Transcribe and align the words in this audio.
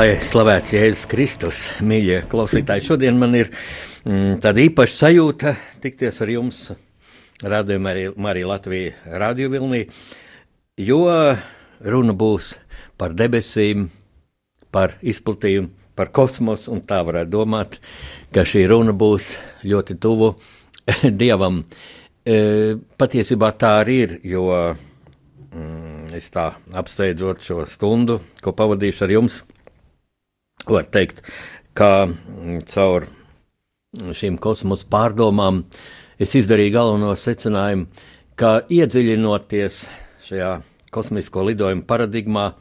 Lai 0.00 0.14
slavēts 0.24 0.70
Jēzus 0.72 1.08
Kristus, 1.10 1.58
mīļie 1.84 2.22
klausītāji, 2.30 2.86
šodien 2.86 3.18
man 3.20 3.34
ir 3.36 3.50
mm, 3.50 4.38
tāda 4.40 4.62
īpaša 4.62 4.94
sajūta 4.96 5.50
tikties 5.82 6.22
ar 6.24 6.32
jums, 6.32 6.60
rādījumā 7.44 7.92
arī, 7.92 8.04
arī 8.30 8.44
Latvijas 8.48 9.18
radio 9.20 9.50
vilnī, 9.52 9.82
jo 10.80 11.02
runa 11.84 12.14
būs 12.16 12.48
par 12.96 13.12
debesīm, 13.18 13.90
par 14.72 14.96
izplatījumu, 15.04 15.68
par 16.00 16.14
kosmosu, 16.16 16.72
un 16.72 16.80
tā 16.80 17.02
varētu 17.04 17.34
domāt, 17.36 17.76
ka 18.32 18.48
šī 18.48 18.64
runa 18.72 18.96
būs 18.96 19.34
ļoti 19.68 20.00
tuvu 20.00 20.32
Dievam. 21.20 21.60
E, 22.24 22.40
patiesībā 22.96 23.52
tā 23.52 23.76
arī 23.84 24.00
ir, 24.06 24.18
jo 24.32 24.48
mm, 24.48 26.16
es 26.16 26.32
tā 26.32 26.54
apsteidzot 26.72 27.44
šo 27.44 27.68
stundu, 27.68 28.22
ko 28.40 28.56
pavadīšu 28.56 29.10
ar 29.10 29.18
jums, 29.20 29.42
var 30.68 30.86
teikt, 30.92 31.24
ka 31.74 32.08
mm, 32.08 32.60
caur 32.70 33.08
šīm 33.90 34.36
kosmosa 34.38 34.86
pārdomām 34.90 35.64
es 36.20 36.34
izdarīju 36.38 36.72
galveno 36.76 37.14
secinājumu, 37.18 37.86
ka 38.38 38.60
iedziļinoties 38.72 39.86
šajā 40.28 40.52
kosmisko 40.94 41.42
lidojumu 41.48 41.82
paradigmā, 41.88 42.52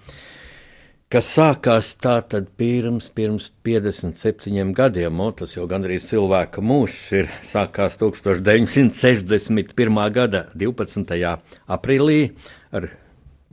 kas 1.10 1.26
sākās 1.34 1.98
tātad 2.02 2.46
pirms, 2.58 3.10
pirms 3.14 3.52
57 3.66 4.74
gadiem, 4.78 5.20
un 5.22 5.34
tas 5.38 5.56
jau 5.56 5.68
gandrīz 5.70 6.10
cilvēka 6.10 6.62
mūžs 6.62 7.12
ir 7.18 7.26
sākās 7.50 7.98
1961. 8.02 10.12
gada 10.14 10.42
12. 10.54 11.38
aprīlī 11.78 12.32
ar 12.72 12.90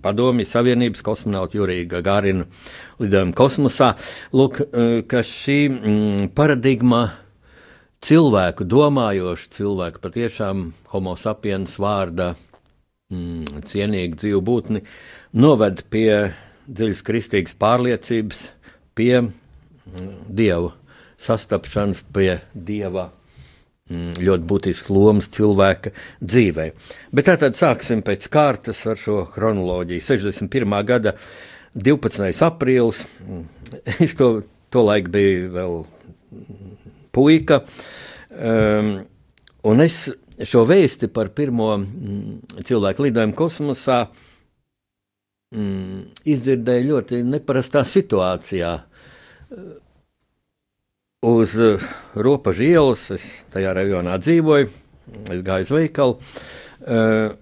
Padomju 0.02 0.44
Savienības 0.46 1.02
kosmonautu 1.04 1.62
Juriju 1.62 1.86
Gagārinu 1.88 2.46
lidojumu 3.00 3.32
kosmosā. 3.36 3.94
Lūk, 4.36 4.60
eh, 4.66 5.02
ka 5.08 5.22
šī 5.24 5.58
mm, 5.70 6.28
paradigma 6.36 7.04
cilvēku 8.04 8.66
domājošu 8.68 9.48
cilvēku 9.56 10.02
patiešām 10.04 10.66
homo 10.92 11.16
sapiens 11.16 11.78
vārda 11.80 12.34
mm, 13.10 13.64
cienīgu 13.66 14.20
dzīvu 14.20 14.42
būtni, 14.44 14.84
noved 15.32 15.86
pie 15.90 16.34
dziļas 16.68 17.02
kristīgas 17.06 17.56
pārliecības, 17.58 18.50
pie 18.94 19.22
mm, 19.22 20.12
dieva 20.28 20.74
sastapšanas, 21.16 22.04
pie 22.12 22.42
dieva 22.52 23.10
ļoti 23.86 24.46
būtisks 24.50 24.90
lomas 24.90 25.28
cilvēka 25.30 25.92
dzīvē. 26.18 26.70
Bet 27.14 27.28
tātad 27.28 27.58
sāksim 27.58 28.02
pēc 28.06 28.26
kārtas 28.32 28.82
ar 28.90 28.98
šo 28.98 29.20
chronoloģiju. 29.30 30.02
61. 30.02 30.76
gada 30.88 31.14
12. 31.76 32.32
aprīlis, 32.48 33.04
mm, 33.22 33.44
es 34.02 34.16
to, 34.18 34.30
to 34.74 34.82
laiku 34.86 35.12
biju 35.14 35.50
vēl 35.54 35.76
puika, 37.14 37.62
um, 38.34 38.90
un 39.70 39.84
es 39.84 40.08
šo 40.36 40.66
vēsti 40.68 41.08
par 41.14 41.30
pirmo 41.36 41.70
mm, 41.78 42.58
cilvēku 42.66 43.06
lidojumu 43.06 43.38
kosmosā 43.38 44.02
mm, 45.54 46.02
izdzirdēju 46.26 46.90
ļoti 46.90 47.22
neparastā 47.28 47.86
situācijā. 47.86 48.74
Uz 51.24 51.54
uh, 51.56 51.80
robežas 52.12 52.60
ielas, 52.60 53.02
es 53.14 53.24
tajā 53.54 53.72
rajonā 53.72 54.18
dzīvoju, 54.20 54.68
es 55.32 55.40
gāju 55.46 55.64
uz 55.64 55.70
veikalu. 55.72 56.18
Uh, 56.84 57.32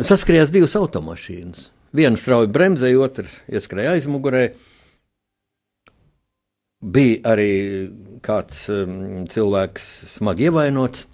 saskrējās 0.00 0.52
divas 0.54 0.76
automašīnas. 0.80 1.66
Viena 1.92 2.16
strauji 2.20 2.48
bremzēja, 2.54 3.00
otra 3.04 3.28
ieskrēja 3.52 3.92
aizmugurē. 3.98 4.46
Bija 6.78 7.34
arī 7.34 7.52
kāds 8.24 8.64
um, 8.72 9.26
cilvēks 9.28 9.88
smagi 10.14 10.48
ievainots. 10.48 11.04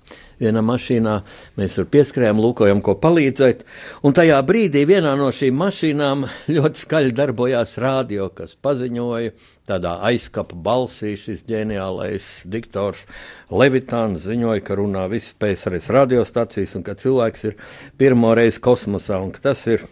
Vienā 0.45 0.61
mašīnā. 0.65 1.15
Mēs 1.57 1.79
tur 1.79 1.87
pieskrējām, 1.89 2.41
lūkojam, 2.43 2.83
ko 2.85 2.97
palīdzēt. 3.01 3.63
Un 4.05 4.17
tajā 4.17 4.41
brīdī 4.45 4.83
vienā 4.89 5.15
no 5.17 5.31
šīm 5.33 5.57
mašīnām 5.57 6.27
ļoti 6.55 6.83
skaļi 6.83 7.15
darbojās 7.17 7.77
rādio, 7.81 8.29
kas 8.37 8.57
paziņoja 8.65 9.33
tādā 9.69 9.95
aizkapa 10.11 10.59
balsī 10.67 11.15
šis 11.21 11.47
ģeniālais 11.49 12.29
diktors 12.51 13.07
Levitāns 13.55 14.27
ziņoja, 14.27 14.65
ka 14.67 14.77
runā 14.81 15.07
visas 15.13 15.37
PSRS 15.41 15.89
radiostacijas 15.95 16.77
un 16.77 16.85
ka 16.85 16.97
cilvēks 17.01 17.49
ir 17.49 17.57
pirmo 18.01 18.35
reizi 18.37 18.61
kosmosā 18.65 19.23
un 19.25 19.33
ka 19.33 19.49
tas 19.49 19.65
ir 19.71 19.89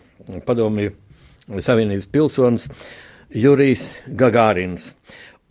padomju 0.47 0.93
Savienības 1.53 2.07
pilsonis 2.13 2.69
Jurijs 3.33 3.89
Gagārins. 4.07 4.93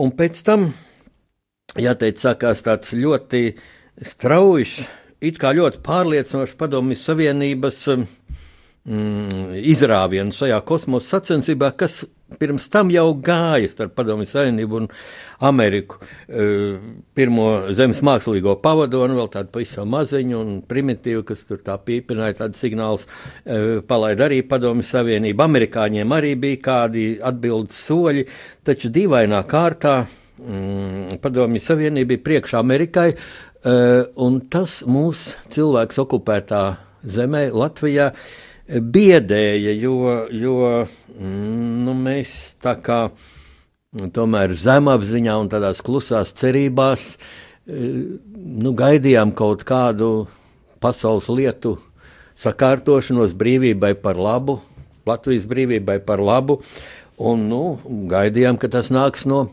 Un 0.01 0.13
pēc 0.17 0.39
tam, 0.45 0.71
jāteic, 1.77 2.21
sākās 2.21 2.61
tāds 2.65 2.93
ļoti 2.97 3.41
uh, 3.51 3.69
strauji, 4.13 4.87
it 5.21 5.37
kā 5.41 5.53
ļoti 5.57 5.81
pārliecinoši 5.85 6.57
padomju 6.59 6.97
Savienības 6.99 7.83
mm, 7.91 9.53
izrāvienu 9.73 10.35
šajā 10.35 10.59
kosmosa 10.65 11.17
sacensībā, 11.17 11.73
kas 11.77 12.03
pirms 12.39 12.67
tam 12.71 12.91
jau 12.91 13.11
gāja 13.23 13.69
starp 13.71 13.95
Padomju 13.97 14.27
Savienību 14.29 14.77
un 14.81 14.87
Ameriku. 15.47 15.99
E, 16.27 16.45
pirmo 17.17 17.47
zemes 17.75 18.01
mākslīgo 18.05 18.57
pavadonu, 18.63 19.17
vēl 19.19 19.29
tādu 19.33 19.51
pavisam 19.55 19.91
maziņu 19.91 20.39
un 20.39 20.53
primitīvu, 20.67 21.25
kas 21.27 21.43
tur 21.49 21.61
tā 21.65 21.77
pīpināja, 21.81 22.39
tādu 22.43 22.59
signālus 22.59 23.07
e, 23.07 23.81
palaida 23.87 24.27
arī 24.29 24.41
Padomju 24.47 24.85
Savienība. 24.87 25.47
Amerikāņiem 25.49 26.17
arī 26.17 26.33
bija 26.39 26.63
kādi 26.69 27.05
atbildes 27.23 27.83
soļi, 27.87 28.27
taču 28.67 28.91
dīvainā 28.93 29.43
kārtā 29.49 30.01
mm, 30.05 31.21
Padomju 31.23 31.63
Savienība 31.63 32.15
bija 32.15 32.27
priekšā 32.29 32.61
Amerikai, 32.61 33.09
un 33.61 34.39
tas 34.49 34.79
mūsu 34.89 35.35
cilvēks 35.53 35.99
okupētā 36.01 36.61
zemē, 37.03 37.49
Latvijā, 37.53 38.11
eh, 38.67 38.79
biedēja, 38.79 39.75
jo, 39.77 39.95
jo 40.31 40.55
mm, 41.19 41.85
nu, 41.85 41.93
mēs 41.93 42.55
tā 42.61 42.75
kā 42.81 43.03
mm, 43.11 44.11
tomēr 44.15 44.55
zemapziņā 44.57 45.37
un 45.37 45.49
tādās 45.51 45.81
klusās 45.85 46.33
cerībās 46.33 47.15
eh, 47.15 48.17
nu, 48.33 48.73
gaidījām 48.73 49.33
kaut 49.37 49.65
kādu 49.67 50.27
pasaules 50.81 51.29
lietu 51.29 51.77
sakārtošanos 52.41 53.35
brīvībai 53.37 53.93
par 54.01 54.17
labu, 54.17 54.59
Latvijas 55.05 55.47
brīvībai 55.49 55.99
par 56.05 56.21
labu, 56.21 56.61
un 57.17 57.47
nu, 57.49 57.63
gaidījām, 58.09 58.57
ka 58.61 58.69
tas 58.69 58.89
nāks 58.93 59.25
no 59.29 59.51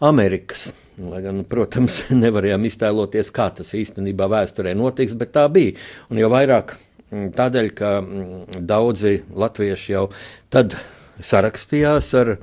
Amerikas. 0.00 0.70
Lai 1.00 1.22
gan, 1.24 1.44
protams, 1.48 2.02
nevarējām 2.24 2.66
iztēloties, 2.68 3.32
kā 3.32 3.48
tas 3.56 3.72
īstenībā 3.78 4.28
vēsturē 4.30 4.74
notiks, 4.76 5.16
bet 5.16 5.32
tā 5.36 5.46
bija. 5.52 5.78
Un 6.12 6.20
jau 6.20 6.28
vairāk 6.32 6.74
mm, 6.76 7.30
tādēļ, 7.36 7.70
ka 7.78 7.92
mm, 8.02 8.64
daudzi 8.68 9.20
latvieši 9.32 9.94
jau 9.94 10.08
tad 10.52 10.76
sarakstījās 11.24 12.10
ar 12.20 12.34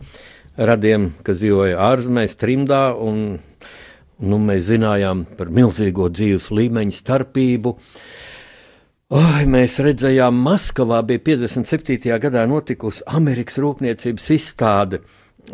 radiem, 0.57 1.11
kas 1.25 1.41
dzīvoja 1.41 1.77
ārzemēs, 1.91 2.37
trimdā, 2.41 2.81
un 2.97 3.37
nu, 4.17 4.39
mēs 4.41 4.71
zinājām 4.71 5.25
par 5.37 5.51
milzīgo 5.53 6.09
dzīves 6.09 6.49
līmeņu 6.57 6.97
starpību. 6.97 7.75
Oi, 9.17 9.45
mēs 9.47 9.77
redzējām, 9.85 10.41
Maskavā 10.43 11.03
bija 11.07 11.21
57. 11.29 12.09
gadā 12.25 12.43
notikusi 12.49 13.05
Amerikas 13.07 13.61
rūpniecības 13.63 14.25
izstāde, 14.35 14.99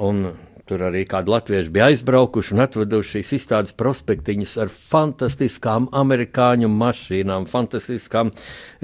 un 0.01 0.31
Tur 0.63 0.79
arī 0.87 1.01
kādi 1.03 1.27
latvieši 1.27 1.71
bija 1.75 1.89
aizbraukuši 1.91 2.53
un 2.55 2.63
atveduši 2.63 3.17
šīs 3.17 3.31
izstādes 3.35 3.73
prospektiņas 3.75 4.53
ar 4.63 4.69
fantastiskām 4.71 5.89
amerikāņu 5.91 6.69
mašīnām, 6.71 7.49
fantastiskām 7.51 8.31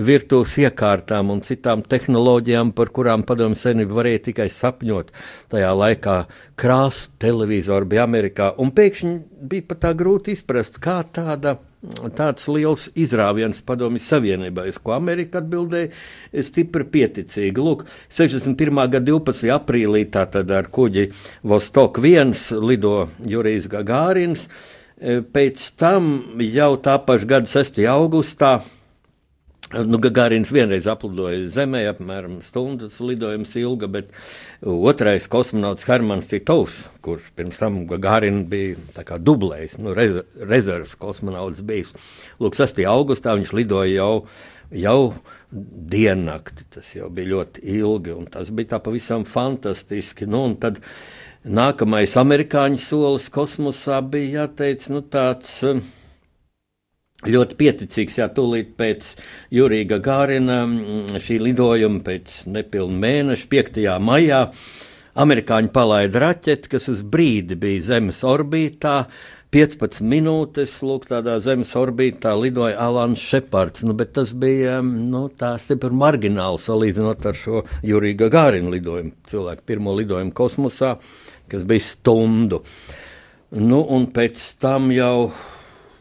virtuves 0.10 0.58
iekārtām 0.60 1.32
un 1.32 1.40
citām 1.48 1.86
tehnoloģijām, 1.88 2.74
par 2.76 2.92
kurām 2.92 3.24
padomju 3.24 3.62
senība 3.62 3.96
varēja 4.02 4.26
tikai 4.28 4.50
sapņot. 4.52 5.16
Tajā 5.56 5.72
laikā 5.80 6.18
krāsa 6.60 7.16
televizori 7.24 7.88
bija 7.96 8.04
Amerikā, 8.10 8.52
un 8.60 8.76
pēkšņi 8.76 9.16
bija 9.48 9.70
pat 9.72 9.86
tā 9.88 9.96
grūti 10.04 10.36
izprast, 10.36 10.82
kā 10.84 11.00
tāda 11.16 11.62
tāds 12.16 12.48
liels 12.52 12.88
izrāviens 13.00 13.62
padomju 13.64 14.02
Savienībai, 14.04 14.68
uz 14.72 14.80
ko 14.84 14.96
Amerika 14.98 15.40
atbildēja 15.40 16.44
stipri 16.44 16.88
pieticīgi. 16.96 17.64
Lūk, 17.64 17.86
61. 18.12 18.82
gada 18.96 19.06
12. 19.12 19.52
aprīlī 19.56 20.04
tātad 20.12 20.52
ar 20.52 20.68
kuģi 20.74 21.08
Vostok 21.48 22.02
1 22.04 22.36
lido 22.66 23.08
Jurijs 23.24 23.70
Gagārins, 23.72 24.50
pēc 25.00 25.70
tam 25.80 26.12
jau 26.44 26.74
tā 26.84 26.98
paša 27.06 27.32
gada 27.32 27.54
6. 27.54 27.80
augustā 27.88 28.58
Nu, 29.70 30.00
Gagārins 30.02 30.50
vienreiz 30.50 30.88
aplidoja 30.90 31.44
Zemē, 31.54 31.84
apmēram 31.92 32.40
stundas 32.42 32.96
lidojums 33.06 33.52
ilga, 33.60 33.86
bet 34.00 34.08
otrais 34.66 35.28
kosmonauts 35.30 35.86
Hermans 35.86 36.32
Titovs, 36.32 36.80
kurš 37.06 37.28
pirms 37.38 37.62
tam 37.62 37.84
Gagārina 37.92 38.42
bija 38.50 39.06
dublējis, 39.22 39.76
nu, 39.84 39.94
rez, 39.94 40.24
rezerves 40.42 40.96
kosmonauts 40.98 41.62
bijis. 41.62 41.94
Lūk, 42.42 42.58
6. 42.58 42.82
augustā 42.90 43.36
viņš 43.38 43.54
lidoja 43.60 43.94
jau, 43.94 44.10
jau 44.74 44.98
diennakti, 45.94 46.66
tas 46.74 46.90
jau 46.98 47.12
bija 47.14 47.36
ļoti 47.36 47.68
ilgi, 47.78 48.18
un 48.18 48.26
tas 48.34 48.50
bija 48.50 48.74
tā 48.74 48.82
pavisam 48.90 49.28
fantastiski. 49.30 50.26
Nu, 50.26 50.48
nākamais 51.46 52.18
amerikāņu 52.18 52.82
solis 52.82 53.30
kosmosā 53.30 54.02
bija 54.02 54.48
jāteic, 54.48 54.90
nu, 54.98 55.06
tāds. 55.06 55.60
Uh, 55.62 55.86
ļoti 57.28 57.58
pieticīgs. 57.60 58.20
Jā, 58.22 58.30
tūlīt 58.32 58.76
pēc 58.80 59.14
Jurija 59.56 60.00
Gārina 60.04 60.62
mm, 60.66 61.20
šī 61.24 61.40
lidojuma, 61.50 62.04
pēc 62.06 62.44
nepilna 62.52 63.02
mēneša, 63.04 63.50
5. 63.52 63.82
maijā, 64.04 64.46
amerikāņi 65.20 65.74
palaida 65.76 66.24
raķeti, 66.28 66.72
kas 66.72 66.88
uz 66.94 67.04
brīdi 67.04 67.60
bija 67.60 67.90
Zemes 67.94 68.24
orbītā. 68.28 69.02
15 69.50 70.04
minūtes, 70.06 70.76
lūk, 70.86 71.08
tādā 71.10 71.40
Zemes 71.42 71.72
orbītā 71.74 72.36
lidoja 72.38 72.76
Alans 72.86 73.24
Šepards, 73.32 73.82
nu, 73.82 73.96
bet 73.98 74.12
tas 74.14 74.36
bija 74.38 74.78
mm, 74.78 75.08
nu, 75.10 75.24
stipri 75.58 75.90
margināli 75.90 76.62
salīdzinot 76.62 77.26
ar 77.26 77.40
šo 77.40 77.64
Jurija 77.82 78.30
Gārina 78.30 78.70
lidojumu, 78.76 79.16
cilvēku 79.32 79.66
pirmo 79.74 79.98
lidojumu 79.98 80.36
kosmosā, 80.38 81.00
kas 81.50 81.66
bija 81.66 81.88
stundu. 81.88 82.62
Nu, 83.58 83.82
un 83.82 84.06
pēc 84.14 84.44
tam 84.62 84.92
jau 84.94 85.32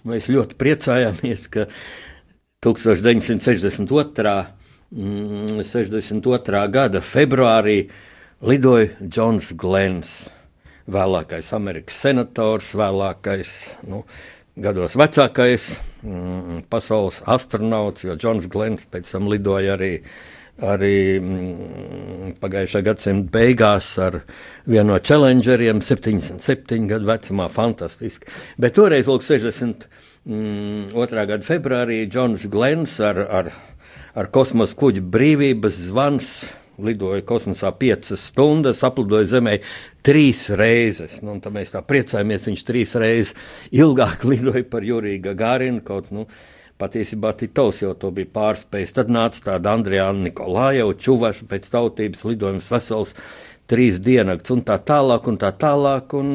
Mēs 0.09 0.31
ļoti 0.33 0.57
priecājāmies, 0.61 1.49
ka 1.53 1.67
1962. 2.65 4.39
62. 4.89 6.61
gada 6.73 7.03
februārī 7.05 7.77
lidoja 8.41 8.89
Džons 9.05 9.51
Glens, 9.61 10.13
vēlākais 10.89 11.53
Amerikas 11.53 11.99
senators, 12.07 12.71
vēlākais, 12.79 13.53
nu, 13.85 14.01
gados 14.57 14.97
vecākais 14.97 15.69
mm, 16.01 16.65
pasaules 16.73 17.21
astronauts, 17.29 18.07
jo 18.09 18.17
Džons 18.17 18.49
Glens 18.49 18.89
pēc 18.89 19.13
tam 19.13 19.29
lidoja 19.29 19.77
arī 19.77 19.93
uh, 20.01 20.09
arī 20.65 20.95
mm, 21.21 22.35
pagājušā 22.43 22.83
gadsimta 22.87 23.33
beigās 23.39 23.93
ar 24.03 24.21
vienu 24.67 24.93
no 24.93 24.99
challengeriem, 24.99 25.83
77 25.85 26.89
gadu 26.91 27.09
vecumā, 27.09 27.49
fantastiski. 27.53 28.31
Bet 28.59 28.77
toreiz, 28.79 29.11
lūk, 29.11 29.25
62. 29.27 29.91
Mm, 30.29 30.93
gada 31.15 31.41
februārī, 31.47 32.03
Džons 32.11 32.49
Glens 32.53 32.99
ar, 33.01 33.21
ar, 33.23 33.53
ar 34.19 34.31
kosmosa 34.35 34.77
kuģi 34.77 35.05
brīvības 35.15 35.79
zvans 35.89 36.33
lidoja 36.79 37.23
kosmosā 37.27 37.73
piecas 37.79 38.29
stundas, 38.31 38.85
aplidoja 38.87 39.27
Zemē 39.33 39.57
trīs 40.07 40.45
reizes. 40.59 41.19
Nu, 41.27 41.37
tad 41.43 41.55
mēs 41.57 41.73
tā 41.75 41.83
priecājamies, 41.87 42.47
viņš 42.51 42.65
trīs 42.67 42.95
reizes 43.01 43.35
ilgāk 43.75 44.25
lidoja 44.31 44.65
par 44.71 44.87
Juriju 44.87 45.23
Gagārinu. 45.27 45.83
Kaut, 45.87 46.13
nu, 46.15 46.29
Patiesībā 46.79 47.33
Titovs 47.35 47.81
jau 47.83 47.91
to 47.99 48.13
bija 48.15 48.31
pārspējis. 48.37 48.95
Tad 48.95 49.11
nāca 49.11 49.41
tāda 49.49 49.75
Andrijāna 49.75 50.29
Nikolājeva 50.29 50.95
čuvaša 50.95 51.49
pēc 51.51 51.67
tautības 51.73 52.23
lidojums 52.29 52.69
vesels 52.71 53.17
trīs 53.69 53.99
diennakts 53.99 54.55
un 54.55 54.63
tā 54.67 54.79
tālāk 54.87 55.27
un 55.27 55.41
tā 55.43 55.51
tālāk. 55.59 56.15
Un, 56.15 56.31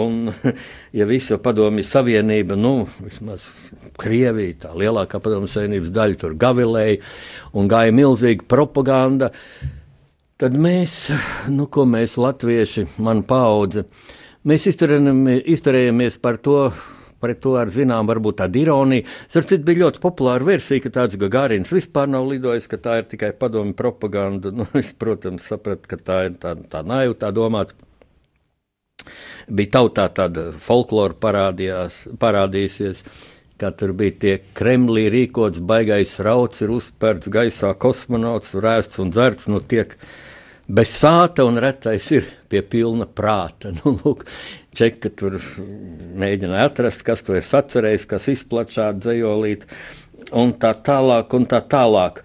un 0.00 0.32
ja 0.98 1.08
visa 1.10 1.36
padomju 1.44 1.84
savienība, 1.84 2.56
nu, 2.56 2.86
vismaz 3.04 3.50
Krievija, 4.00 4.62
tā 4.64 4.72
lielākā 4.80 5.20
padomju 5.20 5.52
savienības 5.52 5.92
daļa 5.94 6.20
tur 6.24 6.38
gavilēja 6.40 7.02
un 7.52 7.68
gāja 7.70 7.92
milzīga 7.94 8.48
propaganda, 8.48 9.28
tad 10.40 10.56
mēs, 10.56 10.98
nu, 11.56 11.68
ko 11.68 11.84
mēs 11.84 12.16
latvieši, 12.16 12.88
man 12.96 13.26
paudze, 13.28 13.84
mēs 14.48 14.70
izturējāmies 14.72 16.20
par 16.24 16.40
to 16.40 16.58
pret 17.24 17.40
to 17.44 17.56
ar 17.60 17.72
zinām, 17.72 18.06
varbūt 18.10 18.42
tāda 18.42 18.60
ironija. 18.60 19.08
Starp 19.26 19.48
citu, 19.50 19.64
bija 19.66 19.86
ļoti 19.86 20.02
populāra 20.04 20.46
versija, 20.46 20.84
ka 20.84 20.92
tāds 21.00 21.18
Gagārins 21.20 21.72
vispār 21.72 22.12
nav 22.12 22.28
lidojis, 22.30 22.68
ka 22.70 22.78
tā 22.84 23.00
ir 23.00 23.08
tikai 23.10 23.32
padomi 23.40 23.74
propaganda. 23.76 24.52
Nu, 24.54 24.68
es, 24.78 24.92
protams, 24.92 25.48
sapratu, 25.48 25.88
ka 25.90 26.00
tā 26.00 26.20
ir 26.28 26.38
tā, 26.42 26.54
tā 26.70 26.84
naiva 26.86 27.16
tā 27.24 27.32
domāt. 27.34 27.74
Bija 29.48 29.74
tautā 29.78 30.08
tāda 30.16 30.48
folklora 30.64 31.16
parādījusies, 31.20 33.02
kā 33.60 33.70
tur 33.76 33.92
bija 33.96 34.18
tie 34.20 34.34
Kremlī 34.56 35.06
rīkots 35.12 35.62
baigais 35.64 36.16
rauts, 36.24 36.62
ir 36.64 36.72
uzspērts 36.74 37.30
gaisā 37.32 37.74
kosmonauts, 37.80 38.56
rēsts 38.56 39.02
un 39.02 39.12
dzerts, 39.12 39.50
nu 39.52 39.60
tiek 39.60 39.96
bez 40.66 40.94
sāta 40.96 41.44
un 41.44 41.60
retais 41.60 42.08
ir 42.16 42.30
pie 42.48 42.62
pilna 42.62 43.06
prāta. 43.06 43.72
Nu, 43.82 43.94
lūk, 44.00 44.24
Čeka 44.74 45.12
tur 45.18 45.38
mēģināja 46.18 46.70
atrast, 46.70 47.04
kas 47.06 47.22
to 47.26 47.36
ir 47.38 47.46
sacerējis, 47.46 48.08
kas 48.10 48.30
izplatīja 48.32 48.90
dzējolīt, 48.98 49.68
un 50.34 50.56
tā 50.60 50.74
tālāk, 50.86 51.36
un 51.38 51.46
tā 51.50 51.62
tālāk. 51.70 52.24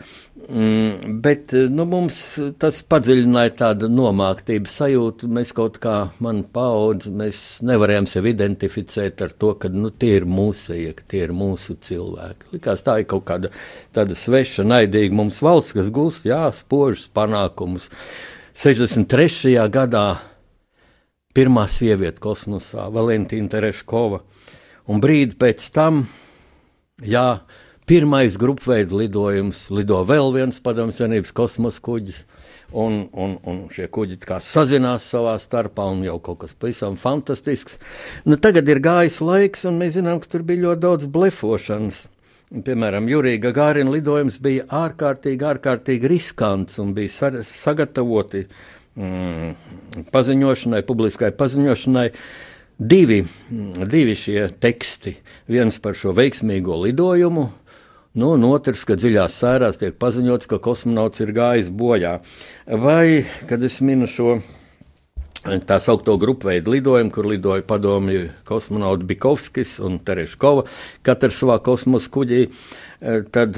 Mm, 0.49 1.19
bet 1.21 1.51
nu, 1.69 1.83
mums 1.85 2.17
tas 2.57 2.79
padziļināja 2.89 3.51
tādu 3.59 3.85
nomāktības 3.93 4.79
sajūtu. 4.79 5.27
Mēs 5.29 5.51
kaut 5.53 5.77
kā, 5.83 5.93
man 6.25 6.39
paudze, 6.55 7.11
mēs 7.13 7.59
nevarējām 7.69 8.07
sevi 8.09 8.33
identificēt 8.33 9.21
ar 9.21 9.35
to, 9.37 9.51
ka 9.61 9.69
nu, 9.69 9.91
tie 9.93 10.15
ir 10.17 10.25
mūsu, 10.25 10.73
ka 10.97 11.05
tie 11.13 11.21
ir 11.27 11.35
mūsu 11.37 11.77
cilvēki. 11.85 12.49
Likās 12.55 12.81
tā 12.87 12.97
ir 13.03 13.05
kaut 13.11 13.27
kāda 13.29 13.53
tāda 13.93 14.17
sveša, 14.17 14.65
naidīga 14.65 15.19
mums 15.21 15.37
valsts, 15.45 15.75
kas 15.77 15.93
gūst, 15.93 16.25
jā, 16.31 16.41
spožus 16.57 17.05
panākumus. 17.13 17.91
63. 18.57 19.53
gadā 19.69 20.07
pirmā 21.37 21.67
sieviete 21.69 22.17
kosmosā, 22.23 22.87
Valentīna 22.89 23.51
Tereškova. 23.51 24.23
Un 24.89 25.01
brīdi 25.03 25.37
pēc 25.37 25.67
tam, 25.75 25.99
jā, 27.05 27.43
pirmais 27.89 28.37
grupveida 28.41 28.97
lidojums, 28.97 29.67
lido 29.69 29.99
vēl 30.09 30.33
viens 30.33 30.57
padomju 30.65 30.95
savienības 30.97 31.33
kosmosa 31.37 31.83
kuģis. 31.85 32.23
Un, 32.69 33.03
un, 33.13 33.35
un 33.49 33.59
šie 33.73 33.85
kuģi 33.93 34.17
sazinās 34.45 35.05
savā 35.09 35.35
starpā, 35.41 35.85
un 35.93 36.01
jau 36.05 36.17
kaut 36.21 36.41
kas 36.43 36.57
pavisam 36.57 36.97
fantastisks. 36.97 37.77
Nu, 38.25 38.37
tagad 38.41 38.69
ir 38.69 38.81
gājis 38.81 39.21
laiks, 39.21 39.65
un 39.69 39.77
mēs 39.81 39.95
zinām, 39.97 40.21
ka 40.21 40.29
tur 40.33 40.45
bija 40.45 40.67
ļoti 40.67 40.85
daudz 40.85 41.09
blefošanas. 41.13 42.07
Piemēram, 42.49 43.05
Jurija 43.09 43.41
Gagārina 43.43 43.93
lidojums 43.93 44.41
bija 44.41 44.65
ārkārtīgi, 44.73 45.45
ārkārtīgi 45.45 46.09
riskants 46.09 46.81
un 46.81 46.95
bija 46.97 47.29
sagatavoti 47.45 48.47
mm, 48.95 50.05
paziņošanai, 50.13 50.83
publiskai 50.87 51.31
paziņošanai. 51.35 52.09
Divi, 52.79 53.25
divi 53.91 54.13
šie 54.15 54.45
teksti. 54.63 55.17
Viens 55.51 55.81
par 55.83 55.97
šo 55.99 56.13
veiksmīgo 56.15 56.77
lidojumu, 56.85 57.49
nu, 58.15 58.29
un 58.37 58.45
otrs, 58.47 58.85
ka 58.87 58.95
dziļās 58.95 59.41
sērās 59.41 59.81
tiek 59.81 59.97
paziņots, 59.99 60.47
ka 60.47 60.61
kosmonauts 60.63 61.19
ir 61.19 61.33
gājis 61.35 61.67
bojā. 61.75 62.21
Vai, 62.65 63.25
kad 63.51 63.67
es 63.67 63.81
minu 63.83 64.07
šo 64.07 64.37
tā 65.43 65.79
saucamo 65.79 66.17
grupu 66.19 66.49
veidu 66.49 66.71
lidojumu, 66.71 67.11
kur 67.11 67.27
lidoja 67.27 67.63
padomju 67.63 68.29
kosmonauti 68.47 69.07
Bikovskis 69.07 69.79
un 69.79 69.99
Tereškova, 69.99 70.65
katrs 71.03 71.39
savā 71.39 71.59
kosmosa 71.63 72.09
kuģī. 72.11 72.47
Eh, 73.01 73.23
tad 73.31 73.55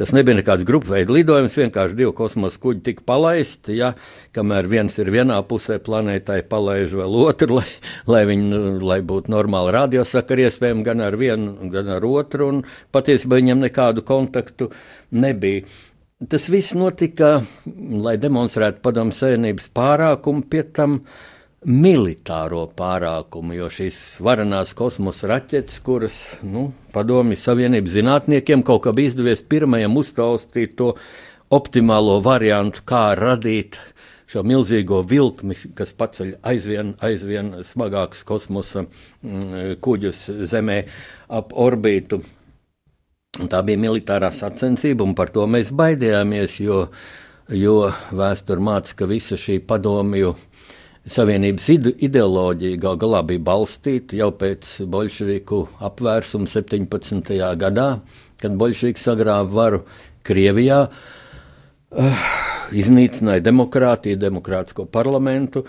tas 0.00 0.14
nebija 0.16 0.38
nekāds 0.38 0.64
grupu 0.68 0.94
veidu 0.94 1.12
lidojums, 1.18 1.58
vienkārši 1.60 1.98
divi 1.98 2.14
kosmosa 2.16 2.60
kuģi 2.62 2.80
tika 2.86 3.04
palaisti. 3.08 3.76
Ja, 3.76 3.92
kamēr 4.36 4.68
viens 4.70 4.96
ir 5.02 5.12
vienā 5.12 5.36
pusē 5.48 5.76
planētai, 5.84 6.40
palaiž 6.48 6.96
vēl 7.02 7.18
otru, 7.20 7.56
lai, 7.60 7.66
lai, 8.08 8.24
viņi, 8.30 8.62
lai 8.80 9.00
būtu 9.04 9.32
normāli 9.32 9.76
radiosakari 9.76 10.48
iespējami 10.48 10.86
gan 10.88 11.04
ar 11.04 11.18
vienu, 11.20 11.70
gan 11.74 11.92
ar 11.92 12.08
otru. 12.08 12.50
Patiesībā 12.96 13.42
viņam 13.42 13.60
nekādu 13.66 14.06
kontaktu 14.08 14.70
nebija. 15.12 15.68
Tas 16.28 16.50
viss 16.52 16.74
notika, 16.76 17.38
lai 18.04 18.18
demonstrētu 18.20 18.82
padomu 18.84 19.14
savienības 19.16 19.70
pārākumu, 19.76 20.44
pie 20.52 20.66
tam 20.76 20.98
militāro 21.66 22.64
pārākumu, 22.76 23.52
jo 23.58 23.68
šīs 23.72 24.20
varenās 24.24 24.72
kosmosa 24.76 25.28
raķetes, 25.34 25.80
kuras 25.84 26.16
nu, 26.42 26.70
padomju 26.94 27.36
savienības 27.36 27.96
zinātniekiem 27.98 28.64
kaut 28.64 28.86
kā 28.86 28.94
bija 28.96 29.12
izdevies 29.12 29.44
pirmajam 29.44 29.98
uztaustīt 30.00 30.78
to 30.80 30.94
optimālo 31.52 32.20
variantu, 32.24 32.80
kā 32.88 33.10
radīt 33.18 33.76
šo 34.30 34.44
milzīgo 34.46 35.02
vilkli, 35.10 35.56
kas 35.76 35.92
paceļ 35.98 36.36
aizvien, 36.46 36.94
aizvien 37.04 37.52
smagākus 37.66 38.22
kosmosa 38.24 38.86
mm, 38.86 39.80
kuģus 39.82 40.28
Zemē 40.48 40.84
ap 41.28 41.52
orbītu. 41.52 42.22
Un 43.40 43.50
tā 43.50 43.60
bija 43.66 43.78
militārā 43.78 44.30
sacensība, 44.34 45.04
un 45.04 45.16
par 45.18 45.30
to 45.34 45.44
mēs 45.50 45.74
baidījāmies, 45.76 46.56
jo, 46.62 46.80
jo 47.54 47.76
vēsture 48.16 48.62
māca, 48.62 48.96
ka 48.98 49.10
visa 49.10 49.38
šī 49.38 49.60
padomju 49.66 50.32
Savienības 51.10 51.64
ideoloģija 52.06 52.78
gal 52.78 52.98
galā 53.00 53.24
bija 53.26 53.42
balstīta 53.48 54.14
jau 54.20 54.28
pēc 54.38 54.68
bolševiku 54.90 55.64
apvērsuma 55.82 56.46
17. 56.46 57.34
gadā, 57.58 57.88
kad 58.38 58.60
bolševiki 58.60 59.02
sagrāva 59.02 59.48
varu 59.50 59.82
Krievijā. 60.26 60.84
Uh, 61.90 62.28
iznīcināja 62.76 63.42
demokrātiju, 63.42 64.18
demokrātisko 64.20 64.86
parlamentu. 64.86 65.64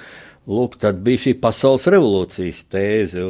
Lūk, 0.50 0.78
tad 0.82 1.02
bija 1.06 1.26
šī 1.26 1.36
pasaules 1.42 1.88
revolūcijas 1.90 2.62
tēze. 2.72 3.26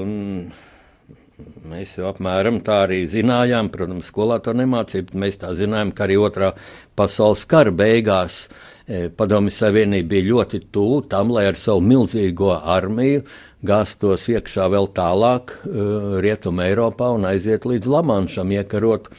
Mēs 1.72 1.96
jau 1.98 2.10
apmēram 2.10 2.60
tā 2.66 2.82
arī 2.88 3.02
zinājām, 3.10 3.70
protams, 3.74 4.10
skolā 4.12 4.40
to 4.44 4.54
nemācīja, 4.58 5.08
bet 5.10 5.20
mēs 5.24 5.40
tā 5.42 5.54
zinājām, 5.58 5.94
ka 5.96 6.06
arī 6.08 6.18
otrā 6.22 6.52
pasaules 7.00 7.46
kara 7.50 7.72
beigās 7.72 8.44
e, 8.46 9.08
Padomju 9.16 9.54
Savienība 9.56 10.14
bija 10.16 10.30
ļoti 10.32 10.64
tuvu 10.74 11.02
tam, 11.12 11.32
lai 11.36 11.48
ar 11.52 11.60
savu 11.60 11.84
milzīgo 11.86 12.54
armiju 12.60 13.24
gāstos 13.66 14.28
iekšā 14.34 14.68
vēl 14.74 14.92
tālāk, 14.98 15.56
e, 15.64 15.88
Rietumē 16.26 16.72
Eiropā 16.74 17.14
un 17.16 17.30
aiziet 17.30 17.68
līdz 17.70 17.90
Lamanšam, 17.96 18.54
iekarot 18.58 19.12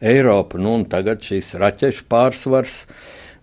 Eiropu. 0.00 0.60
Nu, 0.60 0.78
tagad 0.90 1.24
šīs 1.24 1.54
raķešu 1.60 2.10
pārsvars 2.12 2.82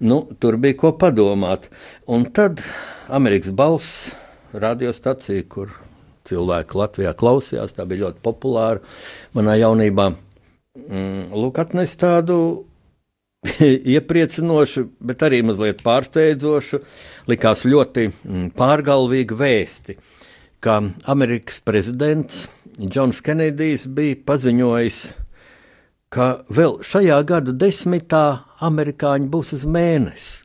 Nu, 0.03 0.27
tur 0.39 0.57
bija 0.59 0.75
ko 0.77 0.91
padomāt. 0.99 1.69
Un 2.11 2.25
tad 2.35 2.59
Amerikas 3.07 3.53
balss 3.55 4.11
radiostacija, 4.51 5.45
kur 5.47 5.71
cilvēki 6.29 6.77
Latvijā 6.79 7.13
klausījās, 7.17 7.75
tā 7.77 7.85
bija 7.89 8.07
ļoti 8.07 8.23
populāra 8.25 8.83
manā 9.37 9.57
jaunībā. 9.61 10.11
Mm, 10.79 11.33
lūk, 11.35 11.59
atnes 11.61 11.95
tādu 12.01 12.37
iepriecinošu, 13.95 14.87
bet 15.03 15.25
arī 15.27 15.43
mazliet 15.45 15.83
pārsteidzošu, 15.85 16.81
likās 17.29 17.65
ļoti 17.69 18.07
mm, 18.11 18.53
pārgalvīgu 18.57 19.39
vēsti, 19.39 19.97
ka 20.63 20.79
Amerikas 21.11 21.59
prezidents 21.65 22.47
Džons 22.79 23.19
Kenedijs 23.21 23.83
bija 23.93 24.17
paziņojis 24.25 25.03
ka 26.13 26.43
vēl 26.53 26.77
šajā 26.85 27.17
gada 27.25 27.53
desmitā 27.57 28.25
amerikāņi 28.63 29.29
būs 29.33 29.55
uz 29.57 29.65
mēnesi. 29.65 30.42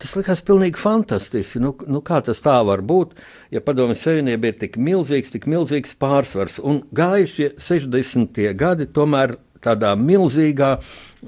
Tas 0.00 0.14
likās 0.16 0.40
pilnīgi 0.48 0.80
fantastiski. 0.80 1.60
Nu, 1.60 1.74
nu 1.84 2.00
kā 2.00 2.22
tas 2.24 2.40
tā 2.40 2.56
var 2.64 2.80
būt, 2.80 3.18
ja 3.52 3.60
Padomju 3.60 3.98
Savienība 4.00 4.48
ir 4.48 4.56
tik 4.62 4.78
milzīgs, 4.80 5.32
tik 5.34 5.44
milzīgs 5.50 5.92
pārsvars 6.00 6.56
un 6.64 6.80
gājušie 6.96 7.52
60. 7.60 8.40
gadi 8.56 8.88
tomēr 8.88 9.36
tādā 9.60 9.92
milzīgā, 10.00 10.74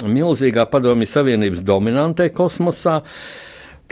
milzīgā 0.08 0.64
Padomju 0.72 1.08
Savienības 1.10 1.64
dominantē 1.68 2.30
kosmosā. 2.32 3.02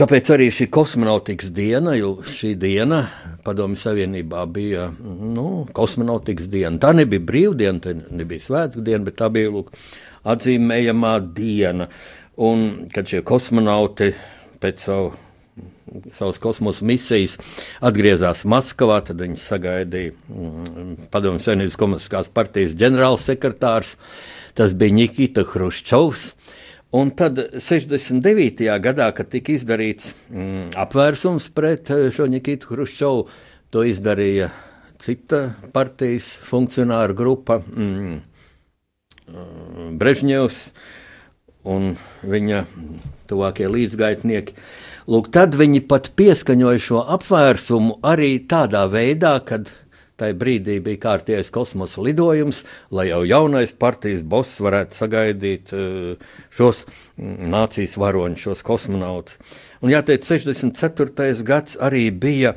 Tāpēc 0.01 0.31
arī 0.33 0.47
šī 0.55 0.71
kosmonautikas 0.73 1.51
diena, 1.53 1.93
jo 1.99 2.15
šī 2.25 2.55
diena 2.57 3.03
Padomju 3.45 3.77
Savienībā 3.83 4.47
bija 4.49 4.89
nu, 4.97 5.67
kosmonautikas 5.77 6.49
diena. 6.49 6.81
Tā 6.81 6.95
nebija 6.97 7.21
brīvdiena, 7.29 7.85
tā 7.85 7.93
nebija 8.09 8.49
svētku 8.49 8.81
diena, 8.87 9.05
bet 9.11 9.21
tā 9.21 9.29
bija 9.33 9.53
lūk, 9.53 9.75
atzīmējamā 10.25 11.15
diena. 11.37 11.91
Un 12.41 12.87
kad 12.95 13.13
šie 13.13 13.21
kosmonauti 13.29 14.15
pēc 14.61 14.85
savu, 14.85 15.11
savas 16.15 16.39
kosmosa 16.43 16.87
misijas 16.87 17.37
atgriezās 17.85 18.45
Maskavā, 18.49 19.01
tad 19.07 19.21
viņi 19.25 19.41
sagaidīja 19.41 20.15
mm, 20.15 21.11
Padomju 21.13 21.43
Savienības 21.43 21.79
komunistiskās 21.81 22.31
partijas 22.33 22.77
ģenerālsekretārs. 22.81 23.97
Tas 24.59 24.75
bija 24.75 24.97
Nikita 24.97 25.45
Hruščovs. 25.47 26.31
Un 26.99 27.13
tad 27.15 27.39
69. 27.55 28.65
gadā, 28.83 29.13
kad 29.15 29.29
tika 29.31 29.55
izdarīts 29.55 30.11
mm, 30.27 30.73
apvērsums 30.81 31.47
pret 31.55 31.93
eh, 31.95 32.09
šo 32.15 32.27
Nikitu 32.31 32.73
Hruščovu, 32.73 33.29
to 33.71 33.85
izdarīja 33.87 34.51
cita 35.01 35.53
partijas 35.73 36.33
funkcionāra 36.49 37.15
grupa, 37.17 37.61
mm, 37.63 38.19
mm 39.31 39.95
Brežņevs 40.01 40.59
un 41.69 41.95
viņa 42.23 42.65
tuvākie 43.31 43.69
līdzgaitnieki. 43.71 44.57
Lūk, 45.11 45.31
tad 45.35 45.57
viņi 45.59 45.83
pat 45.91 46.13
pieskaņoja 46.17 46.83
šo 46.83 47.05
apvērsumu 47.17 48.01
arī 48.07 48.37
tādā 48.49 48.87
veidā, 48.91 49.37
kad 49.45 49.71
Tai 50.21 50.35
brīdī 50.37 50.77
bija 50.85 51.01
kārtējais 51.01 51.49
kosmosa 51.55 52.03
lidojums, 52.05 52.67
lai 52.93 53.07
jau 53.09 53.23
jaunais 53.25 53.71
partijas 53.73 54.21
boss 54.21 54.61
varētu 54.61 54.99
sagaidīt 54.99 55.73
eh, 55.73 56.27
šos 56.53 56.83
nācijas 57.17 57.97
varoņus, 58.03 58.43
šos 58.45 58.61
kosmonautus. 58.67 59.39
Un 59.81 59.95
jāteic, 59.95 60.27
64. 60.29 61.33
gads 61.49 61.81
arī 61.81 62.11
bija 62.13 62.53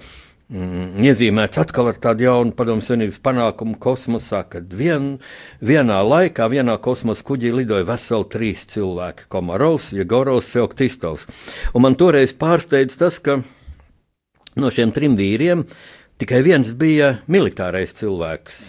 mm, 0.53 1.01
iezīmēts 1.03 1.59
atkal 1.63 1.89
ar 1.91 1.97
tādu 2.03 2.27
jaunu 2.27 2.53
padomu 2.57 2.85
senības 2.85 3.17
panākumu 3.25 3.79
kosmosā, 3.81 4.43
kad 4.49 4.69
vien, 4.77 5.17
vienā 5.59 5.99
laikā, 6.05 6.47
vienā 6.53 6.77
kosmosa 6.83 7.25
kuģī 7.27 7.51
lidoja 7.57 7.89
veseli 7.89 8.29
trīs 8.29 8.67
cilvēki- 8.71 9.27
Komarovs, 9.33 9.91
Jegorovs, 9.97 10.51
Feoktistovs. 10.53 11.27
Un 11.73 11.87
man 11.87 11.97
toreiz 11.97 12.31
pārsteidz 12.37 12.97
tas, 13.01 13.19
ka 13.19 13.41
no 14.55 14.69
šiem 14.69 14.93
trim 14.93 15.17
vīriem 15.17 15.65
Tikai 16.21 16.43
viens 16.45 16.69
bija 16.77 17.17
militārais 17.27 17.91
cilvēks, 17.97 18.59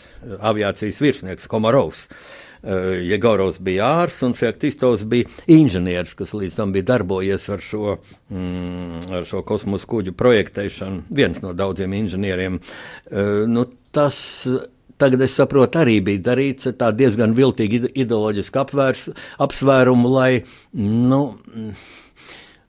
aviācijas 0.48 0.96
virsnieks 0.98 1.46
Komarovs. 1.46 2.08
Eh, 2.08 2.43
Jegorovs 2.64 3.58
bija 3.60 3.90
ārsts 4.00 4.24
un 4.24 4.34
Fektistovs 4.36 5.04
bija 5.08 5.28
inženieris, 5.52 6.14
kas 6.16 6.32
līdz 6.32 6.60
tam 6.60 6.72
bija 6.72 6.88
darbojies 6.94 7.48
ar 7.52 7.64
šo, 7.64 7.96
mm, 8.32 9.10
ar 9.18 9.26
šo 9.28 9.42
kosmosa 9.44 9.88
kuģu 9.90 10.14
projektēšanu. 10.16 11.04
Viens 11.12 11.42
no 11.44 11.52
daudziem 11.56 11.92
inženieriem. 12.00 12.60
Uh, 12.60 13.44
nu, 13.50 13.66
tas 13.92 14.22
tagad 14.98 15.24
es 15.26 15.34
saprotu, 15.36 15.80
arī 15.82 15.98
bija 16.04 16.22
darīts 16.30 16.70
ar 16.72 16.96
diezgan 16.96 17.34
viltīgu 17.36 17.90
ideoloģisku 17.92 18.62
apvērs, 18.62 19.08
apsvērumu, 19.42 20.10
lai 20.14 20.30
nu, 20.78 21.22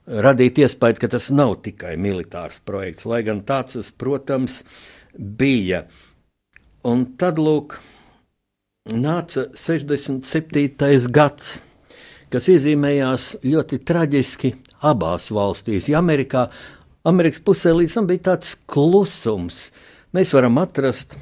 radīt 0.06 0.60
iespēju, 0.62 1.00
ka 1.02 1.10
tas 1.16 1.30
nav 1.34 1.56
tikai 1.64 1.94
militārs 2.00 2.60
projekts, 2.66 3.06
lai 3.08 3.22
gan 3.26 3.42
tāds 3.46 3.92
protams, 3.98 4.62
bija. 5.16 5.86
Un 6.86 7.06
tad, 7.18 7.40
lūk, 7.42 7.78
nāca 8.92 9.48
67. 9.56 11.08
gads, 11.10 11.56
kas 12.30 12.50
iezīmējās 12.52 13.30
ļoti 13.46 13.80
traģiski 13.86 14.52
abās 14.86 15.30
valstīs. 15.34 15.88
Ja 15.90 16.02
Amerikā, 16.02 16.48
Amerikas 17.06 17.42
pusē 17.42 17.74
līdz 17.74 17.98
tam 17.98 18.06
bija 18.10 18.28
tāds 18.32 18.54
klusums, 18.70 19.70
mēs 20.14 20.34
varam 20.36 20.62
atrast 20.62 21.16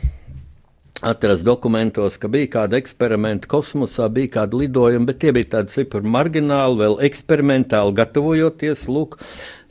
atrast 1.05 1.45
dokumentos, 1.45 2.17
ka 2.17 2.31
bija 2.33 2.49
kāda 2.53 2.79
eksperimenta 2.81 3.49
kosmosā, 3.51 4.07
bija 4.13 4.39
kāda 4.39 4.61
lidojuma, 4.63 5.11
bet 5.11 5.21
tie 5.21 5.33
bija 5.37 5.51
tādi 5.59 5.75
super 5.75 6.05
margināli, 6.07 6.79
vēl 6.81 6.97
eksperimentāli 7.09 7.97
gatavojoties. 7.99 8.87
Lūk, 8.89 9.19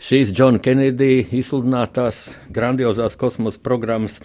šīs 0.03 0.33
Džona 0.35 0.61
Kennedy 0.63 1.23
izsludinātās 1.39 2.27
grandiozās 2.53 3.17
kosmosa 3.19 3.61
programmas 3.65 4.19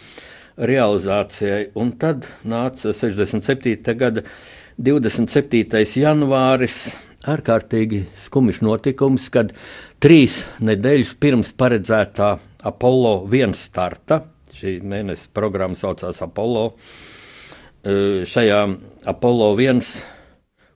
realizācijai. 0.58 1.68
Un 1.78 1.92
tad 2.00 2.26
nāca 2.48 2.94
67. 2.94 3.94
gada 3.98 4.24
27. 4.78 5.84
janvāris, 6.02 6.88
ārkārtīgi 7.28 8.06
skumjš 8.18 8.62
notikums, 8.66 9.28
kad 9.34 9.54
trīs 10.02 10.44
nedēļas 10.62 11.14
pirms 11.20 11.54
paredzētā 11.58 12.36
Apollo 12.68 13.22
1 13.30 13.54
starta 13.58 14.22
Šī 14.58 14.80
mēneša 14.82 15.28
programma 15.36 15.78
saucās 15.78 16.18
Apollo. 16.24 16.72
Šajā 18.26 18.62
Apollo 19.06 19.52
1 19.54 19.82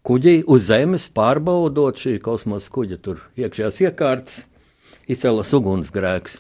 kuģī 0.07 0.35
uz 0.47 0.69
Zemes 0.69 1.09
pārbaudot 1.11 1.99
šī 1.99 2.21
kosmosa 2.23 2.71
kuģa 2.75 3.01
tur 3.03 3.25
iekšējās 3.43 3.81
iekārtas, 3.83 4.37
izcēlas 5.11 5.51
ugunsgrēks. 5.59 6.39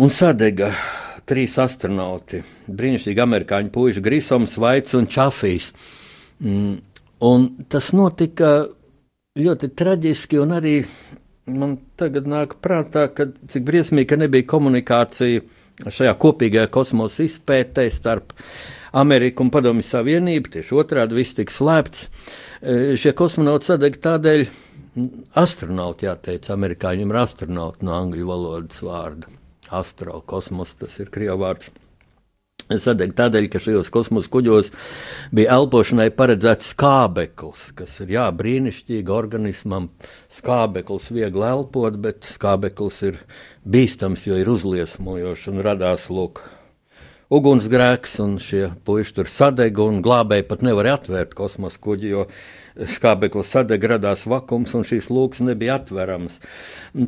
Un 0.00 0.08
sadega 0.08 0.70
trīs 1.30 1.56
astronauti, 1.62 2.42
brīnišķīgi 2.66 3.24
amerikāņu 3.24 3.72
puiši, 3.74 4.02
Grisons, 4.04 4.58
Vaits 4.60 4.98
un 4.98 5.08
Čafijs. 5.10 5.70
Mm, 6.42 6.76
un 7.30 7.48
tas 7.70 7.92
notika 7.96 8.50
ļoti 9.38 9.70
traģiski 9.78 10.40
un 10.42 10.56
arī 10.58 10.74
man 11.50 11.76
tagad 11.98 12.28
nāk 12.30 12.58
prātā, 12.62 13.06
ka 13.14 13.28
cik 13.50 13.64
briesmīgi, 13.66 14.08
ka 14.12 14.18
nebija 14.20 14.48
komunikācija 14.50 15.42
šajā 15.88 16.12
kopīgajā 16.20 16.68
kosmosa 16.72 17.24
izpētē 17.24 17.86
starp 17.92 18.34
Ameriku 19.00 19.46
un 19.46 19.52
Padomju 19.54 19.86
Savienību. 19.86 20.54
Tieši 20.56 20.76
otrādi 20.76 21.16
viss 21.16 21.36
tika 21.38 21.54
slēpts. 21.54 22.06
E, 22.60 22.78
šie 23.00 23.14
kosmonauti 23.16 23.70
sadeg 23.70 24.00
tādēļ, 24.02 24.46
astronauti, 25.40 26.08
jāteic, 26.10 26.50
amerikāņiem 26.52 27.14
ir 27.14 27.20
astronauti 27.22 27.86
no 27.86 27.96
angļu 27.96 28.28
valodas 28.28 28.82
vārda. 28.84 29.39
Astro, 29.70 30.18
kosmos, 30.26 30.74
tas 30.74 30.98
ir 30.98 31.12
krievu 31.14 31.38
vārds. 31.44 31.70
Sadeg 32.70 33.16
tādēļ, 33.18 33.48
ka 33.50 33.58
šajos 33.62 33.88
kosmosa 33.90 34.30
kuģos 34.30 34.68
bija 35.34 35.56
elpošanai 35.56 36.08
paredzēts 36.14 36.70
skābeklis, 36.70 37.64
kas 37.78 37.96
ir 38.04 38.12
jā, 38.14 38.28
brīnišķīgi 38.34 39.10
organismam. 39.10 39.88
Skābeklis 40.30 41.10
viegli 41.14 41.46
elpot, 41.48 41.98
bet 42.02 42.28
skābeklis 42.30 43.02
ir 43.08 43.18
bīstams, 43.66 44.28
jo 44.30 44.38
ir 44.38 44.50
uzliesmojošs 44.54 45.50
un 45.50 45.62
radās 45.66 46.06
lūk. 46.14 46.44
Ugunsgrēks, 47.30 48.16
un 48.22 48.38
šie 48.42 48.72
puiši 48.86 49.18
tur 49.18 49.28
sadega, 49.30 49.86
un 49.86 50.00
glābēji 50.02 50.48
pat 50.50 50.62
nevar 50.66 50.92
atvērt 50.96 51.34
kosmosa 51.38 51.78
kuģi, 51.82 52.08
jo 52.10 52.24
skābeklis 52.88 53.50
sadeg, 53.54 53.84
radās 53.94 54.24
vakums, 54.28 54.74
un 54.76 54.86
šīs 54.86 55.10
lūks 55.12 55.42
nebija 55.44 55.78
atveramas. 55.80 56.38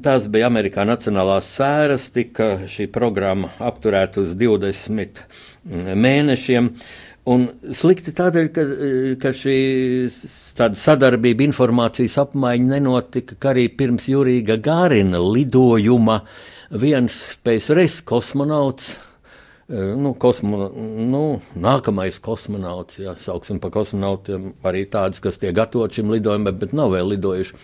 Tās 0.05 0.29
bija 0.33 0.50
Amerikā 0.50 0.85
Nacionālās 0.88 1.49
sēras, 1.57 2.11
tika 2.14 2.55
šī 2.71 2.88
programma 2.93 3.52
apturēta 3.62 4.23
uz 4.25 4.35
20 4.38 5.23
mēnešiem. 5.97 6.73
Un 7.33 7.45
slikti 7.71 8.11
tādēļ, 8.19 8.49
ka, 8.50 8.62
ka 9.23 9.31
šī 9.37 9.59
sadarbība, 10.11 11.47
informācijas 11.47 12.19
apmaiņa 12.25 12.73
nenotika, 12.75 13.38
ka 13.38 13.52
arī 13.52 13.69
pirms 13.79 14.09
Jurija 14.11 14.59
Gārina 14.59 15.23
lidojuma 15.23 16.19
viens 16.83 17.23
PSRS 17.47 18.02
kosmonauts 18.09 18.97
nu, 19.73 20.12
kosmo, 20.21 20.69
nu, 20.76 21.25
nākamais 21.57 22.21
kosmonauts, 22.23 22.99
ja 23.00 23.14
sauksim 23.19 23.61
par 23.62 23.73
kosmonautiem, 23.75 24.52
arī 24.69 24.85
tāds, 24.91 25.23
kas 25.23 25.41
tiek 25.41 25.55
gatavot 25.57 25.93
šim 25.93 26.12
lidojumam, 26.12 26.59
bet 26.61 26.75
nav 26.76 26.93
vēl 26.93 27.14
lidojuši. 27.14 27.57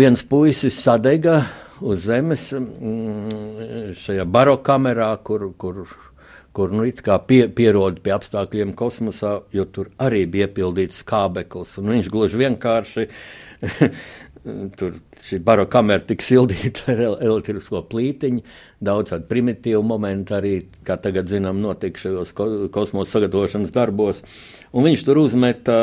Viens 0.00 0.24
puisis 0.24 0.76
sadega 0.80 1.42
uz 1.84 2.06
zemes 2.06 2.50
mm, 2.56 3.94
šajā 4.00 4.24
barokamerā, 4.28 5.10
kur, 5.24 5.50
kur, 5.60 5.82
kur 6.56 6.72
nu, 6.76 6.86
pie, 7.28 7.40
pierod 7.56 8.00
pie 8.04 8.14
apstākļiem 8.16 8.72
kosmosā, 8.78 9.38
jo 9.52 9.66
tur 9.68 9.90
arī 10.00 10.24
bija 10.30 10.48
iepildīts 10.48 11.02
skābeklis. 11.04 11.76
Viņš 11.80 12.12
gluži 12.12 12.44
vienkārši 12.44 13.08
tur 14.76 14.98
šī 15.24 15.38
baro 15.44 15.64
kamera 15.70 16.04
tika 16.04 16.24
sildīta 16.24 16.92
ar 16.92 17.00
elektrisko 17.14 17.80
plītiņu. 17.88 18.42
Daudz 18.84 19.14
tādu 19.14 19.28
primitīvu 19.30 19.80
momentu 19.86 20.36
arī, 20.36 20.52
kā 20.84 20.98
tagad 21.00 21.30
zinām, 21.30 21.62
notika 21.64 22.02
šajos 22.02 22.34
ko 22.36 22.46
kosmosa 22.74 23.16
sagatavošanas 23.16 23.72
darbos. 23.72 24.20
Un 24.76 24.84
viņš 24.84 25.04
tur 25.06 25.22
uzmeta 25.22 25.78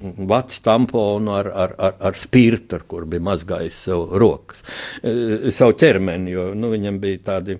vats 0.00 0.62
tamponu 0.64 1.36
ar, 1.36 1.50
ar, 1.52 1.76
ar, 1.76 1.96
ar 2.10 2.18
spirtu, 2.18 2.78
ar 2.78 2.88
kur 2.88 3.04
bija 3.10 3.26
mazgājis 3.28 3.84
sev 3.90 4.06
rokas, 4.20 4.64
savu 5.04 5.76
ķermeni, 5.80 6.32
jo 6.32 6.50
nu, 6.56 6.72
viņam 6.72 7.00
bija 7.02 7.24
tādi 7.32 7.58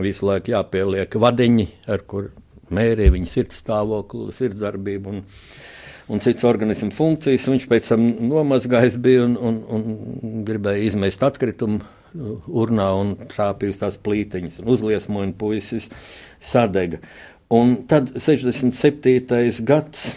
visu 0.00 0.30
laiku 0.30 0.54
jāpieliek 0.56 1.20
vadiņi, 1.20 1.68
ar 1.92 2.04
kur 2.08 2.32
mērīja 2.74 3.14
viņa 3.14 3.28
sirds 3.28 3.60
stāvokli, 3.64 4.32
sirdsdarbību. 4.36 5.18
Un, 5.18 5.26
un 6.08 6.22
citas 6.24 6.46
organismu 6.48 6.90
funkcijas. 6.94 7.48
Viņš 7.52 7.68
pēc 7.70 7.92
tam 7.92 8.04
nomazgājis 8.30 8.98
bija 9.04 9.24
un, 9.28 9.36
un, 9.36 9.62
un 9.68 10.44
gribēja 10.48 10.86
izmest 10.88 11.24
atkritumu 11.26 11.80
uh, 11.80 12.36
urnā 12.48 12.88
un 12.98 13.14
trāpīja 13.28 13.74
uz 13.74 13.80
tās 13.82 13.98
plītiņas 14.04 14.62
un 14.62 14.72
uzliesmoja 14.74 15.30
un 15.30 15.34
puisis 15.38 15.90
sadega. 16.40 17.02
Un 17.54 17.78
tad 17.88 18.12
67. 18.20 19.64
gads 19.64 20.08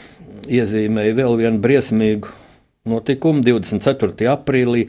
iezīmēja 0.51 1.15
vēl 1.15 1.37
vienu 1.39 1.61
briesmīgu 1.63 2.31
notikumu. 2.91 3.43
24. 3.45 4.27
aprīlī 4.31 4.87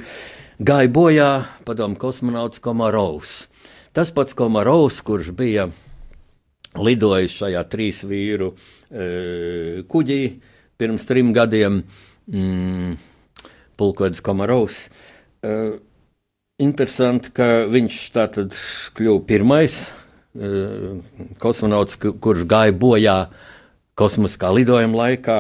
gāja 0.63 0.91
bojā 0.93 1.31
padomu 1.67 1.99
kosmonauts 2.01 2.63
Komarovs. 2.63 3.47
Tas 3.93 4.13
pats 4.15 4.35
Komarovs, 4.35 5.03
kurš 5.05 5.31
bija 5.37 5.69
lidojis 6.81 7.35
šajā 7.37 7.63
trīs 7.69 8.01
vīru 8.09 8.53
e, 8.53 9.83
kuģī, 9.89 10.23
pirms 10.83 11.07
trim 11.07 11.31
gadiem 11.37 11.85
mm, 12.27 12.99
Pulkvedis 13.79 14.21
Komarovs. 14.21 14.89
Uh, 15.43 15.79
interesanti, 16.63 17.33
ka 17.35 17.65
viņš 17.71 17.99
tātad 18.15 18.55
kļuva 18.97 19.25
pirmais 19.27 19.79
uh, 19.89 20.99
kosmonauts, 21.43 21.99
kurš 21.99 22.47
gāja 22.51 22.75
bojā 22.75 23.17
kosmiskā 23.99 24.53
lidojuma 24.55 25.05
laikā. 25.05 25.39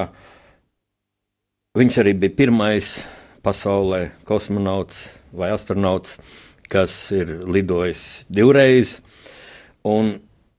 Viņš 1.78 1.98
arī 2.02 2.14
bija 2.24 2.36
pirmais 2.42 2.94
pasaulē 3.42 4.10
kosmonauts 4.28 5.22
vai 5.32 5.50
astronauts, 5.54 6.18
kas 6.72 6.94
ir 7.16 7.40
lidojis 7.48 8.26
divreiz. 8.32 9.00
Un 9.88 10.18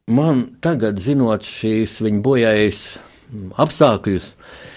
man 0.09 0.47
tagad, 0.63 0.99
zinot 0.99 1.45
šīs 1.47 2.01
viņa 2.03 2.23
bojājas 2.25 2.83
apstākļus, 3.61 4.33
uh, 4.33 4.72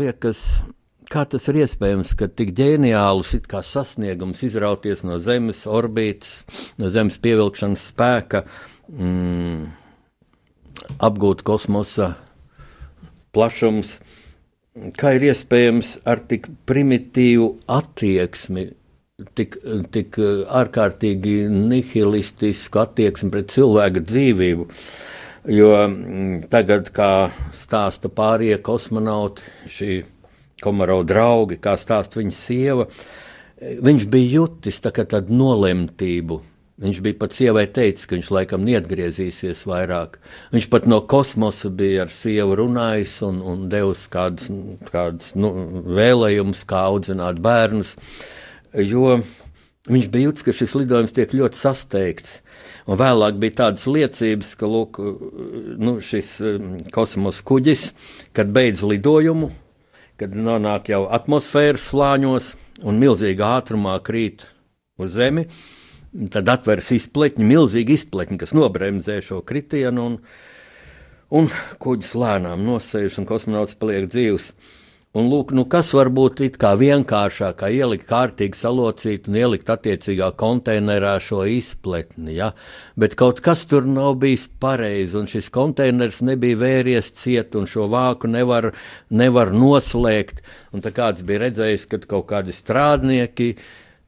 liekas, 0.00 0.42
kā 1.10 1.24
tas 1.30 1.48
ir 1.50 1.62
iespējams, 1.64 2.14
ka 2.18 2.28
tik 2.28 2.52
ģeniālus 2.58 3.34
sasniegums 3.66 4.42
izrauties 4.46 5.04
no 5.06 5.18
Zemes 5.22 5.64
orbītas, 5.66 6.44
no 6.78 6.90
Zemes 6.92 7.18
pievilkšanas 7.22 7.88
spēka, 7.92 8.44
mm, 8.92 9.68
apgūt 11.04 11.44
kosmosa 11.46 12.14
plašums, 13.34 13.98
kā 14.98 15.16
ir 15.16 15.30
iespējams 15.32 15.98
ar 16.06 16.22
tik 16.30 16.48
primitīvu 16.68 17.50
attieksmi, 17.66 18.68
tik, 19.34 19.58
tik 19.94 20.18
ārkārtīgi 20.62 21.40
nihilistisku 21.50 22.84
attieksmi 22.84 23.32
pret 23.34 23.54
cilvēka 23.54 24.04
dzīvību. 24.06 24.68
Uh, 24.68 25.16
Jo 25.48 25.72
mm, 25.88 26.48
tagad, 26.52 26.90
kā 26.92 27.30
stāsta 27.56 28.10
pārējie 28.12 28.58
kosmonauti, 28.60 29.44
šī 29.72 30.02
komarau 30.60 31.00
draugi, 31.06 31.56
kā 31.62 31.72
stāsta 31.80 32.20
viņa 32.20 32.34
sieva, 32.36 32.84
viņš 33.58 34.06
bija 34.12 34.34
jutis 34.34 34.82
tā 34.84 34.92
tādu 34.98 35.32
nolemtību. 35.38 36.42
Viņš 36.78 36.98
bija 37.02 37.16
pat 37.18 37.34
sievai 37.34 37.64
teicis, 37.74 38.06
ka 38.06 38.14
viņš 38.14 38.28
laikam 38.30 38.62
neatgriezīsies 38.62 39.64
vairāk. 39.66 40.20
Viņš 40.52 40.68
pat 40.70 40.84
no 40.86 41.00
kosmosa 41.10 41.72
bija 41.74 42.04
ar 42.04 42.12
sievu 42.14 42.54
runājis 42.60 43.16
un, 43.26 43.40
un 43.42 43.64
devis 43.72 44.04
kādus, 44.12 44.52
kādus 44.92 45.32
nu, 45.34 45.50
vēlējumus, 45.98 46.62
kā 46.70 46.84
audzināt 46.92 47.40
bērnus. 47.42 47.96
Jo 48.78 49.16
viņš 49.90 50.06
bija 50.12 50.28
jūtis, 50.28 50.46
ka 50.46 50.54
šis 50.54 50.76
lidojums 50.78 51.16
tiek 51.16 51.34
ļoti 51.34 51.58
sasteigts. 51.58 52.38
Un 52.88 52.96
vēlāk 52.96 53.36
bija 53.36 53.56
tādas 53.64 53.84
liecības, 53.84 54.54
ka 54.56 54.68
lūk, 54.68 54.98
nu, 55.76 55.98
šis 56.00 56.30
um, 56.48 56.70
kosmosa 56.94 57.44
kuģis, 57.44 57.90
kad 58.36 58.48
beidz 58.54 58.80
lidojumu, 58.80 59.50
kad 60.18 60.32
nonāk 60.32 60.88
jau 60.88 61.02
atmosfēras 61.12 61.84
slāņos 61.92 62.54
un 62.88 63.00
milzīgā 63.02 63.50
ātrumā 63.58 63.98
krīt 64.04 64.46
uz 64.98 65.18
Zemi, 65.18 65.44
tad 66.32 66.48
atveras 66.48 66.88
izpletņi, 66.96 67.44
milzīgi 67.44 67.98
izpletņi, 67.98 68.40
kas 68.40 68.56
nobremzē 68.56 69.20
šo 69.26 69.42
kritienu, 69.46 70.08
un, 70.08 70.16
un 71.28 71.52
kuģis 71.84 72.14
lēnām 72.18 72.64
nosēž, 72.66 73.20
un 73.20 73.28
kosmonauts 73.28 73.76
paliek 73.78 74.08
dzīvs. 74.08 74.48
Un, 75.16 75.24
lūk, 75.32 75.54
nu, 75.56 75.62
kas 75.64 75.94
var 75.96 76.10
būt 76.12 76.42
vienkāršāk, 76.60 77.54
kā 77.62 77.70
ielikt 77.72 78.04
kārtīgi 78.10 78.58
salocīt 78.60 79.24
un 79.30 79.38
ielikt 79.40 79.70
attiecīgā 79.72 80.28
konteinerā 80.36 81.14
šo 81.24 81.46
izpletni. 81.48 82.34
Ja? 82.36 82.50
Bet 82.92 83.16
kaut 83.16 83.40
kas 83.40 83.64
tur 83.70 83.88
nav 83.88 84.18
bijis 84.20 84.44
pareizi, 84.60 85.16
un 85.16 85.24
šis 85.26 85.48
konteiners 85.48 86.20
nebija 86.20 86.60
vēries 86.60 87.08
ciet, 87.16 87.56
un 87.56 87.64
šo 87.64 87.88
vāku 87.88 88.28
nevar, 88.28 88.74
nevar 89.08 89.54
noslēgt. 89.56 90.44
Un 90.76 90.84
tā 90.84 90.92
kāds 90.92 91.24
bija 91.24 91.46
redzējis, 91.46 91.88
ka 91.88 92.04
kaut 92.04 92.28
kādi 92.28 92.52
strādnieki 92.52 93.54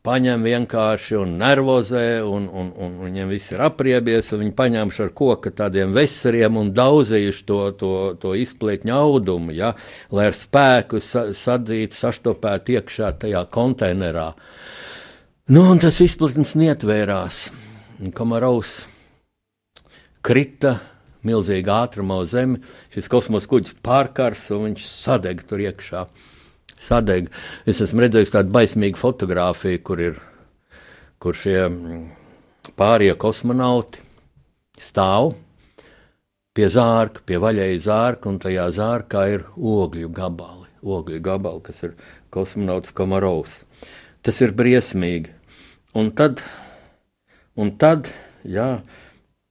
paņem 0.07 0.45
vienkārši 0.47 1.17
un 1.21 1.35
nervozē, 1.41 2.23
un, 2.25 2.47
un, 2.49 2.71
un 2.73 2.97
viņiem 3.05 3.33
viss 3.35 3.53
ir 3.53 3.63
apriebies, 3.65 4.31
un 4.33 4.45
viņi 4.45 4.55
paņēmuši 4.57 5.03
ar 5.05 5.11
koka 5.17 5.53
tādiem 5.63 5.93
veseriem 5.97 6.57
un 6.61 6.73
daudzījuši 6.77 7.45
to, 7.49 7.61
to, 7.81 7.93
to 8.23 8.35
izplietņu 8.41 8.95
audumu, 8.97 9.55
ja, 9.57 9.75
lai 10.15 10.31
ar 10.31 10.37
spēku 10.37 11.03
sa, 11.05 11.29
sadzītu, 11.37 11.99
saštopētu 11.99 12.79
iekšā 12.79 13.13
tajā 13.25 13.45
konteinerā. 13.53 14.31
Nu, 15.51 15.67
un 15.73 15.83
tas 15.83 15.99
izplatnes 16.01 16.55
nietvērās. 16.57 17.49
Kamarovs 18.17 18.87
krita 20.25 20.79
milzīgā 21.27 21.83
ātrumā 21.85 22.23
uz 22.23 22.33
zemi, 22.33 22.63
šis 22.95 23.11
kosmosa 23.13 23.51
kuģis 23.51 23.77
pārkars 23.85 24.47
un 24.57 24.71
viņš 24.71 24.87
sadeg 24.89 25.43
tur 25.49 25.61
iekšā 25.67 26.07
sadeg. 26.81 27.29
Es 27.69 27.83
esmu 27.85 28.07
redzējis 28.07 28.35
tādu 28.35 28.55
baismīgu 28.57 29.01
fotografiju, 29.01 29.83
kur 29.85 30.03
ir 30.09 30.21
kur 31.21 31.37
šie 31.37 31.59
mm, 31.69 32.05
pārējie 32.81 33.17
kosmonauti 33.21 34.01
stāv 34.81 35.35
pie 36.57 36.71
zārka, 36.73 37.23
pie 37.29 37.39
vaļēja 37.43 37.83
zārka, 37.85 38.33
un 38.33 38.41
tajā 38.43 38.71
zārkā 38.77 39.27
ir 39.35 39.45
ogļu 39.57 40.09
gabali. 40.17 40.69
Ogļu 40.81 41.21
gabali, 41.21 41.61
kas 41.67 41.85
ir 41.85 41.95
kosmonauts 42.33 42.95
Komarovs. 42.97 43.61
Tas 44.25 44.41
ir 44.41 44.57
briesmīgi. 44.57 45.35
Un 45.97 46.11
tad, 46.17 46.41
un 47.59 47.75
tad, 47.77 48.09
jā, 48.47 48.81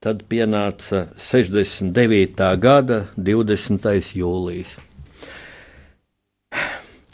tad 0.02 0.24
pienāca 0.30 1.06
69. 1.14 2.50
gada 2.58 3.04
20. 3.16 3.90
jūlijas. 4.18 4.78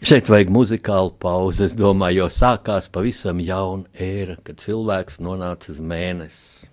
Šeit 0.04 0.28
vajag 0.28 0.50
muzikālu 0.52 1.14
pauzi. 1.16 1.64
Es 1.64 1.74
domāju, 1.76 2.26
jo 2.26 2.26
sākās 2.28 2.90
pavisam 2.92 3.40
jauna 3.40 3.88
ēra, 3.96 4.36
kad 4.44 4.60
cilvēks 4.60 5.22
nonāca 5.24 5.72
uz 5.72 5.80
mēnesi. 5.80 6.68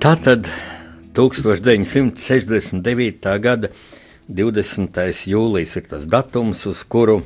Tātad 0.00 0.46
1969. 1.12 3.26
gada 3.44 3.68
20. 4.32 4.96
jūlijas 5.28 5.74
ir 5.76 5.84
tas 5.90 6.06
datums, 6.08 6.62
uz 6.70 6.80
kuru 6.88 7.18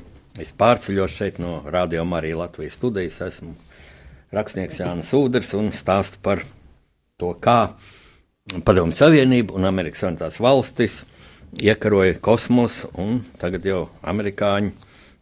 es 0.43 0.51
pārceļos 0.59 1.15
šeit 1.15 1.39
no 1.39 1.63
Radio 1.71 2.03
Marijas 2.03 2.41
Latvijas 2.41 2.75
studijas. 2.81 3.21
Esmu 3.29 3.55
rakstnieks 4.35 4.83
Jānis 4.83 5.13
Udrs 5.15 5.55
un 5.55 5.71
stāstu 5.71 6.19
par 6.19 6.43
to, 7.15 7.31
kā 7.39 7.71
Padomju 8.67 8.99
Savienība 8.99 9.55
un 9.55 9.71
Amerikas 9.71 10.03
Savienotās 10.03 10.43
valstis 10.43 11.07
iekaroja 11.63 12.19
kosmosu, 12.19 12.91
un 12.99 13.23
tagad 13.39 13.63
jau 13.71 13.87
amerikāņi 14.03 14.75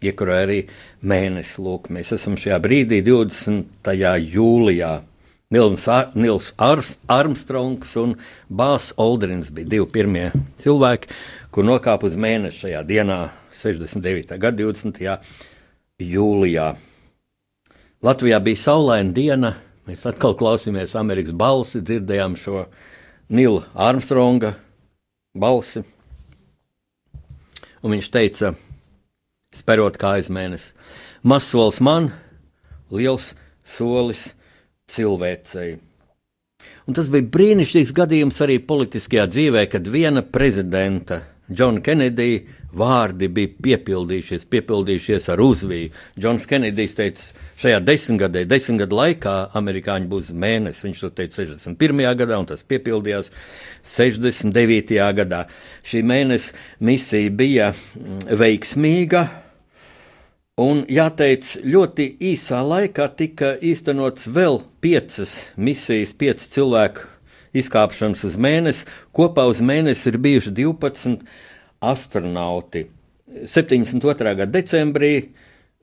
iekaroja 0.08 0.48
arī 0.48 0.72
mēnesi. 1.04 1.60
Lūk, 1.60 1.92
mēs 1.92 2.16
esam 2.16 2.40
šajā 2.40 2.56
brīdī, 2.64 3.04
20. 3.04 3.92
jūlijā. 4.40 5.11
Nils, 5.52 5.84
Ar 5.88 6.14
Nils 6.14 6.54
Ar 6.56 6.80
Armstrongs 7.12 7.90
un 8.00 8.14
Bāzs 8.48 8.94
Oldrins 8.96 9.50
bija 9.52 9.68
divi 9.74 9.88
pirmie 9.92 10.30
cilvēki, 10.64 11.10
kur 11.52 11.66
nokāpa 11.68 12.08
uz 12.08 12.16
mēnesi 12.16 12.62
šajā 12.62 12.80
dienā, 12.88 13.18
69. 13.60 14.38
gada 14.40 14.56
20. 14.56 15.28
jūlijā. 16.00 16.70
Latvijā 18.00 18.40
bija 18.40 18.62
saulaina 18.64 19.12
diena, 19.12 19.52
mēs 19.84 20.06
atkal 20.08 20.38
klausījāmies 20.40 20.96
Amerikas 20.96 21.36
balsi, 21.36 21.84
dzirdējām 21.84 22.40
šo 22.40 22.64
Nila 23.28 23.68
Armstronga 23.76 24.56
balsi. 25.36 25.84
Un 27.84 27.98
viņš 27.98 28.14
teica, 28.14 28.56
sperot 29.52 30.00
kājas 30.00 30.32
mēnesi, 30.32 30.72
mazs 31.20 31.52
solis 31.52 31.84
man, 31.84 32.14
liels 32.88 33.34
solis 33.68 34.30
cilvēcei. 34.92 35.74
Un 36.86 36.96
tas 36.98 37.08
bija 37.12 37.26
brīnišķīgs 37.34 37.92
gadījums 37.94 38.40
arī 38.44 38.58
politiskajā 38.66 39.28
dzīvē, 39.30 39.66
kad 39.70 39.86
viena 39.90 40.22
prezidenta, 40.22 41.22
Džona 41.52 41.82
Kenedija, 41.84 42.42
vārdi 42.72 43.28
bija 43.28 43.50
piepildījušies, 43.62 44.46
piepildījušies 44.50 45.28
ar 45.32 45.42
uzviju. 45.44 45.90
Džons 46.18 46.46
Kenedijs 46.48 46.96
teica, 46.96 47.26
šajā 47.60 47.82
desmitgadē, 47.84 48.44
desmit 48.48 48.84
gadu 48.84 48.98
laikā 48.98 49.34
amerikāņi 49.58 50.08
būs 50.10 50.32
mēnesis. 50.32 50.86
Viņš 50.86 51.02
to 51.04 51.12
teica 51.18 51.42
61. 51.42 52.02
gadā, 52.22 52.40
un 52.40 52.48
tas 52.48 52.64
piepildījās 52.64 53.30
69. 53.84 54.96
gadā. 55.20 55.44
Šī 55.84 56.02
mēneša 56.08 56.64
misija 56.88 57.36
bija 57.42 57.70
mm, 57.74 58.24
veiksmīga 58.40 59.26
Un 60.62 60.82
jāteic, 60.90 61.46
ļoti 61.64 62.04
īsā 62.28 62.60
laikā 62.62 63.08
tika 63.18 63.54
īstenots 63.64 64.28
vēl 64.30 64.60
piecas 64.84 65.32
misijas, 65.56 66.12
pieci 66.14 66.50
cilvēku 66.52 67.08
izkāpšanas 67.56 68.22
uz 68.28 68.36
mēnesi. 68.40 68.86
Kopā 69.16 69.46
uz 69.50 69.62
mēnesi 69.64 70.10
ir 70.12 70.18
bijuši 70.22 70.52
12 70.60 71.24
astronauti. 71.82 72.84
72. 73.32 74.34
gada 74.42 74.50
decembrī 74.52 75.14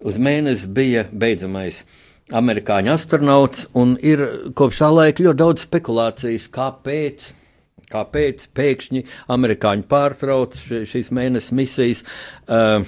uz 0.05 0.21
mēnesi 0.21 0.69
bija 0.71 1.07
beidzamais 1.11 1.81
amerikāņu 2.29 2.93
astronauts, 2.93 3.65
un 3.73 3.97
ir 4.05 4.21
kopš 4.55 4.83
tā 4.83 4.91
laika 4.93 5.25
ļoti 5.25 5.41
daudz 5.43 5.67
spekulācijas, 5.67 6.47
kāpēc. 6.55 7.29
Kāpēc 7.89 8.43
pēkšņi 8.53 8.99
amerikāņi 9.33 9.87
pārtrauc 9.89 10.59
šīs 10.61 11.07
mēnesis 11.09 11.55
misijas? 11.57 12.03
Uh, 12.45 12.83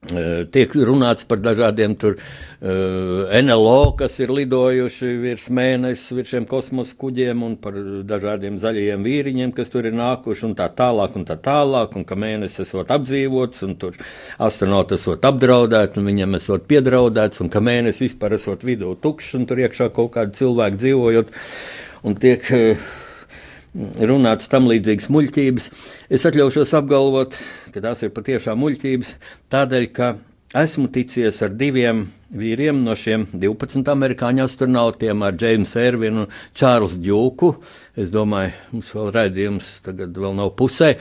tiek 0.00 0.72
runāts 0.80 1.26
par 1.28 1.42
dažādiem 1.44 1.92
tur, 2.00 2.14
uh, 2.16 3.28
NLO, 3.44 3.92
kas 4.00 4.14
ir 4.22 4.30
lidojuši 4.32 5.10
virs 5.20 5.48
mēnesis, 5.52 6.14
virs 6.16 6.30
šiem 6.32 6.46
kosmosa 6.48 6.96
kuģiem, 6.96 7.42
un 7.44 7.58
par 7.60 7.76
dažādiem 8.08 8.56
zaļajiem 8.62 9.04
vīriņiem, 9.04 9.52
kas 9.52 9.68
tur 9.68 9.90
ir 9.90 9.96
nākuši, 9.98 10.46
un 10.48 10.54
tā 10.56 10.70
tālāk, 10.72 11.18
un 11.20 11.26
tā 11.28 11.36
tālāk, 11.36 11.98
un 12.00 12.06
ka 12.08 12.16
mēnesis 12.16 12.64
esot 12.64 12.94
apdzīvots, 12.96 13.66
un 13.68 13.76
tur 13.82 13.98
astronauti 14.40 14.96
esot 14.96 15.28
apdraudēti, 15.28 16.00
un 16.00 16.08
viņam 16.08 16.40
esot 16.40 16.64
piedraudēts, 16.70 17.44
un 17.44 17.52
ka 17.52 17.60
mēnesis 17.60 18.08
vispār 18.08 18.38
esot 18.38 18.64
vidū 18.64 18.96
tukšs, 19.04 19.36
un 19.36 19.44
tur 19.50 19.60
iekšā 19.60 19.92
kaut 19.92 20.14
kādi 20.16 20.40
cilvēki 20.40 20.80
dzīvojot, 20.80 21.36
un 22.08 22.18
tiek. 22.24 22.50
Uh, 22.56 22.90
runāts 23.74 24.50
tam 24.50 24.66
līdzīgas 24.66 25.08
muļķības. 25.14 25.68
Es 26.10 26.24
atļaušos 26.26 26.72
apgalvot, 26.74 27.36
ka 27.74 27.82
tās 27.84 28.04
ir 28.06 28.12
patiešām 28.16 28.60
muļķības, 28.60 29.14
tādēļ, 29.52 29.86
ka 29.96 30.14
esmu 30.60 30.88
ticies 30.90 31.40
ar 31.46 31.52
diviem 31.54 32.08
vīriem 32.34 32.82
no 32.84 32.94
šiem 32.98 33.26
12 33.32 33.90
amerikāņu 33.90 34.44
astronautiem, 34.44 35.22
ar 35.22 35.36
Jamesu 35.38 35.78
Ervinu 35.82 36.24
un 36.24 36.32
Čārlzu 36.58 37.00
Džūku. 37.02 37.52
Es 37.98 38.10
domāju, 38.14 38.54
mums 38.74 38.90
vēl 38.94 39.12
raidījums 39.14 39.72
tagad 39.86 40.14
vēl 40.18 40.34
nav 40.38 40.54
pusē. 40.58 40.96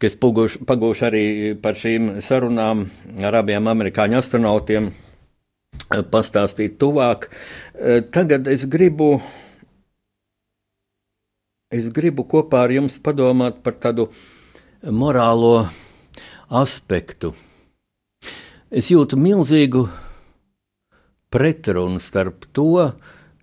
Kas 0.00 0.16
pagūšu 0.16 1.06
arī 1.08 1.24
par 1.60 1.76
šīm 1.76 2.14
sarunām 2.24 2.86
ar 3.24 3.40
abiem 3.42 3.68
amerikāņu 3.68 4.20
astronautiem, 4.20 4.88
pastāstīt 6.12 6.78
tuvāk. 6.80 7.28
Tagad 8.12 8.48
es 8.48 8.64
gribu 8.68 9.18
es 11.70 11.86
gribu 11.94 12.24
kopā 12.26 12.64
ar 12.66 12.72
jums 12.74 12.96
padomāt 12.98 13.60
par 13.62 13.76
tādu 13.82 14.08
morālo 14.82 15.68
aspektu. 16.50 17.32
Es 18.70 18.90
jūtu 18.90 19.18
milzīgu 19.18 19.86
pretrunu 21.30 22.02
starp 22.02 22.46
to, 22.54 22.90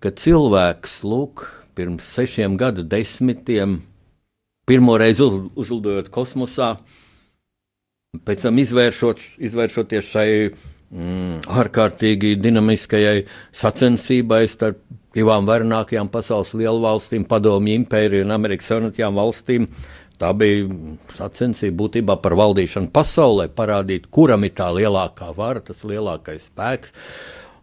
ka 0.00 0.12
cilvēks, 0.12 1.00
lūk, 1.08 1.46
pirms 1.76 2.06
sešiem 2.16 2.56
gadu 2.60 2.84
desmitiem 2.84 3.80
pirmo 4.68 4.98
reizi 5.00 5.24
uz, 5.24 5.38
uzlidojot 5.56 6.10
kosmosā, 6.12 6.74
pēc 8.28 8.44
tam 8.44 8.60
izvēršot, 8.60 9.22
izvēršoties 9.48 10.10
šai 10.12 10.30
mm, 10.48 11.48
ārkārtīgi 11.60 12.34
dinamiskajai 12.42 13.22
sacensībai 13.56 14.42
starp 14.50 14.82
divām 15.16 15.48
varenākajām 15.48 16.10
pasaules 16.12 16.52
lielvalstīm, 16.56 17.24
Padomju 17.28 17.78
impēriju 17.80 18.26
un 18.26 18.34
Amerikas 18.36 18.68
Savienotajām 18.70 19.16
valstīm. 19.18 19.68
Tā 20.18 20.32
bija 20.34 20.66
sacensība 21.14 21.84
būtībā 21.84 22.18
par 22.22 22.34
valdīšanu 22.38 22.90
pasaulē, 22.94 23.48
parādīt, 23.54 24.08
kuram 24.10 24.46
ir 24.48 24.56
tā 24.58 24.70
lielākā 24.74 25.30
vara, 25.36 25.62
tas 25.62 25.84
lielākais 25.86 26.48
spēks. 26.50 26.94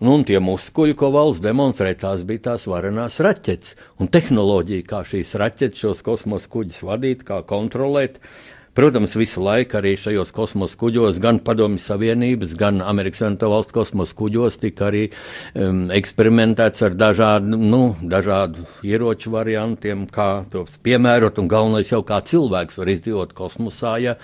Nu, 0.03 0.17
un 0.17 0.25
tie 0.27 0.39
muskuļi, 0.43 0.95
ko 0.99 1.09
valsts 1.13 1.43
demonstrēja, 1.43 2.01
tās 2.01 2.23
bija 2.27 2.49
tās 2.49 2.65
varenās 2.67 3.21
raķetes. 3.23 3.75
Un 4.03 4.11
tehnoloģija, 4.11 4.87
kā 4.87 5.03
šīs 5.07 5.35
raķetes, 5.39 5.83
šos 5.83 6.03
kosmosa 6.03 6.51
kuģus 6.51 6.81
vadīt, 6.87 7.23
kā 7.27 7.39
kontrolēt, 7.47 8.19
uh, 8.19 8.54
Protams, 8.75 9.13
visu 9.15 9.39
laiku 9.39 9.77
arī 9.79 9.93
šajos 9.95 10.33
kosmosa 10.35 10.75
kuģos, 10.81 11.21
gan 11.23 11.37
Padomju 11.39 11.79
Savienības, 11.79 12.57
gan 12.59 12.81
Amerikas 12.83 13.21
Savienoto 13.21 13.47
Valstu 13.53 13.77
kosmosa 13.77 14.17
kuģos, 14.19 14.57
tika 14.59 14.89
arī 14.89 15.05
um, 15.07 15.85
eksperimentēts 15.95 16.83
ar 16.83 16.97
dažādu, 16.99 17.55
nu, 17.55 17.79
dažādu 18.03 18.67
ieroču 18.83 19.31
variantiem, 19.31 20.03
kā 20.11 20.27
tos 20.51 20.75
piemērot, 20.83 21.39
un 21.39 21.47
galvenais 21.55 21.93
jau 21.93 22.01
kā 22.03 22.19
cilvēks 22.27 22.81
var 22.81 22.91
izdzīvot 22.97 23.31
kosmosā, 23.39 23.95
ja, 24.03 24.19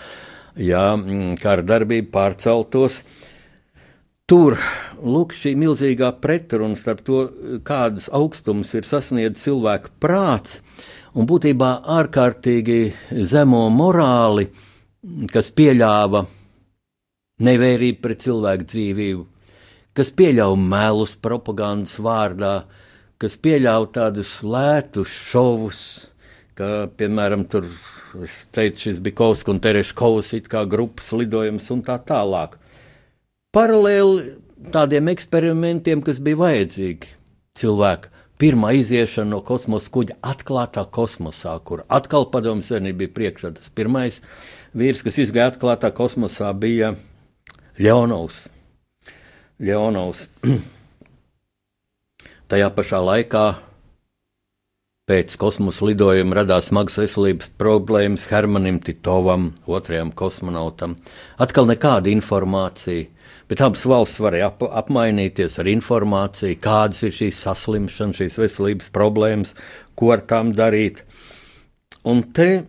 ja 0.59 0.85
mm, 0.99 1.37
kara 1.39 1.63
darbība 1.63 2.11
pārceltos. 2.19 3.05
Tur 4.27 4.59
lūk, 4.99 5.31
šī 5.31 5.55
milzīgā 5.63 6.11
pretruna 6.19 6.75
starp 6.75 7.07
to, 7.07 7.23
kādas 7.63 8.11
augstums 8.11 8.75
ir 8.75 8.83
sasniedzis 8.87 9.47
cilvēka 9.47 9.95
prāts, 10.03 10.59
uh, 10.59 11.00
un 11.15 11.27
būtībā 11.27 11.71
ārkārtīgi 11.99 12.79
zemo 13.27 13.65
morāli, 13.73 14.47
kas 15.31 15.51
pieļāva 15.55 16.23
nevērību 17.41 18.01
pret 18.03 18.23
cilvēku 18.25 18.67
dzīvību, 18.69 19.25
kas 19.97 20.13
pieļāva 20.17 20.59
melus 20.61 21.17
propagandas 21.19 21.97
vārdā, 22.03 22.53
kas 23.21 23.37
pieļāva 23.41 23.89
tādus 23.97 24.37
lētus 24.45 25.17
šovus, 25.31 25.81
kā 26.57 26.87
piemēram 26.97 27.47
tur. 27.49 27.67
Es 28.25 28.41
teicu, 28.51 28.89
šis 28.89 28.97
Kovs 29.15 29.45
un 29.47 29.61
Tereškovs, 29.63 30.33
it 30.35 30.49
kā 30.51 30.65
grupas 30.67 31.13
lidojums 31.15 31.69
un 31.71 31.79
tā 31.87 31.95
tālāk. 32.03 32.57
Paralēli 33.55 34.33
tādiem 34.73 35.07
eksperimentiem, 35.13 36.01
kas 36.03 36.19
bija 36.19 36.41
vajadzīgi 36.41 37.13
cilvēku 37.55 38.11
pirmā 38.41 38.73
iziešana 38.79 39.29
no 39.35 39.41
kosmosa 39.45 39.91
kuģa 39.93 40.17
atklātā 40.25 40.83
kosmosā, 40.89 41.53
kur 41.63 41.85
atkal 41.93 42.25
padomju 42.33 42.65
savienība 42.65 43.03
bija 43.03 43.15
priekšā. 43.19 43.53
Tas 43.57 43.69
pirmais 43.77 44.21
vīrs, 44.77 45.03
kas 45.05 45.19
izgāja 45.21 45.53
atklātā 45.53 45.91
kosmosā, 45.93 46.49
bija 46.57 46.95
Leonovs. 47.77 48.47
Leonovs. 49.61 50.25
Tajā 52.51 52.71
pašā 52.75 52.99
laikā 53.05 53.45
pēc 55.11 55.35
kosmosa 55.39 55.85
lidojuma 55.89 56.41
radās 56.41 56.69
smagas 56.71 56.97
veselības 56.99 57.51
problēmas 57.61 58.27
Hermanim 58.31 58.79
Titovam, 58.83 59.51
otrajam 59.67 60.11
kosmonautam. 60.15 60.97
Atkal 61.41 61.67
nekāda 61.69 62.11
informācija 62.11 63.09
Bet 63.51 63.59
abas 63.65 63.81
valsts 63.83 64.21
varēja 64.23 64.47
ap, 64.47 64.61
apmainīties 64.63 65.57
ar 65.59 65.67
informāciju, 65.67 66.55
kādas 66.63 67.01
ir 67.03 67.11
šīs 67.11 67.41
saslimšanas, 67.43 68.21
šīs 68.21 68.37
veselības 68.39 68.93
problēmas, 68.95 69.51
ko 69.99 70.13
ar 70.15 70.23
tām 70.23 70.53
darīt. 70.55 71.01
Un 72.07 72.21
te, 72.31 72.63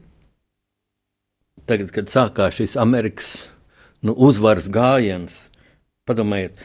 tagad, 1.71 1.93
kad 1.95 2.11
sākās 2.11 2.59
šis 2.59 2.75
Amerikas 2.83 3.31
nu, 4.03 4.17
uzvaras 4.27 4.67
gājiens, 4.75 5.39
padomājiet, 6.11 6.59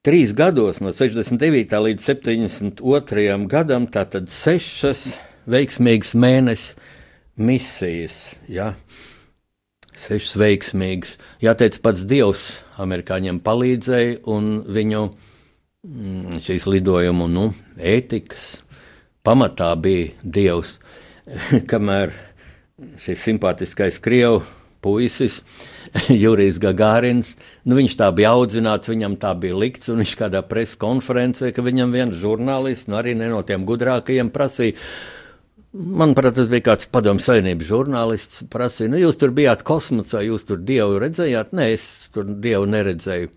trīs 0.00 0.32
gados, 0.32 0.80
no 0.80 0.88
69. 0.96 1.76
līdz 1.76 2.08
72. 2.08 3.36
gadam, 3.52 3.84
tātad 3.92 4.32
sešas 4.32 5.10
veiksmīgas 5.44 6.16
mēnesis 6.16 6.72
misijas. 7.36 8.22
Ja? 8.48 8.72
sešas 10.00 10.36
veiksmīgas. 10.40 11.16
Jāteic, 11.44 11.78
pats 11.84 12.06
Dievs 12.08 12.44
amerikāņiem 12.80 13.40
palīdzēja, 13.44 14.20
un 14.32 14.52
viņu 14.68 15.02
mm, 15.10 16.40
šīs 16.44 16.66
lidojumu 16.70 17.28
nu, 17.30 17.50
ētikas 17.76 18.48
pamatā 19.26 19.72
bija 19.80 20.14
Dievs. 20.22 20.78
Kamēr 21.70 22.14
šis 23.00 23.28
simpātiskais 23.28 24.00
Krievs 24.02 24.56
puisis, 24.80 25.40
Jurijs 26.22 26.58
Gagārins. 26.60 27.34
Nu, 27.64 27.76
viņš 27.78 27.96
tā 28.00 28.10
bija 28.16 28.34
audzināts, 28.36 28.90
viņam 28.90 29.16
tā 29.20 29.34
bija 29.38 29.58
likts, 29.60 29.90
un 29.92 30.00
viņš 30.02 30.16
kādā 30.18 30.42
preses 30.46 30.78
konferencē, 30.80 31.52
ka 31.54 31.64
viņam 31.64 31.94
viens 31.94 32.20
žurnālists, 32.20 32.88
nu 32.90 33.00
arī 33.00 33.14
ne 33.18 33.30
no 33.32 33.42
tiem 33.46 33.66
gudrākajiem, 33.68 34.32
prasīja, 34.32 34.78
Manuprāt, 35.70 36.34
tas 36.34 36.48
bija 36.50 36.64
kāds 36.72 36.88
padomju 36.90 37.22
savienības 37.22 37.68
žurnālists. 37.68 38.40
Prasīja, 38.50 38.90
nu, 38.90 38.98
jūs 38.98 39.20
tur 39.20 39.30
bijāt 39.34 39.60
kosmosā, 39.62 40.24
jūs 40.26 40.42
tur 40.48 40.58
dievu 40.66 40.98
redzējāt? 40.98 41.52
Nē, 41.54 41.68
es 41.76 41.84
tur 42.10 42.26
dievu 42.26 42.66
neredzēju. 42.72 43.30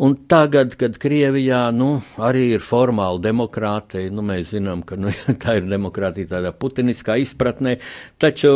Un 0.00 0.14
tagad, 0.32 0.72
kad 0.80 0.96
Krievijā 0.96 1.66
nu, 1.76 1.90
arī 2.16 2.46
ir 2.54 2.64
formāla 2.64 3.20
demokrātija, 3.20 4.08
nu, 4.16 4.24
mēs 4.24 4.54
zinām, 4.54 4.80
ka 4.88 4.96
nu, 4.96 5.12
tā 5.42 5.58
ir 5.58 5.68
demokrātija 5.68 6.30
tādā 6.30 6.54
putiniskā 6.56 7.18
izpratnē, 7.20 7.76
taču 8.16 8.54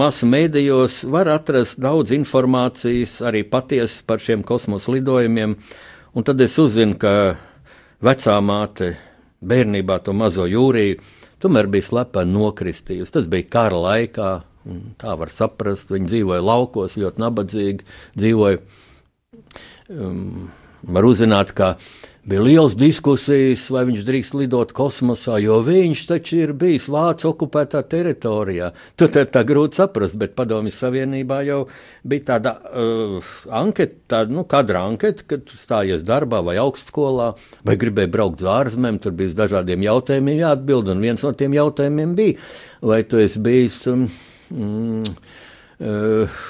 masu 0.00 0.30
mēdījos 0.32 1.02
var 1.12 1.28
atrast 1.34 1.76
daudz 1.84 2.16
informācijas, 2.16 3.18
arī 3.28 3.44
patiesas 3.44 4.00
par 4.08 4.24
šiem 4.24 4.48
kosmosa 4.48 4.96
lidojumiem. 4.96 5.58
Un 6.16 6.24
tad 6.24 6.40
es 6.40 6.56
uzzinu, 6.56 6.96
ka 6.96 7.36
vecā 8.00 8.40
māte 8.40 8.94
bērnībā 9.44 10.00
to 10.08 10.16
mazo 10.16 10.48
jūriju 10.48 11.17
tomēr 11.42 11.68
bija 11.72 11.88
slepeni 11.88 12.34
nokristījusi. 12.36 13.14
Tas 13.14 13.28
bija 13.30 13.48
kara 13.52 13.80
laikā, 13.84 14.30
tā 15.00 15.16
var 15.20 15.32
saprast. 15.34 15.92
Viņi 15.94 16.12
dzīvoja 16.12 16.44
laukos, 16.44 16.98
ļoti 17.00 17.24
nabadzīgi 17.24 17.88
dzīvoja. 18.18 18.62
Um, 19.88 20.48
var 20.82 21.06
uzzināt, 21.08 21.54
ka 21.56 21.74
bija 22.28 22.42
liels 22.42 22.74
diskusijas, 22.78 23.66
vai 23.72 23.84
viņš 23.88 24.02
drīkst 24.06 24.36
lidot 24.38 24.72
kosmosā, 24.76 25.38
jo 25.42 25.58
viņš 25.64 26.02
taču 26.10 26.40
ir 26.42 26.52
bijis 26.58 26.88
Vācu 26.92 27.30
okupētā 27.30 27.82
teritorijā. 27.88 28.72
Tur 28.98 29.12
tā, 29.14 29.24
tā 29.28 29.44
grūti 29.48 29.78
saprast, 29.80 30.18
bet 30.20 30.34
Padomju 30.38 30.74
Savienībā 30.74 31.40
jau 31.46 31.62
bija 32.08 32.26
tāda 32.34 32.54
uh, 32.68 33.32
anketa, 33.60 34.00
tāda, 34.14 34.34
nu, 34.34 34.44
kadra 34.48 34.84
anketa, 34.90 35.24
kad 35.28 35.54
stājies 35.56 36.04
darbā 36.08 36.42
vai 36.44 36.58
augstskolā, 36.62 37.32
vai 37.64 37.78
gribēja 37.80 38.12
braukt 38.18 38.44
uz 38.44 38.52
ārzemēm, 38.58 39.00
tur 39.02 39.16
bija 39.18 39.36
dažādiem 39.44 39.86
jautājumiem 39.88 40.42
jāatbild, 40.42 40.92
un 40.92 41.02
viens 41.04 41.24
no 41.24 41.32
tiem 41.36 41.56
jautājumiem 41.56 42.14
bija, 42.18 42.38
vai 42.84 43.02
tu 43.08 43.22
esi 43.22 43.42
bijis. 43.44 43.82
Um, 43.90 44.06
mm, 44.52 45.18
uh, 45.80 46.40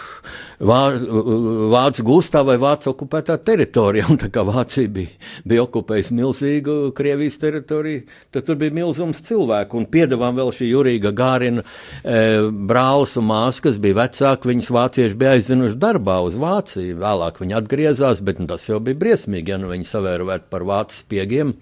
Vācu 0.58 2.02
gūstā 2.02 2.40
vai 2.42 2.56
Vācu 2.58 2.90
okupētā 2.90 3.36
teritorijā. 3.46 4.08
Un 4.10 4.18
tā 4.18 4.26
kā 4.34 4.42
Vācija 4.46 4.90
bija, 4.90 5.12
bija 5.46 5.62
okupējusi 5.62 6.16
milzīgu 6.18 6.76
Krievijas 6.98 7.38
teritoriju, 7.38 8.02
tad 8.34 8.48
tur 8.48 8.58
bija 8.58 8.74
milzums 8.74 9.22
cilvēku. 9.28 9.78
Un 9.78 9.86
piedāvām 9.92 10.34
vēl 10.40 10.50
šī 10.56 10.72
Jurīga 10.72 11.14
Gārina 11.14 11.62
e, 11.62 12.18
brālis 12.50 13.14
un 13.20 13.28
māsas, 13.30 13.62
kas 13.68 13.78
bija 13.82 14.00
vecāki, 14.02 14.50
viņas 14.50 14.74
vācieši 14.74 15.18
bija 15.22 15.38
aizzinuši 15.38 15.78
darbā 15.78 16.18
uz 16.26 16.38
Vāciju. 16.42 16.98
Vēlāk 17.06 17.38
viņi 17.44 17.58
atgriezās, 17.62 18.24
bet 18.26 18.42
nu, 18.42 18.50
tas 18.50 18.66
jau 18.66 18.82
bija 18.82 18.98
briesmīgi, 18.98 19.54
ja 19.54 19.62
nu 19.62 19.70
viņi 19.70 19.86
savērvētu 19.94 20.50
par 20.50 20.66
vācu 20.66 21.04
spiegiem. 21.04 21.54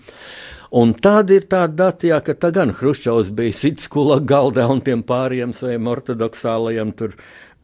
Un 0.76 0.96
tāda 0.98 1.36
ir 1.36 1.44
tā 1.46 1.62
data, 1.70 2.08
jā, 2.08 2.16
ka 2.24 2.34
tā 2.34 2.50
gan 2.54 2.72
Hruščovs 2.74 3.28
bija 3.36 3.54
sits 3.54 3.86
kula 3.92 4.18
galdā 4.18 4.64
un 4.72 4.80
tiem 4.84 5.04
pāriem 5.06 5.52
saviem 5.54 5.86
ortodoksālajiem 5.92 6.90
tur 6.98 7.14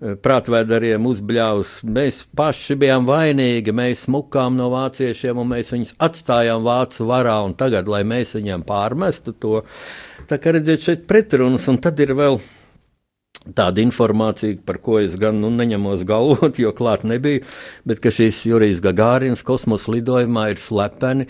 prātvēdariem 0.02 1.04
uzbļaus. 1.06 1.76
Mēs 1.86 2.22
paši 2.36 2.76
bijām 2.80 3.06
vainīgi, 3.06 3.74
mēs 3.74 4.06
smukām 4.08 4.56
no 4.58 4.68
vāciešiem 4.72 5.38
un 5.38 5.52
mēs 5.52 5.70
viņus 5.74 5.94
atstājām 6.02 6.64
vācu 6.66 7.06
varā, 7.10 7.36
un 7.46 7.54
tagad, 7.58 7.90
lai 7.90 8.02
mēs 8.08 8.34
viņiem 8.38 8.64
pārmestu 8.66 9.34
to, 9.38 9.60
tā 10.30 10.40
kā 10.42 10.56
redziet, 10.56 10.82
šeit 10.82 11.06
pretrunas, 11.10 11.68
un 11.70 11.78
tad 11.82 12.00
ir 12.02 12.16
vēl 12.18 12.40
tāda 13.58 13.82
informācija, 13.82 14.58
par 14.66 14.80
ko 14.82 14.98
es 15.02 15.14
gan 15.18 15.38
nu, 15.42 15.50
neņemos 15.54 16.02
galvot, 16.08 16.58
jo 16.62 16.74
klāt 16.74 17.06
nebija, 17.06 17.44
bet 17.86 18.02
ka 18.02 18.10
šīs 18.14 18.42
Jurijs 18.50 18.82
Gagārins 18.82 19.44
kosmosa 19.46 19.94
lidojumā 19.94 20.48
ir 20.52 20.62
slepeni, 20.62 21.28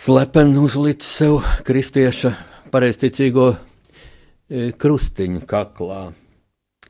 slepeni 0.00 0.60
uzlicis 0.60 1.12
sev 1.20 1.38
kristieša 1.68 2.32
pareizticīgo 2.72 3.52
e, 3.52 4.72
krustiņu 4.80 5.44
kaklā 5.48 6.02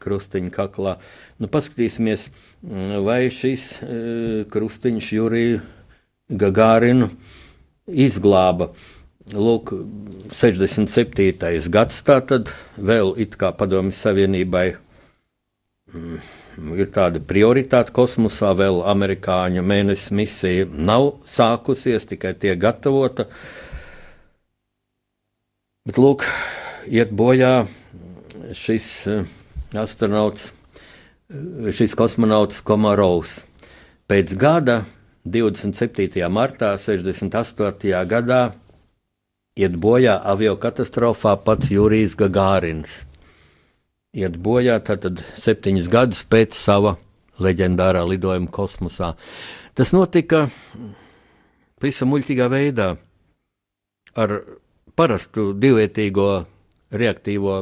krustiņa 0.00 0.52
kaklā. 0.54 0.96
Nu, 1.40 1.50
paskatīsimies, 1.52 2.28
mm, 2.62 2.96
vai 3.06 3.20
šis 3.34 3.66
e, 3.82 4.00
krustiņš 4.50 5.12
Juriju 5.16 5.60
Gagārinu 6.30 7.10
izglāba. 7.90 8.70
Lūk, 9.30 9.72
67. 10.34 11.70
gads, 11.70 12.02
tā 12.06 12.18
tad 12.26 12.50
vēl 12.76 13.14
it 13.20 13.36
kā 13.38 13.52
padomju 13.54 13.94
savienībai 13.94 14.66
mm, 15.92 16.22
ir 16.80 16.90
tāda 16.94 17.22
prioritāte 17.22 17.94
kosmosā, 17.94 18.52
vēl 18.58 18.82
amerikāņu 18.90 19.62
mēnesis 19.62 20.14
misija 20.16 20.66
nav 20.70 21.12
sākusies, 21.28 22.08
tikai 22.10 22.34
tiek 22.38 22.58
gatavota. 22.60 23.28
Bet 25.86 26.00
lūk, 26.00 26.26
iet 26.90 27.12
bojā 27.16 27.66
šis 28.56 28.88
eh, 29.10 29.30
astronauts, 29.78 30.50
šis 31.76 31.94
kosmonauts 31.98 32.62
Komarovs. 32.66 33.44
Pēc 34.10 34.34
gada, 34.38 34.80
27. 35.24 36.24
martā, 36.32 36.72
68. 36.80 37.92
gadā, 38.10 38.40
iet 39.60 39.76
bojā 39.78 40.16
avio 40.24 40.56
katastrofā 40.58 41.36
pats 41.44 41.70
Jurijs 41.70 42.16
Gagārins. 42.18 43.04
Iet 44.16 44.40
bojā 44.42 44.80
tātad 44.82 45.22
septiņus 45.38 45.90
gadus 45.90 46.24
pēc 46.26 46.56
sava 46.58 46.96
leģendārā 47.38 48.02
lidojuma 48.08 48.50
kosmosā. 48.50 49.12
Tas 49.78 49.94
notika 49.94 50.48
pavisam 51.78 52.10
muļķīgā 52.10 52.48
veidā 52.50 52.88
ar 54.18 54.34
parastu 54.98 55.52
divvietīgo 55.54 56.30
reaktīvo 56.90 57.60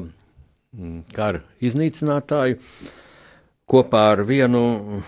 kara 1.17 1.41
iznīcinātāju 1.65 2.59
kopā 3.69 4.03
ar 4.13 4.25
vienu 4.29 5.03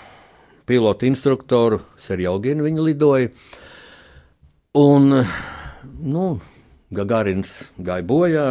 pilotu 0.68 1.08
instruktoru, 1.08 1.80
Serjoginu 2.00 2.64
viņa 2.64 2.84
lidoja. 2.86 3.32
Un, 4.80 5.24
nu, 6.00 6.26
Gagarins 6.94 7.56
gāja 7.76 8.06
bojā, 8.06 8.46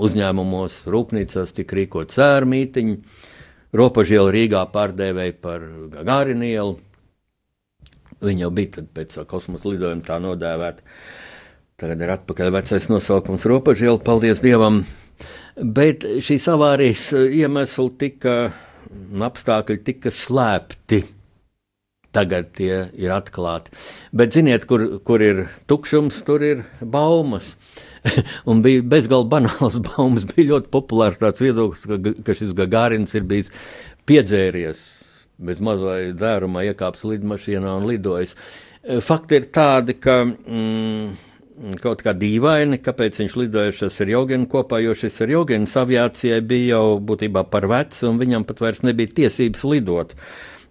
uzņēmumos, 0.00 0.82
rūpnīcās 0.92 1.54
tika 1.56 1.78
rīkot 1.78 2.12
sēru 2.14 2.50
mītiņu, 2.52 2.98
ropažielu 3.76 4.34
Rīgā 4.36 4.62
pārdēvēja 4.74 5.36
par 5.40 5.66
Gagarinu 5.96 6.46
ielu. 6.46 6.78
Viņa 8.20 8.44
jau 8.44 8.52
bija 8.52 8.84
pēc 8.94 9.16
kosmosa 9.26 9.70
lidojuma 9.70 10.04
tā 10.04 10.20
nodēvēta. 10.20 10.84
Tagad 11.80 12.02
ir 12.04 12.10
atpakaļ 12.12 12.50
vecais 12.58 12.90
nosaukums 12.92 13.46
ropažiela, 13.48 13.96
paldies 14.04 14.44
Dievam. 14.44 14.82
Bet 15.60 16.06
šīs 16.24 16.46
avārijas 16.48 17.10
iemesli 17.20 17.90
tika, 18.00 18.36
apstākļi 19.30 19.80
tika 19.84 20.12
slēpti 20.14 21.02
Tagad 22.10 22.48
tie 22.58 22.88
ir 22.98 23.12
atklāti. 23.14 23.70
Bet 24.10 24.34
ziniet, 24.34 24.64
kur, 24.66 24.82
kur 25.06 25.22
ir 25.22 25.44
tukšums, 25.70 26.16
tur 26.26 26.42
ir 26.42 26.64
baumas. 26.82 27.52
un 28.50 28.64
bija 28.64 28.82
bezgalīgi 28.82 29.30
banāls 29.30 29.76
baumas. 29.92 30.26
Bija 30.32 30.56
ļoti 30.56 30.72
populārs 30.74 31.20
tāds 31.22 31.42
viedoklis, 31.44 31.86
ka, 31.86 32.14
ka 32.26 32.34
šis 32.34 32.56
Gagārins 32.58 33.14
ir 33.14 33.28
bijis 33.30 33.54
piedzēries 34.10 34.82
bez 35.40 35.62
mazai 35.64 36.10
dzērumā, 36.18 36.66
iekāpis 36.68 37.06
lidmašīnā 37.12 37.78
un 37.78 37.86
lidojis. 37.88 38.34
Fakti 39.06 39.38
ir 39.38 39.46
tādi, 39.54 39.94
ka 40.02 40.24
mm, 40.26 41.14
kaut 41.82 42.04
kā 42.04 42.14
dīvaini, 42.16 42.80
kāpēc 42.80 43.20
viņš 43.20 43.34
lidojušas 43.42 44.00
ar 44.04 44.12
Jogenu 44.14 44.48
kopā, 44.50 44.80
jo 44.84 44.94
šis 44.96 45.20
ar 45.24 45.34
Jogenu 45.34 45.68
aviācijai 45.82 46.40
bija 46.40 46.76
jau 46.78 47.00
būtībā 47.10 47.44
par 47.52 47.68
vecu, 47.70 48.06
un 48.08 48.20
viņam 48.22 48.46
pat 48.48 48.62
vairs 48.64 48.84
nebija 48.86 49.12
tiesības 49.20 49.66
lidot. 49.68 50.16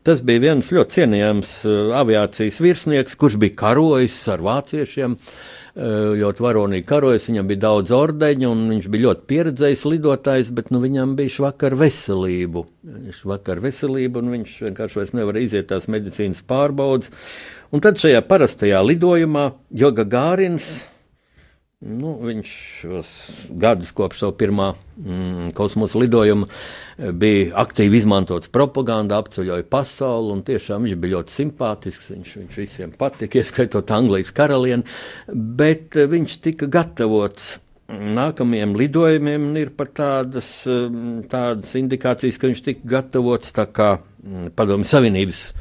Tas 0.07 0.21
bija 0.25 0.41
viens 0.41 0.69
ļoti 0.71 0.95
cienījams 0.95 1.53
uh, 1.67 1.93
aviācijas 1.99 2.61
virsnieks, 2.63 3.17
kurš 3.19 3.35
bija 3.41 3.57
karojis 3.59 4.15
ar 4.31 4.41
vāciešiem. 4.45 5.17
Uh, 5.19 6.15
ļoti 6.17 6.43
varonīgi 6.43 6.87
karojis, 6.87 7.27
viņam 7.29 7.51
bija 7.51 7.61
daudz 7.67 7.93
ordeņu, 7.93 8.49
un 8.49 8.63
viņš 8.73 8.87
bija 8.91 9.05
ļoti 9.05 9.27
pieredzējis 9.29 9.85
lidotājs, 9.91 10.49
bet 10.55 10.71
nu, 10.73 10.81
viņam 10.83 11.13
bija 11.19 11.35
švakar 11.35 11.75
veselību. 11.79 12.65
Švakar 13.19 13.61
veselību, 13.63 14.23
un 14.23 14.33
viņš 14.37 14.57
vienkārši 14.65 14.99
vairs 14.99 15.15
nevar 15.19 15.39
iziet 15.39 15.69
tās 15.69 15.87
medicīnas 15.91 16.41
pārbaudas. 16.47 17.13
Un 17.69 17.83
tad 17.85 17.99
šajā 18.01 18.23
parastajā 18.25 18.79
lidojumā 18.81 19.51
Joga 19.77 20.01
Gārins. 20.09 20.79
Nu, 21.79 22.15
viņš 22.25 22.53
šos 22.81 23.09
gadus 23.61 23.91
kopš 23.95 24.23
savu 24.23 24.33
pirmā 24.41 24.71
mm, 24.73 25.51
kosmosa 25.55 26.01
lidojuma 26.01 26.49
eh, 26.49 27.13
bija 27.15 27.53
aktīvi 27.61 28.01
izmantots 28.01 28.49
propaganda, 28.51 29.21
apceļoja 29.21 29.67
pasauli, 29.69 30.39
tiešām 30.49 30.87
viņš 30.87 30.97
bija 30.99 31.13
ļoti 31.13 31.35
simpātisks. 31.37 32.09
Viņš, 32.15 32.33
viņš 32.41 32.59
visiem 32.59 32.97
patika, 32.97 33.37
ieskaitot 33.43 33.93
Anglijas 33.95 34.33
karalieni, 34.35 34.83
bet 35.29 35.95
eh, 35.95 36.09
viņš 36.09 36.41
tika 36.49 36.67
gatavots 36.73 37.59
nākamajiem 37.89 38.75
lidojumiem, 38.81 39.49
ir 39.61 39.71
pat 39.77 39.93
tādas, 40.01 40.51
mm, 40.67 41.29
tādas 41.29 41.77
indikācijas, 41.77 42.41
ka 42.41 42.49
viņš 42.49 42.65
tika 42.65 42.95
gatavots 42.97 43.53
tā 43.55 43.69
kā 43.69 43.93
mm, 44.01 44.55
Padomju 44.57 44.89
Savienības 44.89 45.51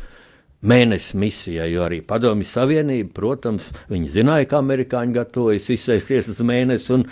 mēnesis 0.66 1.14
misijai, 1.18 1.68
jo 1.71 1.85
arī 1.87 2.01
Padomju 2.07 2.47
Savienība, 2.49 3.12
protams, 3.14 3.71
viņi 3.90 4.11
zināja, 4.16 4.49
ka 4.51 4.59
amerikāņi 4.59 5.14
gatavojas 5.14 5.68
izsēsties 5.75 6.33
uz 6.33 6.40
mēnesi, 6.47 6.90
un, 6.97 7.05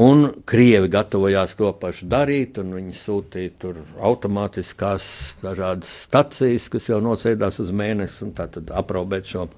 un 0.00 0.24
krievi 0.48 0.88
gatavojās 0.92 1.56
to 1.58 1.72
pašu 1.80 2.08
darīt, 2.08 2.60
un 2.62 2.72
viņi 2.78 2.96
sūtīja 2.96 3.54
tur 3.60 3.82
automātiskās 4.00 5.08
dažādas 5.44 5.90
stacijas, 6.06 6.70
kas 6.72 6.88
jau 6.88 7.02
nosēdās 7.04 7.60
uz 7.64 7.74
mēnesi, 7.76 8.22
un 8.24 8.32
tā 8.38 8.48
tad 8.56 8.72
aprobēt 8.72 9.34
šo 9.34 9.48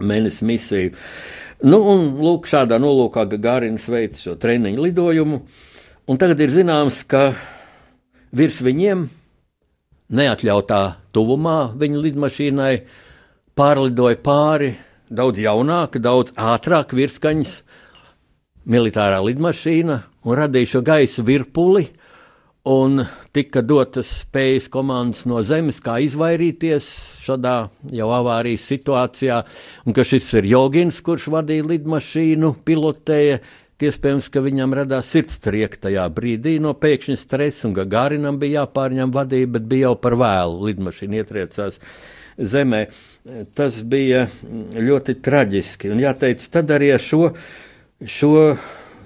mēnesi 0.00 0.48
misiju. 0.48 0.96
Nu, 1.68 1.82
un 1.90 2.14
lūk, 2.22 2.48
šādā 2.48 2.78
nolūkā 2.80 3.26
Gārins 3.34 3.88
veica 3.90 4.20
šo 4.22 4.38
treniņu 4.40 4.88
lidojumu, 4.88 5.42
un 6.08 6.20
tagad 6.20 6.40
ir 6.40 6.54
zināms, 6.54 7.02
ka 7.04 7.32
virs 8.32 8.62
viņiem 8.64 9.08
neatļautā 10.08 10.82
tuvumā 11.12 11.58
viņa 11.78 12.02
lidmašīnai 12.04 12.72
pārlidoja 13.58 14.18
pāri 14.24 14.72
daudz 15.08 15.40
jaunāka, 15.42 16.00
daudz 16.00 16.34
ātrāka 16.36 16.96
virskaņas 16.96 17.54
militārā 18.68 19.20
lidmašīna 19.24 20.02
un 20.24 20.38
radīja 20.38 20.74
šo 20.74 20.84
gaisa 20.86 21.24
virpuli. 21.24 21.88
Un 22.68 23.00
tika 23.32 23.62
dotas 23.64 24.10
spējas 24.26 24.66
komandas 24.68 25.22
no 25.30 25.40
zemes, 25.46 25.78
kā 25.80 25.94
izvairīties 26.04 26.88
šādā 27.24 27.54
jau 27.96 28.08
avārijas 28.12 28.66
situācijā. 28.68 29.38
Un 29.88 29.96
ka 29.96 30.04
šis 30.04 30.26
ir 30.36 30.50
Jogins, 30.50 30.98
kurš 31.00 31.30
vadīja 31.32 31.64
lidmašīnu, 31.70 32.50
pilotēja, 32.68 33.38
Iespējams, 33.78 34.26
ka 34.34 34.42
viņam 34.42 34.72
radās 34.74 35.12
sirdstrieka 35.14 35.78
tajā 35.86 36.04
brīdī 36.10 36.56
no 36.62 36.72
pēkšņa 36.74 37.14
stresa, 37.20 37.68
un 37.68 37.76
Gagarinam 37.76 38.40
bija 38.40 38.64
jāpārņem 38.64 39.12
vadība, 39.14 39.52
bet 39.58 39.68
bija 39.70 39.86
jau 39.86 39.98
par 40.02 40.16
vēlu. 40.18 40.64
Lidmašīna 40.66 41.20
ietriecās 41.20 41.78
zemē. 42.38 42.82
Tas 43.54 43.78
bija 43.86 44.24
ļoti 44.74 45.14
traģiski. 45.22 45.92
Un 45.94 46.02
jāteic, 46.02 46.42
tad 46.50 46.74
arī 46.74 46.90
ar 46.96 47.04
šo, 47.06 47.22
šo 48.02 48.34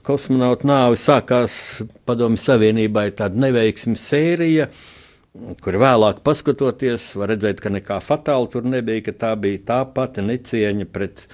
kosmonautu 0.09 0.71
nāvi 0.73 0.99
sākās 1.05 1.59
Padomju 2.09 2.41
Savienībai 2.41 3.11
tāda 3.19 3.45
neveiksmi 3.45 3.99
sērija 4.01 4.71
kur 5.65 5.79
vēlāk 5.81 6.21
paskatoties, 6.27 7.13
var 7.17 7.33
redzēt, 7.33 7.61
ka 7.65 7.73
nekā 7.73 7.99
fatāla 8.05 8.49
tur 8.53 8.67
nebija, 8.69 9.07
ka 9.07 9.15
tā 9.25 9.33
bija 9.41 9.63
tā 9.71 9.81
pati 9.95 10.25
necieņa 10.27 10.89
pret 10.93 11.25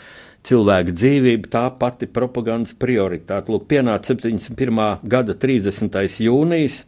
cilvēka 0.49 0.94
dzīvība, 0.96 1.51
tā 1.53 1.64
pati 1.80 2.09
propagandas 2.11 2.74
prioritāte. 2.78 3.53
Lūk, 3.53 3.66
pienāca 3.70 4.14
71. 4.14 4.80
gada 5.05 5.36
30. 5.36 5.99
jūnijas, 6.24 6.82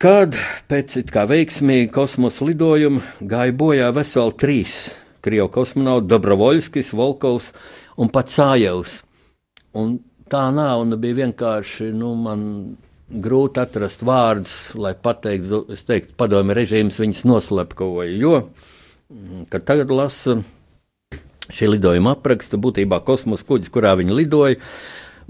kad 0.00 0.36
pēc 0.70 0.98
it 1.02 1.14
kā 1.14 1.26
veiksmīga 1.30 1.92
kosmosa 1.94 2.48
lidojuma 2.48 3.04
gāja 3.20 3.56
bojā 3.56 3.90
veseli 3.94 4.36
trīs 4.40 4.76
krievu 5.20 5.50
kosmonauti- 5.52 6.08
Dobrovoļskis, 6.12 6.94
Volkovs 6.96 7.52
un 8.00 8.08
pats 8.08 8.38
Sājevs. 8.38 9.02
Un 9.76 9.98
tā 10.30 10.46
nav, 10.54 10.80
un 10.80 10.96
bija 11.00 11.26
vienkārši, 11.26 11.92
nu, 11.94 12.14
man 12.14 12.76
grūti 13.10 13.60
atrast 13.60 14.02
vārdus, 14.06 14.74
lai 14.74 14.94
pateiktu, 14.94 15.66
es 15.74 15.82
teiktu, 15.84 16.14
padomju 16.16 16.54
režīms 16.54 17.00
viņus 17.02 17.24
noslepkavoja, 17.26 18.16
jo, 18.16 18.48
kad 19.50 19.66
tagad 19.66 19.90
lasu 19.90 20.42
šī 21.54 21.74
lidojuma 21.74 22.14
apraksta, 22.16 22.58
būtībā 22.60 23.00
kosmosa 23.06 23.46
kuģis, 23.48 23.70
kurā 23.72 23.94
viņi 23.98 24.16
lidoja, 24.16 24.58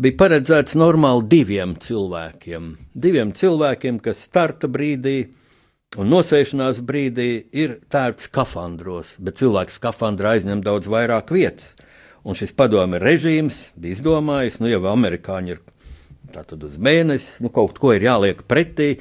bija 0.00 0.16
paredzēts 0.20 0.76
normāli 0.78 1.26
diviem 1.30 1.76
cilvēkiem. 1.80 2.72
Diviem 2.94 3.34
cilvēkiem, 3.36 4.00
kas 4.04 4.24
starta 4.28 4.70
brīdī 4.70 5.18
un 5.98 6.10
nosēšanās 6.12 6.82
brīdī 6.86 7.30
ir 7.56 7.80
tērpts 7.90 8.28
skafandros, 8.30 9.16
bet 9.18 9.40
cilvēks 9.40 9.80
skafandrā 9.80 10.36
aizņem 10.36 10.62
daudz 10.66 10.90
vairāk 10.90 11.32
vietas. 11.34 11.74
Un 12.20 12.36
šis 12.36 12.52
padomi 12.52 13.00
režīms 13.00 13.70
bija 13.80 13.96
izdomājis, 13.96 14.60
nu 14.60 14.68
jau 14.68 14.82
amerikāņi 14.92 15.54
ir 15.54 15.62
tātad 16.30 16.62
uz 16.66 16.76
mēnesi, 16.78 17.40
nu 17.42 17.50
kaut 17.52 17.80
ko 17.80 17.94
ir 17.96 18.04
jāliek 18.04 18.44
pretī, 18.46 18.92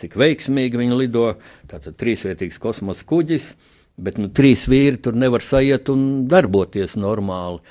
cik 0.00 0.18
veiksmīgi 0.20 0.80
viņi 0.80 0.98
lido, 0.98 1.28
tātad 1.70 1.96
trīsvietīgs 2.00 2.60
kosmosa 2.60 3.06
kuģis 3.08 3.54
bet 3.96 4.18
nu, 4.18 4.28
trīs 4.28 4.66
vīri 4.70 5.00
tur 5.02 5.16
nevar 5.18 5.44
sajiet 5.44 5.90
un 5.92 6.26
darboties 6.30 6.98
normāli. 7.00 7.62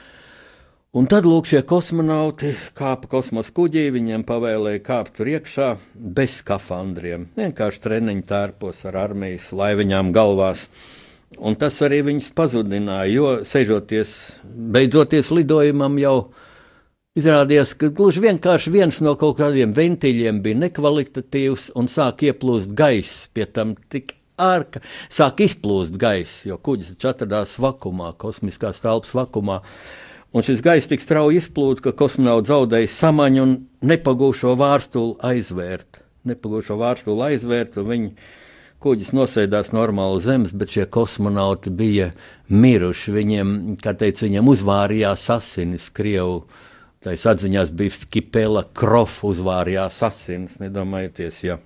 Un 0.93 1.07
tad 1.09 1.25
lūk, 1.25 1.47
šie 1.49 1.63
kosmonauti 1.65 2.51
kāpa 2.77 3.09
kosmosa 3.09 3.49
kuģī, 3.57 3.87
viņiem 3.95 4.25
pavēlēja 4.29 4.83
kāpt 4.85 5.15
tur 5.17 5.31
iekšā 5.31 5.69
bez 5.97 6.35
skafandriem, 6.43 7.31
vienkārši 7.33 7.81
treniņu 7.81 8.27
tērpos 8.29 8.83
ar 8.91 8.99
armijas 9.07 9.49
laiviņām 9.57 10.13
galvās. 10.13 10.67
Un 11.41 11.57
tas 11.57 11.79
arī 11.81 12.03
viņus 12.05 12.29
pazudināja, 12.37 13.09
jo 13.09 13.29
sēžoties, 13.41 14.11
beidzoties 14.45 15.33
lidojumam, 15.33 15.97
jau 15.97 16.17
izrādījās, 17.17 17.73
ka 17.73 17.89
gluži 17.89 18.27
vienkārši 18.27 18.73
viens 18.77 19.01
no 19.01 19.15
kaut 19.17 19.39
kādiem 19.41 19.73
ventiļiem 19.73 20.43
bija 20.45 20.61
nekvalitatīvs 20.67 21.71
un 21.73 21.89
sāk 21.89 22.21
ieplūst 22.29 22.77
gaiss, 22.77 23.31
pie 23.33 23.49
tam 23.49 23.73
tik 23.89 24.13
ārka, 24.41 24.81
sāk 25.13 25.43
izplūst 25.45 25.97
gaiss, 25.99 26.43
jo 26.47 26.57
kuģis 26.57 26.93
taču 26.95 27.11
atradās 27.11 27.57
vakumā, 27.61 28.13
kosmiskās 28.17 28.81
telpas 28.83 29.13
vakumā. 29.17 29.61
Un 30.33 30.45
šis 30.45 30.63
gaiss 30.65 30.89
tik 30.89 31.03
strauji 31.03 31.37
izplūda, 31.37 31.83
ka 31.85 31.93
kosmonauts 31.97 32.49
zaudēja 32.49 32.89
samaņu 32.89 33.43
un 33.43 33.57
nepagūšo 33.85 34.55
vārstuli 34.57 35.19
aizvērt. 35.29 36.01
Nepagūšo 36.25 36.77
vārstuli 36.79 37.27
aizvērt, 37.27 37.77
un 37.77 37.89
viņi 37.91 38.09
kuģis 38.83 39.13
nosēdās 39.13 39.69
normāli 39.75 40.23
zemes, 40.23 40.55
bet 40.57 40.73
šie 40.73 40.87
kosmonauti 40.89 41.69
bija 41.69 42.09
miruši. 42.49 43.13
Viņiem, 43.13 43.51
kā 43.83 43.93
teica, 43.99 44.25
viņiem 44.25 44.49
uzvārījās 44.55 45.27
asinis 45.37 45.91
Krievu. 45.93 46.41
Tā 47.03 47.13
atziņās 47.13 47.69
bija 47.75 47.93
Skipela 47.93 48.63
Krofa 48.73 49.27
uzvārījās 49.29 50.01
asinis. 50.07 50.57
Nedomājieties, 50.63 51.39
ja 51.45 51.59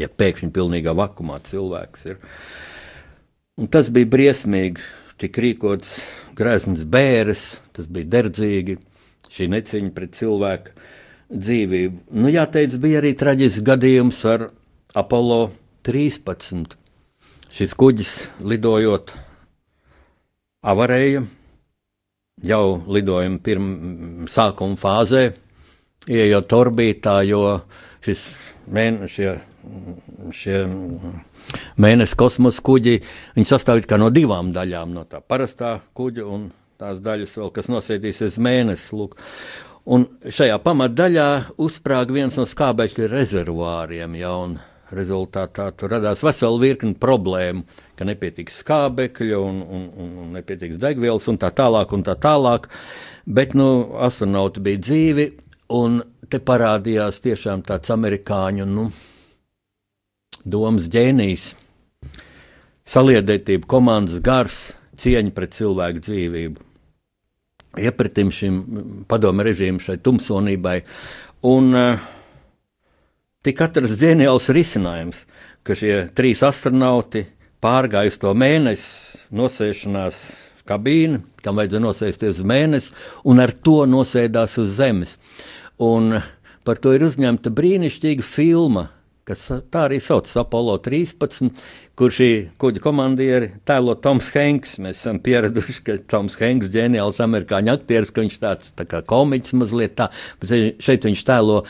ja 0.00 0.08
pēkšņi 0.10 0.50
pilnīgā 0.54 0.94
vakumā 0.96 1.38
cilvēks 1.46 2.06
ir. 2.10 2.20
Un 3.60 3.70
tas 3.70 3.90
bija 3.94 4.10
briesmīgi. 4.10 4.82
Tik 5.22 5.36
rīkots 5.38 5.92
grēsns 6.34 6.82
bēres, 6.90 7.44
tas 7.72 7.86
bija 7.86 8.08
derdzīgi, 8.16 8.80
šī 9.30 9.46
neciņa 9.52 9.92
pret 9.94 10.16
cilvēku 10.18 10.72
dzīvību. 11.30 12.00
Nu, 12.18 12.32
jāteic, 12.34 12.74
bija 12.82 12.98
arī 12.98 13.12
traģisks 13.18 13.62
gadījums 13.64 14.24
ar 14.26 14.48
Apollo 14.98 15.52
13. 15.86 16.74
Šis 17.54 17.76
kuģis 17.78 18.12
lidojot 18.42 19.14
avarēja 20.66 21.22
jau 22.42 22.66
lidojuma 22.90 23.38
pirmā 23.44 24.28
sākuma 24.30 24.78
fāzē, 24.80 25.28
ieejot 26.10 26.58
orbītā, 26.58 27.20
jo 27.28 27.60
šis 28.04 28.26
mēnesis 28.66 29.53
šie 30.34 30.64
mēnesis 31.80 32.18
kosmosa 32.18 32.64
kuģi 32.64 32.98
sastāv 33.46 33.84
no 33.98 34.10
divām 34.14 34.52
daļām. 34.54 34.94
No 34.96 35.04
tā 35.08 35.20
parastā 35.20 35.78
kuģa 35.96 36.26
un 36.26 36.50
tās 36.80 37.00
daļas, 37.04 37.38
vēl, 37.38 37.52
kas 37.54 37.70
nosēdīsies 37.72 38.38
mēnesis. 38.42 38.92
Lūk. 38.96 39.16
Un 39.84 40.06
šajā 40.32 40.56
pamatdaļā 40.64 41.28
uzsprāga 41.60 42.14
viens 42.16 42.38
no 42.40 42.46
skābekļa 42.48 43.10
rezervuāriem. 43.12 44.16
Ja, 44.16 44.32
rezultātā 44.94 45.70
tur 45.76 45.92
radās 45.94 46.22
vesela 46.24 46.60
virkne 46.60 46.94
problēmu, 47.00 47.64
ka 47.98 48.06
nepietiks 48.06 48.60
skābekļa 48.62 49.40
un, 49.40 49.62
un, 49.64 49.86
un, 49.90 50.12
un 50.24 50.36
nepietiks 50.38 50.78
degvielas 50.82 51.28
un 51.32 51.40
tā 51.40 51.50
tālāk. 51.56 51.94
Un 51.96 52.04
tā 52.06 52.16
tālāk. 52.20 52.68
Bet 53.24 53.54
nu, 53.56 53.96
astronauti 54.04 54.62
bija 54.64 54.82
dzīvi, 54.84 55.26
un 55.76 56.02
te 56.30 56.40
parādījās 56.40 57.22
tiešām 57.24 57.64
tāds 57.66 57.92
amerikāņu. 57.94 58.68
Nu, 58.68 58.88
domas 60.44 60.88
ģēnijs, 60.92 61.54
saliedētība, 62.88 63.66
komandas 63.68 64.20
gars, 64.24 64.58
cieņa 65.00 65.32
pret 65.34 65.56
cilvēku 65.56 66.04
dzīvību. 66.04 66.66
Iepratim 67.82 68.30
šim 68.30 68.58
padomu 69.10 69.42
režīmam, 69.46 69.80
šai 69.82 69.96
tumsonībai. 70.04 70.76
Un 71.50 71.74
uh, 71.74 72.04
tika 73.44 73.66
atrasts 73.66 73.98
ģeniāls 74.00 74.46
risinājums, 74.54 75.24
ka 75.66 75.74
šie 75.78 76.04
trīs 76.14 76.44
astronauti 76.46 77.24
pārgāja 77.64 78.12
to 78.20 78.34
mēnesi 78.36 79.24
nosēšanās 79.34 80.20
kabīni, 80.68 81.20
kam 81.44 81.58
vajadzēja 81.58 81.84
nosēsties 81.84 82.38
uz 82.38 82.46
mēnesi, 82.48 82.94
un 83.28 83.42
ar 83.42 83.52
to 83.52 83.82
nosēdās 83.88 84.58
uz 84.62 84.76
zemes. 84.78 85.18
Un 85.82 86.20
par 86.64 86.80
to 86.80 86.94
ir 86.96 87.04
uzņemta 87.04 87.52
brīnišķīga 87.52 88.24
filma 88.24 88.88
kas 89.28 89.46
tā 89.72 89.86
arī 89.88 90.00
saucas 90.02 90.36
Apollo 90.40 90.78
13, 90.84 91.62
kur 91.96 92.12
šī 92.12 92.28
kuģa 92.60 92.82
komandieri 92.84 93.50
tēlo 93.68 93.96
Toms 94.04 94.28
Hanks. 94.34 94.76
Mēs 94.84 95.00
esam 95.00 95.20
pieraduši, 95.24 95.80
ka 95.86 95.96
Toms 96.10 96.36
Hanks 96.40 96.68
ir 96.68 96.76
ģeniāls 96.76 97.22
amerikāņu 97.24 97.74
aktieris, 97.74 98.12
ka 98.12 98.24
viņš 98.24 98.38
tāds 98.42 98.74
tā 98.76 98.86
kā 98.90 99.00
komiķis 99.08 99.56
mazliet 99.60 99.96
tā, 100.00 100.10
bet 100.42 100.54
šeit 100.84 101.08
viņš 101.08 101.24
tēlo 101.28 101.62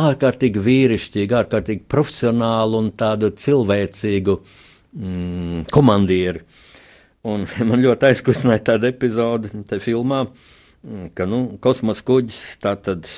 ārkārtīgi 0.00 0.62
vīrišķīgu, 0.62 1.38
ārkārtīgi 1.40 1.86
profesionālu 1.90 2.78
un 2.84 2.92
tādu 2.98 3.32
cilvēcīgu 3.34 4.36
mm, 4.38 5.64
komandieri. 5.74 6.44
Un 7.26 7.44
man 7.68 7.82
ļoti 7.82 8.12
aizkustināja 8.12 8.68
tāda 8.72 8.92
epizode 8.92 9.50
te 9.68 9.80
filmā, 9.82 10.24
ka 11.14 11.26
nu, 11.28 11.42
kosmosa 11.60 12.06
kuģis 12.06 12.40
tā 12.62 12.76
tad 12.80 13.08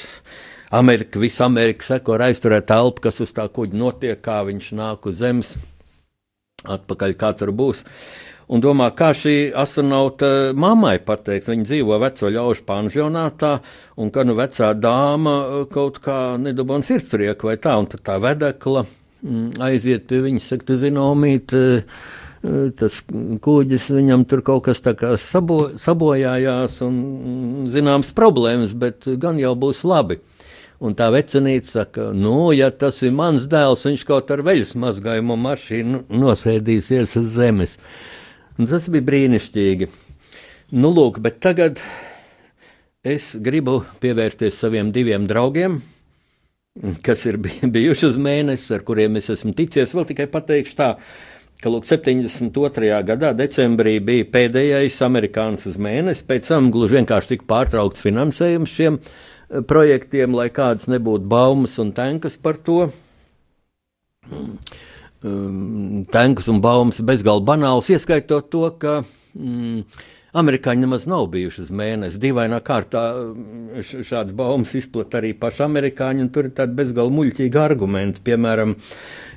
Amerika, 0.72 1.20
visa 1.20 1.44
Amerika 1.44 1.84
seko 1.84 2.14
ar 2.16 2.30
aizturēt 2.30 2.64
telpu, 2.70 3.02
kas 3.04 3.20
uz 3.20 3.32
tā 3.36 3.44
kuģa 3.52 3.76
notiek, 3.76 4.20
kā 4.24 4.38
viņš 4.48 4.70
nāk 4.78 5.08
uz 5.10 5.18
zemes, 5.20 5.50
atpakaļ, 6.64 7.12
kā 7.20 7.32
tur 7.36 7.52
būs. 7.52 7.82
Un 8.52 8.60
domā, 8.64 8.88
kā 8.96 9.10
šī 9.16 9.52
astronauta 9.56 10.30
mammai 10.56 10.96
pateikt, 11.04 11.50
viņa 11.52 11.68
dzīvo 11.68 11.98
veco 12.00 12.32
ļaužu 12.32 12.64
pansionātā, 12.68 13.52
un 14.00 14.10
ka 14.12 14.24
nu 14.24 14.36
vecā 14.38 14.72
dāma 14.76 15.36
kaut 15.72 16.00
kā 16.04 16.18
nedabūna 16.40 16.88
sirdsrieku 16.88 17.52
vai 17.52 17.58
tā, 17.60 17.76
un 17.76 17.92
tad 17.92 18.04
tā 18.08 18.16
vedekla 18.24 18.86
mm, 18.88 19.62
aiziet 19.68 20.08
pie 20.08 20.24
viņas, 20.24 20.50
saka, 20.54 20.70
tu 20.72 20.80
zinomīt, 20.80 21.52
tas 22.80 23.04
kuģis 23.44 23.92
viņam 23.92 24.24
tur 24.28 24.40
kaut 24.48 24.64
kas 24.66 24.80
tā 24.82 24.96
kā 24.98 25.14
sabo, 25.20 25.66
sabojājās 25.78 26.80
un 26.88 26.96
zināms 27.72 28.16
problēmas, 28.16 28.72
bet 28.72 29.04
gan 29.20 29.36
jau 29.40 29.52
būs 29.68 29.84
labi. 29.84 30.22
Un 30.82 30.96
tā 30.98 31.12
vecenīte 31.14 31.70
saka, 31.70 32.08
nu, 32.10 32.50
ja 32.50 32.72
tas 32.74 32.96
ir 33.06 33.12
mans 33.14 33.44
dēls, 33.46 33.84
viņš 33.86 34.02
kaut 34.08 34.32
ar 34.34 34.40
veļas 34.42 34.72
mazgājumu 34.82 35.36
mašīnu 35.38 36.00
nosēdīsies 36.10 37.14
uz 37.20 37.28
zemes. 37.36 37.76
Un 38.58 38.66
tas 38.66 38.88
bija 38.90 39.06
brīnišķīgi. 39.06 39.88
Nu, 40.74 40.90
lūk, 40.90 41.22
bet 41.22 41.38
tagad 41.44 41.78
es 43.06 43.30
gribu 43.38 43.84
pievērsties 44.02 44.58
saviem 44.58 44.90
diviem 44.90 45.30
draugiem, 45.30 45.78
kas 47.06 47.28
ir 47.30 47.38
bijuši 47.78 48.10
uz 48.10 48.18
mēnesi, 48.18 48.72
ar 48.74 48.82
kuriem 48.82 49.22
es 49.22 49.30
esmu 49.30 49.54
ticies. 49.54 49.94
Vēl 49.94 50.10
tikai 50.10 50.26
pateikšu 50.34 50.78
tā, 50.82 50.92
ka 51.62 51.70
lūk, 51.70 51.86
72. 51.86 52.96
gadā, 53.06 53.36
decembrī, 53.38 54.00
bija 54.02 54.32
pēdējais 54.34 54.98
amerikānis 55.06 55.70
uz 55.70 55.78
mēnesi, 55.78 56.26
pēc 56.26 56.56
tam 56.56 56.74
gluži 56.74 56.98
vienkārši 56.98 57.36
tika 57.36 57.54
pārtraukts 57.54 58.02
finansējums 58.02 58.80
šiem 58.80 58.98
cilvēkiem 58.98 59.30
projektiem, 59.68 60.34
lai 60.36 60.48
kādas 60.52 60.88
nebūtu 60.90 61.28
baumas 61.28 61.76
un 61.82 61.92
tankas 61.96 62.38
par 62.40 62.58
to. 62.64 62.86
Um, 65.22 66.02
tankas 66.10 66.48
un 66.50 66.58
baumas 66.62 66.98
bezgalīgi 67.04 67.46
banāls, 67.46 67.90
ieskaitot 67.92 68.48
to, 68.50 68.64
ka 68.80 68.96
mm, 69.36 69.84
amerikāņi 70.40 70.82
nemaz 70.82 71.06
nav 71.10 71.28
bijuši 71.30 71.66
uz 71.66 71.70
mēnesi. 71.78 72.18
Dīvainā 72.22 72.58
kārtā 72.64 73.04
mm, 73.14 73.84
šādas 73.92 74.34
baumas 74.38 74.74
izplatīja 74.78 75.20
arī 75.20 75.34
paši 75.38 75.66
amerikāņi, 75.68 76.24
un 76.24 76.32
tur 76.34 76.48
ir 76.48 76.56
tādi 76.56 76.78
bezgalīgi 76.80 77.18
muļķīgi 77.18 77.62
argumenti. 77.62 78.24
Piemēram, 78.26 78.74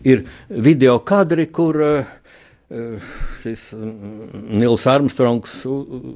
ir 0.08 0.26
video 0.50 0.98
kadri, 1.06 1.50
kur 1.54 1.82
uh, 1.84 2.16
šis 3.44 3.68
mm, 3.78 4.42
Nils 4.58 4.86
Armstrongs 4.90 5.60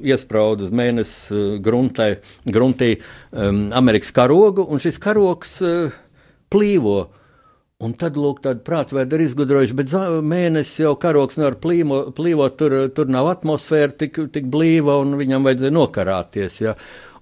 iesprāda 0.02 0.66
uz 0.66 0.72
mēnesi 0.74 1.60
gruntē, 1.62 2.16
gruntī 2.50 2.96
um, 3.30 3.68
Amerikas 3.76 4.10
karogu, 4.14 4.64
un 4.66 4.82
šis 4.82 4.98
karogs 5.02 5.60
uh, 5.62 5.94
plīvo. 6.50 6.98
Un 7.80 7.94
tad, 7.96 8.18
lūk, 8.20 8.42
tāda 8.44 8.60
prātvēda 8.60 9.16
ir 9.16 9.22
izgudrojuši, 9.24 9.76
bet 9.78 9.94
mēnesis 10.28 10.82
jau 10.82 10.90
karogs 11.00 11.38
nevar 11.40 11.54
plīvo, 11.62 12.02
plīvot, 12.12 12.58
tur, 12.60 12.74
tur 12.92 13.08
nav 13.08 13.30
atmosfēra 13.30 13.94
tik, 14.02 14.18
tik 14.34 14.50
blīva, 14.52 14.98
un 15.00 15.14
viņam 15.16 15.46
vajadzēja 15.48 15.72
nokarāties. 15.78 16.58
Ja. 16.60 16.74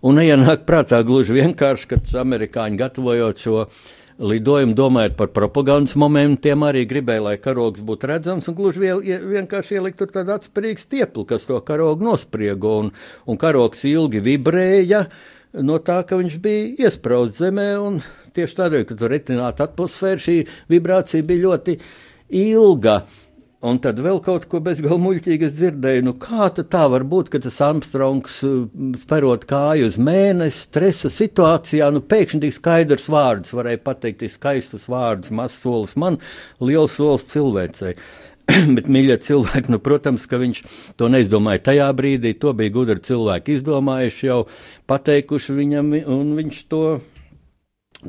Un 0.03 0.19
ienāk 0.19 0.65
prātā 0.67 0.99
gluži 1.07 1.37
vienkārši, 1.37 1.93
ka 1.93 2.01
amerikāņi 2.25 2.81
gatavojot 2.81 3.45
šo 3.45 3.61
uh, 3.61 3.87
lidojumu, 4.19 4.75
domājot 4.75 5.15
par 5.19 5.31
propagandas 5.35 5.95
momentiem, 5.99 6.65
arī 6.67 6.85
gribēja, 6.91 7.23
lai 7.29 7.37
karogs 7.41 7.83
būtu 7.87 8.11
redzams, 8.11 8.49
un 8.51 8.57
gluži 8.59 8.83
viel, 8.83 9.03
vienkārši 9.31 9.79
ielikt 9.79 10.01
tur 10.01 10.11
tādu 10.15 10.35
atspērīgu 10.35 10.83
stiepli, 10.83 11.27
kas 11.29 11.47
to 11.49 11.59
karogu 11.67 12.07
nospriego, 12.07 12.79
un, 12.83 12.91
un 13.27 13.41
karogs 13.41 13.85
ilgi 13.89 14.23
vibrēja 14.25 15.05
no 15.65 15.79
tā, 15.83 16.01
ka 16.07 16.19
viņš 16.19 16.37
bija 16.43 16.89
iesprāstīts 16.89 17.45
zemē, 17.45 17.69
un 17.83 18.03
tieši 18.37 18.59
tādēļ, 18.59 18.85
ka 18.89 18.99
tur 18.99 19.15
retināta 19.15 19.69
atmosfēra, 19.69 20.21
šī 20.23 20.37
vibrācija 20.71 21.27
bija 21.27 21.47
ļoti 21.47 21.79
ilga. 22.43 23.01
Un 23.59 23.81
tad 23.83 23.99
vēl 23.99 24.21
kaut 24.23 24.45
ko 24.47 24.61
es 25.49 25.55
dzirdēju, 25.57 26.05
nu 26.07 26.13
kā 26.23 26.47
tā 26.55 26.85
var 26.93 27.03
būt, 27.03 27.33
ka 27.33 27.41
tas 27.43 27.57
Armstrongs 27.67 28.37
sperot 29.03 29.49
kāju 29.51 29.89
uz 29.91 29.97
mēnesi, 29.99 30.61
stresa 30.69 31.11
situācijā, 31.11 31.89
nu 31.91 31.99
pēkšņi 31.99 32.41
tik 32.45 32.55
skaidrs 32.55 33.09
vārds, 33.11 33.51
varēja 33.51 33.83
pateikt, 33.83 34.21
tik 34.23 34.31
skaistas 34.37 34.87
vārds, 34.87 35.35
mazs 35.35 35.59
solis 35.65 35.97
man, 35.99 36.21
liels 36.63 36.95
solis 37.01 37.27
cilvēcei. 37.33 37.97
Bet, 38.77 38.87
mīļie 38.87 39.19
cilvēki, 39.27 39.75
nu, 39.75 39.83
protams, 39.83 40.31
ka 40.31 40.39
viņš 40.39 40.63
to 40.95 41.11
neizdomāja 41.11 41.67
tajā 41.73 41.91
brīdī. 41.99 42.37
To 42.39 42.55
bija 42.57 42.73
gudri 42.79 43.03
cilvēki 43.11 43.59
izdomājuši, 43.59 44.27
jau 44.31 44.45
pateikuši 44.89 45.59
viņam, 45.59 45.97
un 46.07 46.31
viņš 46.39 46.63
to 46.71 46.85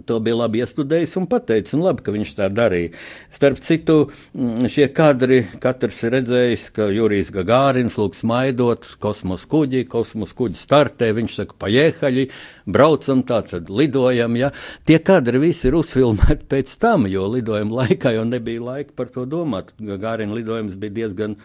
To 0.05 0.19
bija 0.21 0.35
labi 0.37 0.59
iestudējis 0.61 1.15
un 1.17 1.25
pateicis, 1.25 1.73
un 1.73 1.81
labi, 1.81 2.03
ka 2.05 2.13
viņš 2.13 2.31
tā 2.37 2.45
darīja. 2.53 2.91
Starp 3.33 3.57
citu, 3.65 3.95
mm, 4.37 4.67
šie 4.69 4.85
kadri 4.93 5.39
katrs 5.63 6.03
ir 6.05 6.13
redzējis, 6.13 6.65
ka 6.75 6.85
Jurijs 6.93 7.31
Gagārins 7.33 7.97
lūk 7.97 8.13
smaidot 8.13 8.85
kosmos 9.01 9.47
kuģi, 9.49 9.87
kosmos 9.89 10.35
kuģi 10.37 10.59
startē, 10.61 11.09
viņš 11.17 11.37
saka, 11.39 11.57
paiehaļi, 11.65 12.27
braucam 12.69 13.23
tā, 13.25 13.39
tad 13.49 13.71
lidojam, 13.73 14.37
ja. 14.37 14.51
Tie 14.85 14.99
kadri 15.01 15.41
visi 15.41 15.71
ir 15.71 15.79
uzfilmēti 15.81 16.45
pēc 16.53 16.75
tam, 16.77 17.09
jo 17.09 17.25
lidojuma 17.33 17.81
laikā 17.81 18.13
jau 18.13 18.27
nebija 18.29 18.67
laika 18.67 18.93
par 18.93 19.09
to 19.15 19.25
domāt. 19.25 19.73
Gagārina 19.81 20.37
lidojums 20.37 20.77
bija 20.77 20.99
diezgan 21.01 21.39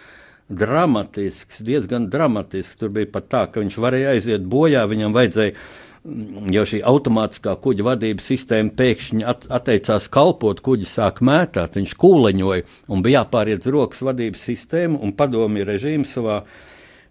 dramatisks, 0.53 1.65
diezgan 1.65 2.11
dramatisks. 2.13 2.77
Tur 2.77 2.93
bija 2.93 3.09
pat 3.17 3.33
tā, 3.33 3.43
ka 3.49 3.65
viņš 3.65 3.81
varēja 3.81 4.13
aiziet 4.19 4.45
bojā, 4.45 4.85
viņam 4.93 5.17
vajadzēja 5.17 5.57
jo 6.05 6.65
šī 6.69 6.83
automātiskā 6.85 7.55
kuģa 7.65 7.87
vadības 7.87 8.27
sistēma 8.29 8.75
pēkšņi 8.77 9.25
at, 9.29 9.47
atteicās 9.57 10.11
kalpot, 10.13 10.61
kuģi 10.65 10.89
sāk 10.89 11.23
mētāt, 11.25 11.79
viņš 11.79 11.97
kūleņoja 12.01 12.67
un 12.93 13.05
bija 13.05 13.23
jāpāriet 13.23 13.65
uz 13.65 13.73
rokas 13.73 14.05
vadības 14.05 14.45
sistēmu, 14.51 15.01
un 15.01 15.17
padomju 15.17 15.65
režīms 15.71 16.13
savā, 16.19 16.43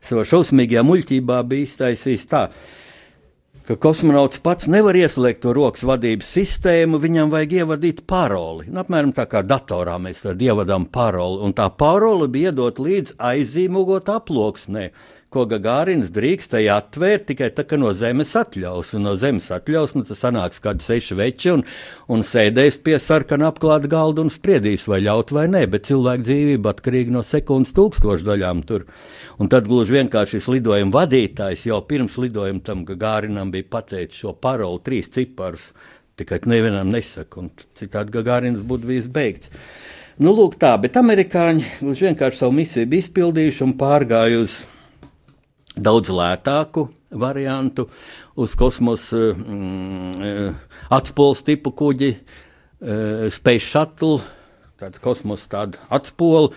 savā 0.04 0.28
šausmīgajā 0.30 0.86
muļķībā 0.86 1.42
bija 1.50 1.70
iztaisījis 1.70 2.30
tā. 2.30 2.46
Ka 3.64 3.78
kosmonauts 3.80 4.42
pats 4.44 4.68
nevar 4.68 4.98
ieslēgt 5.00 5.40
to 5.46 5.54
rokas 5.56 5.86
vadības 5.88 6.28
sistēmu, 6.36 7.00
viņam 7.00 7.32
vajag 7.32 7.54
ievadīt 7.62 8.02
paroli. 8.06 8.68
Nu, 8.68 8.82
apmēram 8.82 9.14
tā 9.16 9.24
kā 9.32 9.40
datorā 9.48 9.96
mēs 10.04 10.26
ievadām 10.28 10.90
paroli, 10.92 11.40
un 11.48 11.56
tā 11.56 11.70
paroli 11.72 12.28
bija 12.28 12.52
iedot 12.52 12.82
līdz 12.84 13.16
aizīmogot 13.24 14.12
aploksnē 14.12 14.90
ko 15.34 15.44
Gagārins 15.50 16.12
drīkstēja 16.14 16.78
atvērt 16.82 17.26
tikai 17.32 17.50
tā, 17.56 17.66
ka 17.68 17.78
no 17.80 17.92
zemes 17.98 18.34
atļaus. 18.38 18.94
Un 18.98 19.08
no 19.08 19.16
zemes 19.20 19.50
atļaus, 19.54 19.96
nu 19.98 20.06
tas 20.08 20.22
sanāks 20.24 20.62
kādi 20.64 20.86
seši 20.86 21.18
veči 21.20 21.54
un, 21.54 21.64
un 22.14 22.26
sēdēs 22.28 22.78
pie 22.86 23.00
sarkana 23.02 23.50
apklāta 23.52 23.90
galda 23.92 24.24
un 24.24 24.32
spriedīs, 24.34 24.86
vai 24.90 25.02
ļaut 25.06 25.34
vai 25.36 25.48
nē, 25.52 25.64
bet 25.74 25.90
cilvēku 25.90 26.28
dzīvība 26.28 26.76
atkarīga 26.76 27.16
no 27.16 27.24
sekundes 27.26 27.74
tūkstošdaļām 27.78 28.62
tur. 28.70 28.86
Un 29.42 29.50
tad 29.50 29.68
gluži 29.70 29.98
vienkārši 29.98 30.38
šis 30.38 30.52
lidojuma 30.54 31.00
vadītājs 31.00 31.66
jau 31.70 31.82
pirms 31.90 32.20
lidojuma 32.22 32.64
tam 32.64 32.86
Gagārinam 32.88 33.52
bija 33.54 33.72
pateicis 33.78 34.22
šo 34.22 34.36
parolu 34.38 34.82
trīs 34.86 35.10
ciparus. 35.14 35.72
Tikai 36.20 36.44
nevienam 36.46 36.92
nesaka, 36.94 37.42
un 37.42 37.50
citādi 37.74 38.14
Gagārins 38.14 38.62
būtu 38.62 38.92
bijis 38.92 39.10
beigts. 39.10 39.50
Nu, 40.22 40.30
lūk, 40.38 40.60
tā, 40.62 40.76
bet 40.78 40.94
amerikāņi 41.00 41.82
vienkārši 41.82 42.38
savu 42.38 42.54
misiju 42.60 42.86
bija 42.92 43.02
izpildījuši 43.02 43.64
un 43.66 43.72
pārgājuši 43.80 44.83
daudz 45.76 46.12
lētāku 46.14 46.88
variantu. 47.10 47.88
Uz 48.36 48.56
kosmosa 48.58 49.32
mm, 49.34 50.56
atspūles 50.94 51.44
tipu 51.46 51.74
kuģi, 51.78 52.12
uh, 52.18 53.28
Space 53.34 53.68
Shuttle, 53.68 54.22
tāda 54.82 55.02
kosmosa 55.04 55.50
tāda 55.52 55.82
atspūle, 55.94 56.52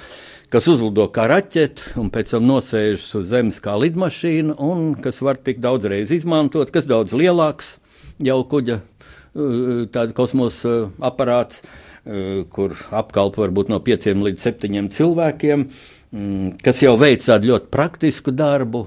kas 0.53 0.69
uzlido 0.73 1.09
kā 1.13 1.27
raķete 1.31 1.97
un 2.01 2.11
pēc 2.15 2.35
tam 2.35 2.47
nosēžas 2.49 3.09
uz 3.21 3.29
Zemes 3.33 3.61
kā 3.63 3.77
lidmašīna, 3.81 4.57
un 4.63 4.95
kas 5.03 5.23
var 5.25 5.41
tik 5.41 5.61
daudz 5.65 5.89
reizes 5.91 6.23
izmantot, 6.23 6.73
kas 6.75 6.89
daudz 6.89 7.17
lielāks 7.17 7.77
jau 8.25 8.41
kuģa 8.49 8.81
uh, 8.81 10.15
kosmosa 10.17 10.87
aparāts, 11.05 11.63
kur 12.55 12.77
apkalpo 12.95 13.43
varbūt 13.43 13.71
no 13.73 13.81
pieciem 13.83 14.21
līdz 14.23 14.45
septiņiem 14.47 14.91
cilvēkiem, 14.95 15.65
mm, 16.15 16.53
kas 16.63 16.83
jau 16.85 16.95
veic 17.01 17.25
tādu 17.27 17.51
ļoti 17.51 17.71
praktisku 17.75 18.31
darbu, 18.31 18.85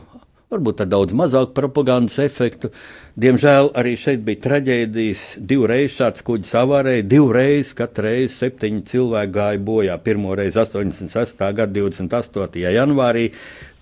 varbūt 0.49 0.81
ar 0.81 0.89
daudz 0.89 1.13
mazāku 1.13 1.53
propagandas 1.57 2.17
efektu. 2.23 2.71
Diemžēl 3.19 3.69
arī 3.77 3.93
šeit 3.99 4.23
bija 4.25 4.41
traģēdijas. 4.47 5.23
Divreiz 5.45 5.93
šāds 5.93 6.23
kuģis 6.25 6.53
avārēja, 6.63 7.05
divreiz, 7.09 7.73
katru 7.77 8.07
reizi 8.07 8.33
septiņi 8.33 8.81
cilvēki 8.89 9.35
gāja 9.35 9.61
bojā. 9.67 9.97
Pirmo 10.01 10.33
reizi 10.37 10.57
86. 10.63 11.43
gada 11.59 11.69
28. 11.75 12.63
janvārī 12.65 13.27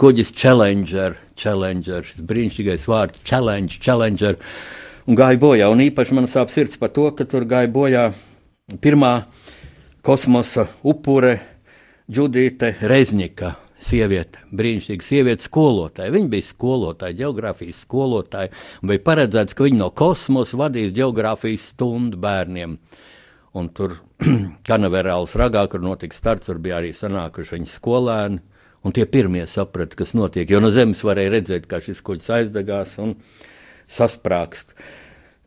kuģis 0.02 0.34
Challenger, 0.36 1.16
Challenger 1.40 2.08
šis 2.08 2.26
brīnišķīgais 2.28 2.88
vārds 2.92 3.22
Challenge, 3.24 3.80
Challenger, 3.80 4.36
un 5.08 5.20
gāja 5.20 5.40
bojā. 5.40 5.70
Un 5.72 5.86
īpaši 5.88 6.18
man 6.20 6.28
sāp 6.28 6.52
sirds 6.52 6.80
par 6.82 6.92
to, 6.96 7.08
ka 7.16 7.28
tur 7.30 7.48
gāja 7.48 7.72
bojā 7.72 8.10
pirmā 8.84 9.14
kosmosa 10.04 10.68
upure 10.84 11.38
Džudīte 12.12 12.76
Rezņika 12.84 13.56
sieviete, 13.84 14.42
brīnišķīga 14.58 15.06
sieviete, 15.06 15.46
skolotāja. 15.46 16.14
Viņa 16.16 16.32
bija 16.32 16.48
skolotāja, 16.48 17.18
geogrāfijas 17.22 17.84
skolotāja, 17.86 18.52
un 18.82 18.92
bija 18.92 19.04
paredzēts, 19.06 19.56
ka 19.58 19.68
viņa 19.68 19.82
no 19.82 19.92
kosmosa 19.96 20.60
vadīs 20.60 20.96
geogrāfijas 20.98 21.70
stundu 21.74 22.20
bērniem. 22.22 22.78
Un 23.58 23.72
tur 23.74 23.98
kanaverāls 24.70 25.36
ragā, 25.40 25.66
kur 25.72 25.84
notika 25.86 26.18
starts, 26.18 26.50
tur 26.50 26.62
bija 26.62 26.82
arī 26.82 26.94
sanākuši 26.96 27.58
viņa 27.58 27.74
skolēni. 27.74 28.44
Un 28.86 28.94
tie 28.96 29.08
pirmie 29.10 29.44
saprata, 29.50 29.98
kas 30.00 30.14
notiek, 30.16 30.48
jo 30.50 30.62
no 30.64 30.70
zemes 30.72 31.02
varēja 31.04 31.34
redzēt, 31.34 31.66
kā 31.68 31.82
šis 31.84 32.00
kuģis 32.06 32.30
aizdegās 32.38 32.94
un 33.04 33.18
sasprāgst. 33.92 34.78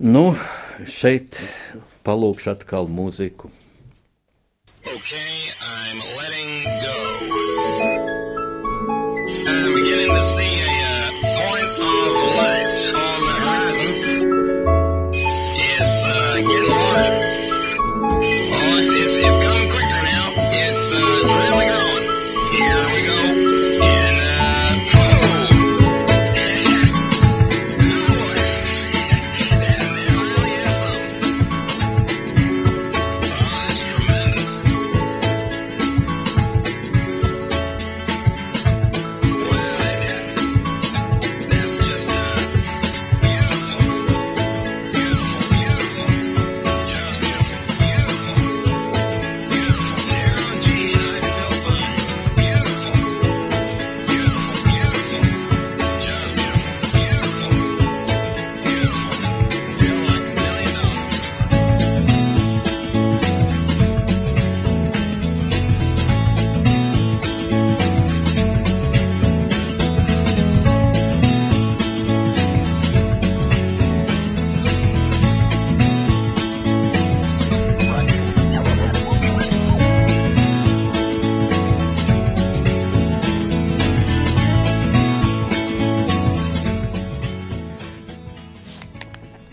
Nu, 0.00 0.34
šeit 0.88 1.38
palūkšu 2.04 2.52
atkal 2.52 2.90
mūziku. 2.90 3.52
Okay, 4.80 5.52
I'm 5.60 5.98
letting 6.16 6.69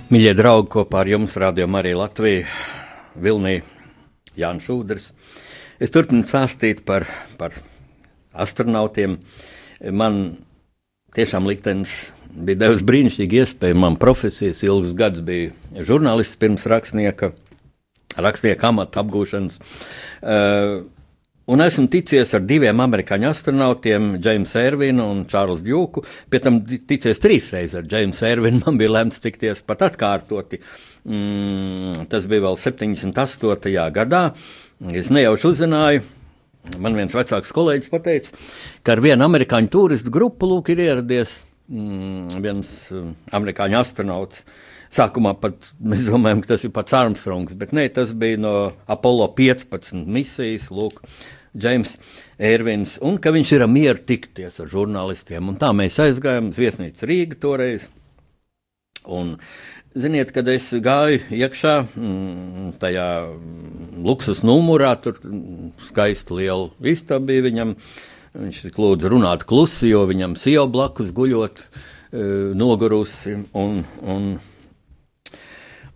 Mīļie 0.08 0.32
draugi, 0.40 0.70
kopā 0.72 1.02
ar 1.02 1.10
jums 1.12 1.34
rādījumā 1.36 1.82
arī 1.82 1.90
Latvija, 2.00 2.46
Vilnī, 3.20 3.58
Jānis 4.40 4.70
Udrs. 4.72 5.10
Es 5.84 5.92
turpinu 5.92 6.24
stāstīt 6.24 6.86
par, 6.88 7.04
par 7.36 7.58
astronautiem. 8.32 9.18
Man 9.92 10.22
tiešām 11.12 11.50
liktenis 11.52 11.98
bija 12.32 12.62
devis 12.62 12.86
brīnišķīgu 12.88 13.42
iespēju. 13.42 13.80
Man 13.84 14.00
profesijas 14.00 14.64
ilgus 14.64 14.96
gadus 14.96 15.26
bija 15.28 15.84
žurnālists 15.90 16.40
pirms 16.40 16.64
rakstnieka, 16.72 17.34
rakstnieka 18.16 18.72
amata 18.72 19.04
apgūšanas. 19.04 19.60
Uh, 20.24 20.88
Un 21.48 21.64
esmu 21.64 21.86
ticies 21.88 22.34
ar 22.36 22.42
diviem 22.44 22.82
amerikāņu 22.84 23.30
astronautiem, 23.30 24.08
Jamesu 24.20 24.58
Ervinu 24.60 25.06
un 25.14 25.22
Čārlis 25.32 25.62
Džuku. 25.64 26.02
Pēc 26.28 26.44
tam 26.44 26.58
ticies 26.68 27.22
trīs 27.24 27.48
reizes 27.54 27.78
ar 27.80 27.88
Jamesu 27.88 28.26
Ervinu. 28.28 28.60
Man 28.66 28.80
bija 28.82 28.92
lemts 28.98 29.24
tikties 29.24 29.64
pat 29.64 29.86
atkārtoti. 29.88 30.60
Mm, 31.08 32.10
tas 32.12 32.28
bija 32.28 32.50
vēl 32.50 32.60
78. 32.60 33.76
gadā. 33.96 34.24
Es 34.92 35.08
nejauši 35.08 35.48
uzzināju. 35.54 36.04
Man 36.84 37.00
viens 37.00 37.16
vecāks 37.16 37.54
kolēģis 37.56 37.94
pateica, 37.94 38.34
ka 38.84 38.98
ar 38.98 39.02
vienu 39.06 39.24
amerikāņu 39.24 39.72
turistu 39.72 40.12
grupu 40.12 40.50
lūk 40.52 40.74
ir 40.74 40.82
ieradies 40.84 41.38
mm, 41.72 42.42
viens 42.44 42.74
mm, 42.92 43.14
amerikāņu 43.40 43.80
astronauts. 43.80 44.44
Sākumā 44.92 45.34
pat 45.40 45.72
mēs 45.80 46.06
domājam, 46.08 46.44
ka 46.44 46.54
tas 46.54 46.68
ir 46.68 46.76
pats 46.76 46.96
Armstrongs, 46.96 47.56
bet 47.60 47.74
nē, 47.76 47.88
tas 47.96 48.12
bija 48.16 48.40
no 48.40 48.54
Apollo 48.92 49.32
15 49.40 50.04
misijas. 50.12 50.70
Lūk, 50.76 51.00
Džeims 51.58 51.96
Ervins, 52.38 52.98
un 53.02 53.18
ka 53.22 53.34
viņš 53.34 53.54
ir 53.58 53.66
mieru 53.72 54.04
tikties 54.06 54.62
ar 54.62 54.70
žurnālistiem. 54.72 55.50
Un 55.50 55.58
tā 55.60 55.72
mēs 55.76 55.98
aizgājām 56.04 56.52
uz 56.52 56.60
viesnīcu 56.62 57.10
Rīgā 57.10 57.40
toreiz. 57.42 57.88
Un, 59.08 59.38
ziniet, 59.98 60.34
kad 60.36 60.48
es 60.52 60.70
gāju 60.84 61.24
iekšā 61.34 61.76
mm, 61.86 62.74
tajā 62.82 63.08
luksus 64.04 64.44
numurā, 64.46 64.94
tur 65.02 65.18
skaisti 65.88 66.42
liela 66.42 66.70
istaba 66.94 67.26
bija 67.32 67.48
viņam. 67.50 67.78
Viņš 68.38 68.60
lūdza 68.78 69.10
runāt 69.10 69.48
klusi, 69.50 69.88
jo 69.90 70.04
viņam 70.06 70.36
sieva 70.38 70.68
blakus 70.70 71.10
guļot, 71.16 71.64
e, 71.64 72.26
nogurusi. 72.60 73.34
Un, 73.58 73.80
un, 74.06 74.28
Un, 74.28 74.36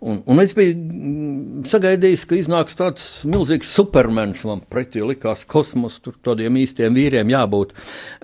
un 0.02 0.42
es 0.42 0.54
biju 0.58 0.74
mm, 0.74 1.66
sagaidījis, 1.70 2.24
ka 2.26 2.38
iznāks 2.38 2.78
tāds 2.78 3.04
milzīgs 3.28 3.70
supermens. 3.70 4.42
Man 4.48 4.64
pretī 4.72 5.04
likās 5.06 5.44
kosmos, 5.48 6.00
tur 6.02 6.16
tādiem 6.26 6.58
īstiem 6.62 6.96
vīriem 6.98 7.30
jābūt. 7.32 7.74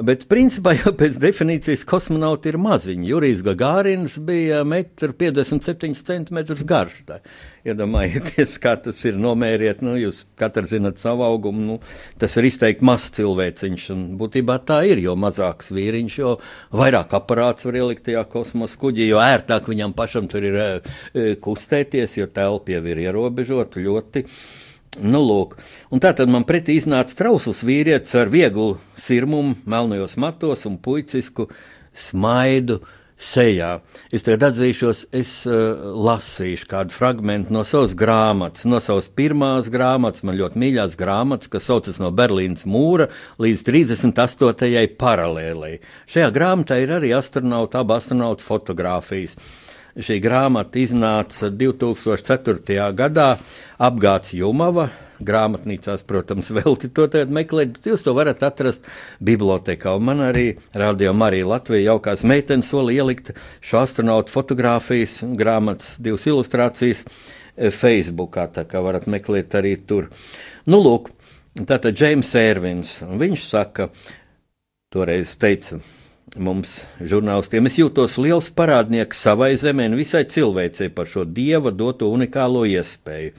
Bet 0.02 0.26
principā 0.30 0.74
jau 0.78 0.94
pēc 0.98 1.20
definīcijas 1.22 1.86
kosmonauti 1.88 2.50
ir 2.52 2.58
maziņi. 2.62 3.10
Jurijs 3.12 3.44
Gagārins 3.46 4.18
bija 4.26 4.64
1,57 4.66 5.94
cm 6.02 6.66
garš. 6.66 6.98
Tā. 7.06 7.20
Iedomājieties, 7.66 8.54
kā 8.62 8.76
tas 8.78 9.00
ir 9.08 9.16
nomēriet, 9.18 9.80
nu, 9.82 9.96
jūs 9.98 10.22
katrs 10.38 10.70
zinat 10.70 11.00
savu 11.00 11.24
augumu, 11.26 11.64
nu, 11.64 11.78
tas 12.20 12.36
ir 12.38 12.46
izteikti 12.46 12.86
mazs 12.86 13.10
cilvēciņš, 13.16 13.88
un 13.94 14.04
būtībā 14.20 14.60
tā 14.68 14.80
ir, 14.86 15.02
jo 15.02 15.16
mazāks 15.18 15.72
vīriņš, 15.74 16.18
jo 16.20 16.36
vairāk 16.78 17.16
aparāts 17.18 17.66
var 17.66 17.80
ielikt 17.80 18.06
tajā 18.06 18.22
kosmosa 18.30 18.78
kuģī, 18.78 19.08
jo 19.10 19.22
ērtāk 19.22 19.70
viņam 19.72 19.96
pašam 19.98 20.30
tur 20.30 20.46
ir 20.46 20.58
e, 20.62 20.68
kustēties, 21.42 22.18
jo 22.20 22.28
telpa 22.30 22.76
jau 22.76 22.84
ir 22.92 23.02
ierobežota 23.08 23.82
ļoti. 23.82 24.24
Nu, 25.04 25.20
lūk. 25.20 25.58
un 25.92 26.00
tā 26.02 26.14
tad 26.16 26.30
man 26.32 26.46
pretī 26.48 26.78
iznāca 26.78 27.14
trausls 27.18 27.60
vīrietis 27.66 28.14
ar 28.18 28.30
vieglu 28.32 28.78
sirmumu, 28.98 29.58
melnajos 29.68 30.16
matos 30.18 30.64
un 30.66 30.78
puicisku 30.82 31.46
smaidu, 31.94 32.80
uh, 32.80 32.97
sejā. 33.18 33.80
Es 34.14 34.24
tagad 34.26 34.52
atzīšos, 34.52 35.02
es 35.16 35.32
uh, 35.50 35.90
lasīšu 36.06 36.68
kādu 36.70 36.94
fragment 36.94 37.50
no 37.54 37.64
savas 37.66 37.96
grāmatas, 37.98 38.64
no 38.70 38.78
savas 38.82 39.10
pirmās 39.10 39.70
grāmatas, 39.74 40.22
man 40.26 40.38
ļoti 40.38 40.62
mīļās 40.62 40.94
grāmatas, 40.98 41.50
kas 41.50 41.66
saucas 41.68 41.98
no 42.02 42.12
Berlīnas 42.14 42.64
mūra 42.70 43.08
līdz 43.42 43.64
38. 43.66 44.84
paralēlei. 45.00 45.80
Šajā 46.10 46.30
grāmatā 46.34 46.78
ir 46.82 46.94
arī 47.00 47.12
astronauta, 47.16 47.82
abu 47.82 47.98
astronautu 47.98 48.46
fotografijas. 48.46 49.36
Šī 49.98 50.20
grāmata 50.22 50.78
iznāca 50.78 51.50
2004. 51.50 52.92
gadā 52.94 53.32
apgāds 53.82 54.30
Jumava 54.38 54.86
grāmatnīcās, 55.24 56.04
protams, 56.08 56.50
velti 56.58 56.90
to 56.94 57.08
meklēt, 57.32 57.80
jūs 57.86 58.04
to 58.06 58.14
varat 58.16 58.42
atrast 58.46 58.86
bibliotekā. 59.24 59.94
Un 59.98 60.08
man 60.08 60.22
arī 60.28 60.46
Radio 60.74 61.14
Marija 61.16 61.48
Latvija 61.48 61.92
jaukās 61.92 62.24
meitenes 62.28 62.70
sola 62.72 62.94
ielikt 62.94 63.32
šo 63.60 63.82
astronautu 63.82 64.34
fotografijas 64.34 65.20
grāmatas, 65.38 65.96
divas 66.02 66.26
ilustrācijas 66.28 67.04
e, 67.04 67.70
Facebookā, 67.74 68.48
tā 68.54 68.66
kā 68.68 68.82
varat 68.84 69.08
meklēt 69.10 69.58
arī 69.58 69.76
tur. 69.88 70.10
Nu, 70.68 70.80
lūk, 70.84 71.12
tātad 71.58 71.96
Džeims 71.96 72.34
Ērvins, 72.38 72.98
viņš 73.18 73.46
saka, 73.48 73.88
toreiz 74.92 75.34
teica, 75.40 75.80
mums, 76.36 76.82
žurnālistiem. 77.00 77.68
Es 77.68 77.78
jūtos 77.80 78.18
liels 78.20 78.50
parādnieks 78.54 79.22
savai 79.24 79.54
zemē 79.60 79.88
un 79.90 79.96
visai 79.98 80.24
cilvēcei 80.28 80.90
par 80.94 81.08
šo 81.10 81.24
dieva 81.24 81.72
doto 81.72 82.10
unikālo 82.12 82.66
iespēju. 82.68 83.32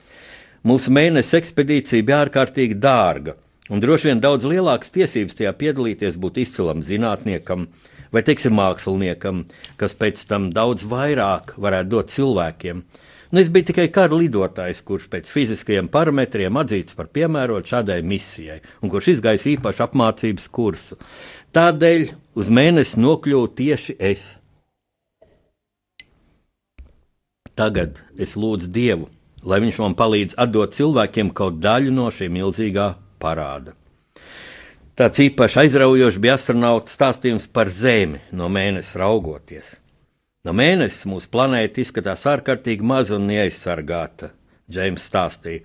Mūsu 0.68 0.92
mēnesis 0.92 1.38
ekspedīcija 1.40 2.04
bija 2.04 2.24
ārkārtīgi 2.26 2.76
dārga, 2.84 3.38
un 3.72 3.80
droši 3.80 4.10
vien 4.10 4.20
daudz 4.20 4.44
lielākas 4.44 4.92
tiesības 4.92 5.38
tajā 5.40 5.54
piedalīties 5.56 6.18
būtu 6.20 6.42
izcilam 6.44 6.82
zinātniekam 6.84 7.70
vai, 8.12 8.24
teiksim, 8.28 8.58
māksliniekam, 8.58 9.46
kas 9.80 9.94
pēc 9.96 10.26
tam 10.28 10.50
daudz 10.52 10.84
vairāk 10.90 11.54
varētu 11.56 11.92
dot 11.94 12.12
cilvēkiem. 12.12 12.82
Nu, 13.30 13.40
es 13.40 13.52
biju 13.54 13.70
tikai 13.70 13.86
kara 13.94 14.18
lidotājs, 14.18 14.82
kurš 14.84 15.06
pēc 15.14 15.30
fiziskajiem 15.32 15.88
parametriem 15.94 16.58
atzīts 16.60 16.98
par 16.98 17.08
piemērotu 17.14 17.72
šādai 17.76 18.02
misijai, 18.04 18.58
un 18.82 18.92
kurš 18.92 19.14
izgājis 19.14 19.46
īpašu 19.54 19.86
apmācības 19.86 20.50
kursu. 20.52 20.98
Tādēļ 21.56 22.10
uz 22.42 22.50
mēnesi 22.52 23.00
nokļuvu 23.00 23.52
tieši 23.62 23.96
es. 24.12 24.26
Tagad 27.56 28.02
es 28.18 28.36
lūdzu 28.40 28.74
Dievu 28.74 29.08
lai 29.44 29.60
viņš 29.64 29.82
man 29.84 29.96
palīdz 30.00 30.38
atdot 30.40 30.76
cilvēkiem 30.76 31.34
kaut 31.36 31.60
daļu 31.64 31.94
no 31.96 32.10
šī 32.14 32.30
milzīgā 32.34 32.94
parāda. 33.22 33.76
Tāds 35.00 35.22
īpaši 35.24 35.62
aizraujošs 35.62 36.18
bija 36.20 36.36
astronauta 36.36 36.92
stāstījums 36.92 37.46
par 37.48 37.70
Zemi 37.72 38.20
no 38.36 38.50
mēneša 38.52 39.00
raugoties. 39.00 39.78
No 40.44 40.52
mēnesis 40.56 41.08
mūsu 41.08 41.30
planēta 41.32 41.80
izskatās 41.84 42.26
ārkārtīgi 42.28 42.84
maza 42.84 43.16
un 43.16 43.30
neaizsargāta, 43.30 44.34
Džeims 44.72 45.08
stāstīja. 45.08 45.64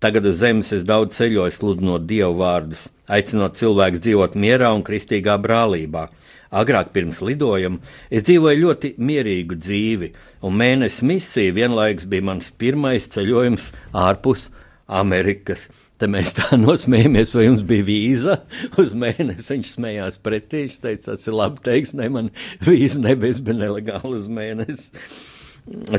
Tagad 0.00 0.24
uz 0.30 0.38
Zemes 0.40 0.70
es 0.72 0.86
daudz 0.88 1.18
ceļoju, 1.18 1.52
sludinot 1.52 2.06
dievu 2.08 2.38
vārdus, 2.40 2.86
aicinot 3.10 3.58
cilvēkus 3.58 4.00
dzīvot 4.00 4.38
mierā 4.38 4.70
un 4.72 4.80
kristīgā 4.86 5.34
brālībā, 5.42 6.06
Agrāk 6.50 6.88
pirms 6.94 7.20
lidojuma 7.22 7.78
es 8.10 8.24
dzīvoju 8.26 8.62
ļoti 8.64 8.94
mierīgu 8.98 9.58
dzīvi, 9.60 10.08
un 10.42 10.56
mēnesis 10.58 11.04
misija 11.06 11.54
vienlaikus 11.54 12.08
bija 12.10 12.26
mans 12.26 12.50
pirmais 12.58 13.06
ceļojums 13.12 13.68
ārpus 13.94 14.48
Amerikas. 14.90 15.68
Te 16.00 16.08
mēs 16.10 16.32
tā 16.34 16.56
nosmējamies, 16.58 17.34
vai 17.36 17.44
jums 17.46 17.62
bija 17.68 17.86
vīza 17.86 18.38
uz 18.80 18.94
mēnesi. 18.96 19.52
Viņš 19.52 19.74
smējās 19.76 20.18
pretī. 20.24 20.64
Viņš 20.64 20.80
teica, 20.80 21.12
tas 21.12 21.28
ir 21.28 21.36
labi 21.36 21.62
teiks, 21.66 21.92
ne 21.98 22.08
man 22.10 22.32
vīza 22.64 23.02
nebija, 23.04 23.36
bet 23.46 23.60
nelegāli 23.60 24.16
uz 24.16 24.26
mēnesi. 24.32 25.04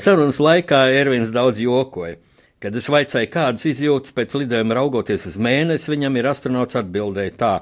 Sarunas 0.02 0.41
laikā 0.41 0.82
Ervins 0.97 1.32
daudz 1.36 1.62
jokoja. 1.62 2.18
Kad 2.62 2.76
es 2.78 2.89
vaicāju, 2.93 3.30
kādas 3.34 3.64
izjūtas 3.66 4.14
pēc 4.14 4.36
lidojuma 4.38 4.76
raugoties 4.78 5.24
uz 5.32 5.38
mēnesi, 5.41 5.89
viņam 5.89 6.18
ir 6.20 6.28
astronauts 6.30 6.78
atbildēja 6.78 7.34
tā. 7.39 7.54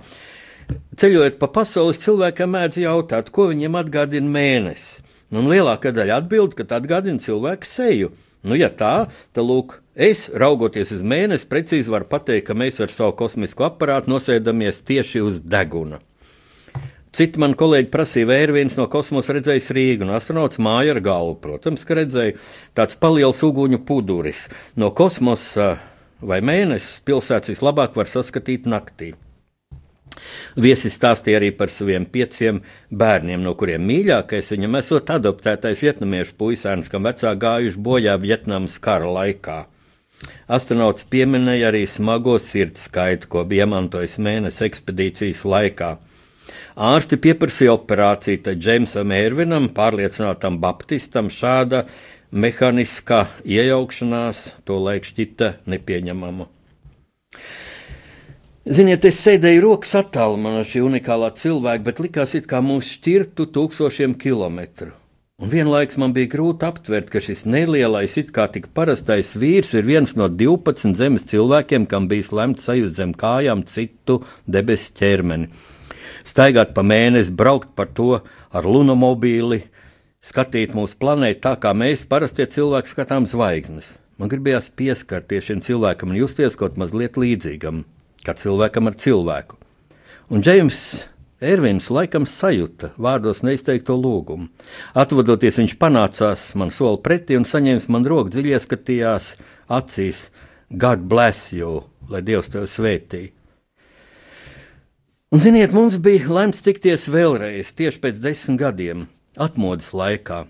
Ceļojot 0.99 1.37
pa 1.41 1.47
pasaules, 1.53 2.01
cilvēkam 2.03 2.51
mēdz 2.53 2.81
jautāt, 2.83 3.29
ko 3.33 3.47
viņiem 3.51 3.77
atgādina 3.79 4.29
mēnesis. 4.33 5.05
Un 5.29 5.47
lielākā 5.49 5.93
daļa 5.93 6.23
atbild, 6.23 6.55
ka 6.57 6.65
atgādina 6.77 7.21
cilvēku 7.21 7.69
seju. 7.69 8.11
Nu, 8.43 8.55
ja 8.55 8.69
tā, 8.71 9.09
tad 9.35 9.45
lūk, 9.45 9.77
es, 9.99 10.27
raugoties 10.31 10.93
uz 10.95 11.01
mēnesi, 11.03 11.47
precīzi 11.51 11.91
varu 11.91 12.07
pateikt, 12.09 12.47
ka 12.47 12.55
mēs 12.57 12.79
ar 12.81 12.93
savu 12.93 13.17
kosmisko 13.19 13.67
aparātu 13.67 14.13
nosēdamies 14.13 14.81
tieši 14.87 15.21
uz 15.25 15.41
deguna. 15.43 15.99
Citi 17.15 17.41
man 17.41 17.55
kolēģi 17.57 17.89
prasīja, 17.91 18.29
vai 18.29 18.41
ir 18.45 18.53
viens 18.53 18.75
no 18.77 18.85
kosmosa 18.91 19.33
redzējis 19.35 19.71
Rīgu, 19.75 20.05
un 20.05 20.13
astronauts 20.13 20.61
māja 20.61 20.93
ar 20.93 21.01
galvu. 21.03 21.39
Protams, 21.41 21.85
ka 21.85 21.97
redzēju 21.97 22.37
tāds 22.77 22.99
paliels 23.01 23.41
uguņu 23.45 23.81
puduris. 23.87 24.45
No 24.77 24.91
kosmosa 24.95 25.71
vai 26.21 26.39
mēnesis 26.45 27.01
pilsētas 27.07 27.55
vislabāk 27.55 27.97
var 27.97 28.11
saskatīt 28.11 28.69
naktī. 28.69 29.15
Viesis 30.59 30.95
stāstīja 30.97 31.39
arī 31.39 31.49
par 31.55 31.71
saviem 31.73 32.05
pieciem 32.09 32.61
bērniem, 32.91 33.41
no 33.45 33.55
kuriem 33.59 33.85
mīļākais 33.87 34.51
viņam 34.55 34.79
esot 34.81 35.11
adoptētais 35.15 35.83
vietnamiešu 35.85 36.35
puisēns, 36.39 36.91
kam 36.91 37.07
vecāki 37.07 37.43
gājuši 37.45 37.83
bojā 37.89 38.15
Vietnamas 38.21 38.79
kara 38.83 39.09
laikā. 39.19 39.59
Astronauts 40.51 41.05
pieminēja 41.07 41.69
arī 41.71 41.85
smago 41.87 42.35
sirds 42.43 42.89
skaitu, 42.89 43.29
ko 43.31 43.45
bija 43.47 43.67
iemantojis 43.67 44.17
mēnesi 44.19 44.65
ekspedīcijas 44.67 45.45
laikā. 45.47 45.93
Ārsti 46.89 47.19
pieprasīja 47.19 47.75
operāciju, 47.75 48.41
tad 48.43 48.61
Džeimsam 48.63 49.11
Ervinam, 49.15 49.69
pārliecinātam 49.75 50.59
baptistam, 50.63 51.31
šāda 51.31 51.85
mehāniskā 52.31 53.25
iejaukšanās 53.43 54.43
to 54.67 54.79
laik 54.79 55.07
šķita 55.09 55.53
nepieņemama. 55.69 56.47
Ziniet, 58.69 59.01
es 59.09 59.17
sēdēju 59.23 59.63
rokas 59.63 59.95
attālumā 59.97 60.51
no 60.53 60.59
šī 60.61 60.83
unikālā 60.85 61.31
cilvēka, 61.33 61.81
bet 61.87 62.01
likās, 62.03 62.35
it 62.37 62.45
kā 62.45 62.59
mūs 62.61 62.91
šķirtu 62.99 63.47
tūkstošiem 63.55 64.13
kilometru. 64.21 64.91
Un 65.41 65.49
vienlaikus 65.49 65.97
man 65.97 66.13
bija 66.13 66.29
grūti 66.35 66.67
aptvert, 66.67 67.09
ka 67.09 67.17
šis 67.17 67.47
nelielais, 67.49 68.13
it 68.21 68.29
kā 68.35 68.45
tik 68.53 68.67
parastais 68.77 69.33
vīrs 69.41 69.73
ir 69.73 69.89
viens 69.89 70.13
no 70.19 70.29
12 70.29 70.93
zemes 71.01 71.25
cilvēkiem, 71.31 71.89
kam 71.89 72.05
bija 72.13 72.29
lemts 72.37 72.69
sajust 72.69 73.01
zem 73.01 73.17
kājām 73.17 73.65
citu 73.65 74.19
debesu 74.45 74.93
ķermeni. 75.01 75.49
Staigāt 76.29 76.77
pa 76.77 76.85
mēnesi, 76.85 77.33
braukt 77.33 77.73
par 77.73 77.89
to 77.97 78.19
ar 78.53 78.69
lunomobīli, 78.69 79.63
skatīt 80.21 80.77
mūsu 80.77 81.01
planētu 81.01 81.47
tā, 81.47 81.57
kā 81.57 81.73
mēs 81.73 82.05
parastie 82.05 82.45
cilvēki 82.45 82.93
skatām 82.93 83.25
zvaigznes. 83.25 83.95
Man 84.21 84.29
gribējās 84.29 84.69
pieskarties 84.77 85.49
šim 85.49 85.65
cilvēkam 85.65 86.13
un 86.13 86.21
justies 86.21 86.59
kaut 86.59 86.77
mazliet 86.77 87.17
līdzīgam, 87.17 87.87
kā 88.25 88.35
cilvēkam 88.37 88.89
ar 88.91 88.97
cilvēku. 88.99 89.57
Un 90.29 90.43
Džeims 90.45 90.81
Ervins 91.39 91.85
laikam 91.87 92.25
sajūta 92.27 92.91
vārdos 92.99 93.39
neizteikto 93.47 93.95
lūgumu. 93.95 94.49
Atvadoties, 94.91 95.61
viņš 95.61 95.75
panācās 95.79 96.49
man 96.59 96.73
soli 96.75 96.99
pretī 97.05 97.37
un 97.39 97.47
saņēma 97.47 97.95
man 97.95 98.07
roku 98.11 98.33
dziļi 98.33 98.55
ieskatījās 98.57 99.31
acīs. 99.71 100.27
God 100.69 101.07
bless 101.09 101.53
you, 101.55 101.85
lai 102.11 102.21
Dievs 102.27 102.51
tevi 102.51 102.67
svētī. 102.69 103.21
Un, 105.31 105.39
ziniet, 105.39 105.71
mums 105.71 105.95
bija 106.01 106.27
lemts 106.33 106.61
tikties 106.65 107.07
vēlreiz, 107.13 107.71
tieši 107.77 108.01
pēc 108.03 108.19
desmit 108.21 108.59
gadiem, 108.59 109.07
atmodas 109.37 109.93
laikā. 109.95 110.43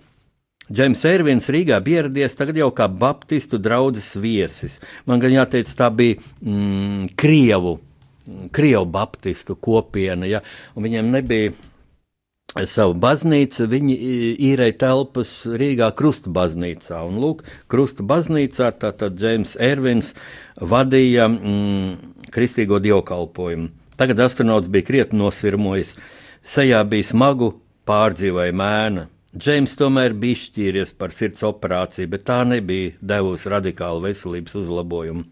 Džeims 0.69 1.01
Ervins 1.09 1.49
Rīgā 1.49 1.79
bija 1.81 2.03
ieradies 2.03 2.37
tagad 2.37 2.57
jau 2.61 2.69
kā 2.75 2.85
Baptistu 2.87 3.57
draugs 3.57 4.13
viesis. 4.21 4.77
Man 5.09 5.21
gan 5.21 5.33
jāteic, 5.33 5.71
tā 5.73 5.89
bija 5.93 6.19
mm, 6.41 7.15
Krievu 7.17 7.79
Krievu 8.51 8.85
baptistu 8.85 9.55
kopiena, 9.55 10.27
ja, 10.29 10.41
un 10.75 10.85
viņiem 10.85 11.11
nebija 11.13 11.53
savu 12.69 12.95
baznīcu, 12.97 13.67
viņi 13.69 13.95
īrēja 14.49 14.77
telpas 14.83 15.33
Rīgā 15.45 15.91
Krusta 15.97 16.31
baznīcā. 16.33 17.01
Un, 17.05 17.19
lūk, 17.21 17.43
Krusta 17.71 18.05
baznīcā 18.05 18.71
tātad 18.81 19.17
Džeims 19.19 19.55
Ervins 19.61 20.13
vadīja 20.57 21.29
mm, 21.29 22.25
kristīgo 22.33 22.81
dievkalpojumu. 22.83 23.69
Tagad 23.99 24.25
astronauts 24.25 24.71
bija 24.71 24.87
krietni 24.87 25.19
nosirmojis, 25.21 25.95
sejā 26.47 26.81
bija 26.89 27.11
smagu 27.11 27.53
pārdzīvoja 27.89 28.55
mēna. 28.55 29.09
Džeims 29.37 29.75
tomēr 29.77 30.15
bija 30.17 30.39
šķīries 30.41 30.95
par 30.97 31.11
sirds 31.13 31.43
operāciju, 31.45 32.09
bet 32.09 32.23
tā 32.25 32.39
nebija 32.49 32.95
devusi 33.11 33.51
radikālu 33.53 34.01
veselības 34.07 34.55
uzlabojumu. 34.57 35.27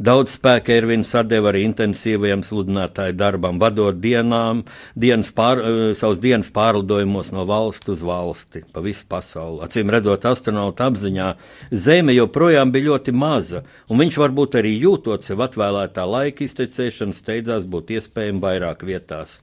Daudz 0.00 0.32
spēka 0.34 0.72
Ervins 0.74 1.12
atdeva 1.14 1.50
arī 1.52 1.60
intensīvajam 1.68 2.40
sludinātāju 2.42 3.14
darbam, 3.20 3.60
vadot 3.60 4.00
dienām, 4.00 4.64
dienas 4.96 5.28
pār, 5.36 5.60
eh, 5.60 5.94
savus 5.94 6.18
dienas 6.24 6.48
pārlidojumos 6.50 7.30
no 7.36 7.44
valsts 7.46 7.92
uz 7.92 8.02
valsti, 8.02 8.64
pa 8.72 8.80
visu 8.80 9.04
pasauli. 9.06 9.60
Acīm 9.60 9.92
redzot, 9.92 10.24
astronauta 10.24 10.90
apziņā 10.90 11.36
Zeme 11.70 12.16
joprojām 12.16 12.72
bija 12.72 12.88
ļoti 12.88 13.12
maza, 13.12 13.62
un 13.90 13.98
viņš 13.98 14.16
varbūt 14.16 14.58
arī 14.58 14.80
jūtot 14.80 15.22
sev 15.22 15.38
atvēlētā 15.38 16.02
laika 16.08 16.42
iztecēšanu, 16.42 17.14
steidzās 17.14 17.68
būt 17.68 17.94
iespējami 17.94 18.40
vairāk 18.40 18.82
vietās. 18.82 19.42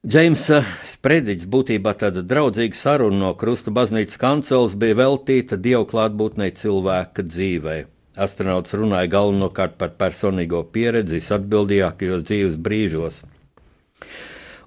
Džeimsa 0.00 0.62
sprediķis, 0.88 1.44
būtībā 1.52 1.92
tāda 2.00 2.22
draudzīga 2.24 2.72
saruna 2.72 3.18
no 3.20 3.32
Krusta 3.36 3.68
baznīcas 3.68 4.16
kanceles, 4.16 4.72
bija 4.72 4.96
veltīta 4.96 5.58
dievu 5.60 5.84
klātbūtnei 5.90 6.54
cilvēka 6.56 7.26
dzīvei. 7.26 7.82
Astronauts 8.16 8.72
runāja 8.72 9.10
galvenokārt 9.12 9.74
par 9.76 9.92
personīgo 10.00 10.62
pieredzi 10.72 11.20
atbildīgākajos 11.36 12.24
dzīves 12.24 12.56
brīžos. 12.56 13.18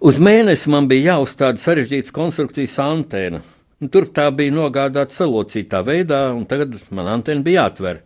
Uz 0.06 0.22
mēnesi 0.22 0.70
man 0.70 0.86
bija 0.92 1.16
jāuzstāda 1.16 1.58
sarežģīts 1.64 2.14
konstrukcijas 2.14 2.78
antena. 2.86 3.42
Tur 3.90 4.06
tā 4.14 4.30
bija 4.30 4.54
nogādāta 4.54 5.18
salocītā 5.18 5.82
veidā, 5.82 6.28
un 6.38 6.46
tagad 6.46 6.78
man 6.94 7.10
antena 7.10 7.42
bija 7.42 7.64
jāatver. 7.64 8.06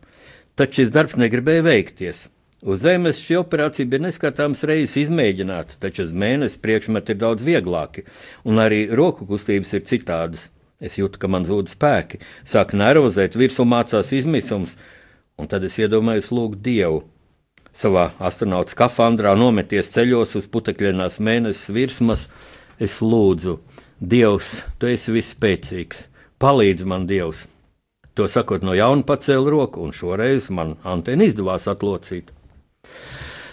Taču 0.55 0.79
šis 0.79 0.95
darbs 0.95 1.19
negribēja 1.19 1.67
veikties. 1.67 2.29
Uz 2.61 2.81
Zemes 2.81 3.19
šī 3.21 3.35
operācija 3.37 3.85
bija 3.85 4.01
neskatāms 4.07 4.63
reizes 4.65 4.95
izmēģināta, 5.03 5.75
taču 5.77 6.07
uz 6.07 6.09
mēnesi 6.09 6.57
priekšmeti 6.57 7.13
ir 7.13 7.19
daudz 7.21 7.43
vieglāki, 7.45 8.01
un 8.49 8.57
arī 8.57 8.87
roku 8.89 9.27
kustības 9.29 9.75
ir 9.77 9.83
citādas. 9.85 10.47
Es 10.81 10.97
jūtu, 10.97 11.19
ka 11.21 11.29
man 11.29 11.45
zūd 11.45 11.69
spēki, 11.69 12.17
sāk 12.45 12.73
nervozēt, 12.73 13.37
virsū 13.37 13.65
mācās 13.65 14.09
izmisums, 14.13 14.73
un 15.37 15.49
tad 15.49 15.67
es 15.69 15.77
iedomājos 15.77 16.31
lūgt 16.33 16.63
Dievu. 16.65 17.03
Savā 17.77 18.07
astronauta 18.17 18.73
skafandrā 18.73 19.35
nometies 19.37 19.91
ceļos 19.93 20.33
uz 20.39 20.47
putekļienās 20.49 21.19
mēnesis 21.21 21.69
virsmas, 21.69 22.25
es 22.81 22.97
lūdzu, 23.05 23.59
Dievs, 24.01 24.63
tu 24.81 24.89
esi 24.89 25.13
vispēcīgs, 25.13 26.07
palīdz 26.41 26.89
man 26.89 27.05
Dievs. 27.09 27.45
To 28.17 28.25
sakot 28.25 28.65
no 28.65 28.73
jauna 28.73 29.05
pacēla 29.05 29.53
roku, 29.53 29.85
un 29.85 29.93
šoreiz 29.93 30.49
man 30.49 30.73
antena 30.81 31.29
izdevās 31.29 31.69
atlocīt. 31.69 32.33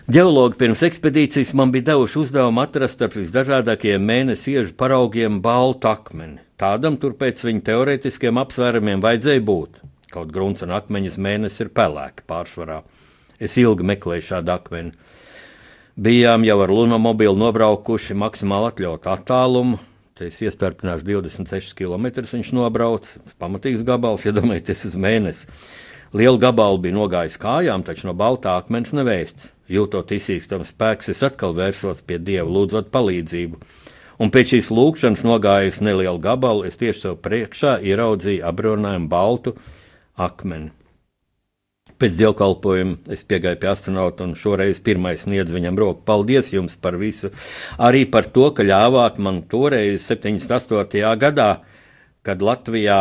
Geologi 0.04 0.58
pirms 0.60 0.82
ekspedīcijas 0.84 1.54
man 1.56 1.70
bija 1.72 1.86
devuši 1.86 2.18
uzdevumu 2.20 2.60
atrast 2.60 2.98
starp 2.98 3.14
visdažādākajiem 3.16 4.02
mēnesi 4.04 4.52
iežu 4.52 4.74
paraugiem 4.76 5.38
baltu 5.40 5.88
akmeni. 5.88 6.42
Tādam 6.60 6.98
tur 7.00 7.14
pēc 7.16 7.40
viņa 7.46 7.62
teorētiskiem 7.64 8.36
apsvērumiem 8.42 9.00
vajadzēja 9.00 9.40
būt. 9.48 9.78
Kaut 10.12 10.34
grunts 10.34 10.66
un 10.66 10.74
akmeņas 10.76 11.16
mēnesis 11.16 11.64
ir 11.64 11.70
pelēki 11.72 12.26
pārsvarā. 12.28 12.82
Es 13.40 13.56
ilgi 13.56 13.88
meklēju 13.94 14.26
šādu 14.28 14.52
akmeni. 14.52 14.92
Bijām 15.96 16.44
jau 16.44 16.58
ar 16.66 16.74
lunomobīlu 16.76 17.40
nobraukuši 17.40 18.18
maksimāli 18.26 18.74
atļautu 18.74 19.12
attālumu. 19.14 19.80
Te 20.20 20.28
es 20.28 20.42
iestarpināšu 20.44 21.08
26 21.14 21.72
km. 21.80 22.12
Viņš 22.28 22.52
nobrauc, 22.52 23.08
pamatīgs 23.40 23.88
gabals, 23.88 24.24
iedomājieties, 24.28 24.84
uz 24.92 25.00
mēnesi. 25.00 25.48
Lielu 26.12 26.44
gabalu 26.44 26.84
bija 26.84 27.00
nogājis 27.00 27.40
kājām, 27.40 27.88
taču 27.88 28.12
no 28.12 28.18
baltā 28.20 28.60
akmens 28.60 28.92
nevēsts. 28.92 29.53
Jūtot 29.70 30.12
izsīkstams 30.12 30.74
spēks, 30.74 31.08
es 31.14 31.22
atkal 31.24 31.54
vērsos 31.56 32.02
pie 32.04 32.18
dieva, 32.20 32.46
lūdzot 32.50 32.90
palīdzību. 32.92 33.60
Un 34.22 34.30
pēc 34.30 34.54
šīs 34.54 34.70
lūkšanas 34.70 35.24
nogājis 35.26 35.80
nelielu 35.82 36.20
gabalu, 36.22 36.66
es 36.68 36.78
tieši 36.78 37.06
sev 37.06 37.18
priekšā 37.24 37.78
ieraudzīju 37.82 38.44
apbrunājumu 38.46 39.10
baltu 39.10 39.54
akmeni. 40.20 40.70
Pēc 41.98 42.16
dievkalpojuma 42.18 43.12
es 43.14 43.22
piegāju 43.26 43.58
pie 43.62 43.68
astronauta 43.70 44.26
un 44.26 44.34
šoreiz 44.38 44.80
pirmais 44.84 45.22
sniedz 45.24 45.52
viņam 45.54 45.78
roku. 45.78 46.02
Paldies 46.06 46.50
jums 46.52 46.74
par 46.76 46.98
visu. 46.98 47.30
Arī 47.78 48.02
par 48.10 48.26
to, 48.34 48.48
ka 48.54 48.66
ļāvāt 48.66 49.20
man 49.22 49.42
toreiz, 49.50 50.02
78. 50.10 51.14
gadā, 51.22 51.48
kad 52.26 52.42
Latvijā 52.42 52.98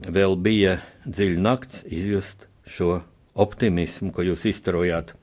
vēl 0.00 0.36
bija 0.42 0.80
dziļa 1.06 1.44
nakts, 1.46 1.84
izjust 1.86 2.48
šo 2.66 2.98
optimismu, 3.38 4.10
ko 4.12 4.26
jūs 4.26 4.48
izstarojāt. 4.50 5.14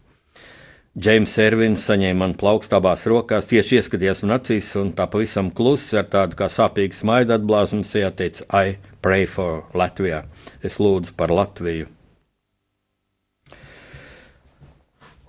Džeims 0.97 1.35
Ervins 1.37 1.83
saņēma 1.85 2.17
man 2.23 2.31
plaukstu 2.33 2.73
abās 2.73 3.03
rokās, 3.05 3.45
tieši 3.51 3.75
ieskatījās 3.77 4.23
man 4.23 4.39
acīs, 4.39 4.71
un 4.81 4.87
tā 4.97 5.05
pavisam 5.13 5.51
klusi 5.53 5.99
ar 5.99 6.07
tādu 6.09 6.33
kā 6.39 6.47
sāpīgu 6.49 6.97
smaidu 6.97 7.35
atblāzumu 7.35 7.85
sejā 7.85 8.09
teica: 8.17 8.47
I 8.49 8.79
pray 9.05 9.27
for 9.29 9.67
Latviju. 9.77 10.23
Es 10.65 10.79
lūdzu 10.81 11.13
par 11.19 11.29
Latviju. 11.29 11.91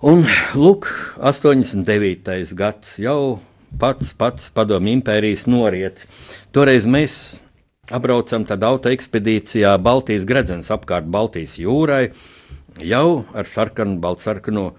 Un 0.09 0.25
lūk, 0.57 0.89
89. 1.21 2.55
gads 2.57 2.97
jau 3.03 3.37
pats, 3.77 4.15
pats 4.17 4.49
padomju 4.49 4.97
impērijas 4.97 5.45
noriet. 5.45 6.01
Toreiz 6.49 6.89
mēs 6.89 7.13
apbraucam 7.93 8.49
tādu 8.49 8.71
auto 8.73 8.89
ekspedīcijā 8.89 9.77
Baltijas 9.77 10.25
gredzens 10.25 10.73
apkārt 10.73 11.05
Baltijas 11.05 11.59
jūrai, 11.61 12.07
jau 12.81 13.25
ar 13.37 13.45
sarkanu, 13.45 13.99
baltsarkanu 14.01 14.71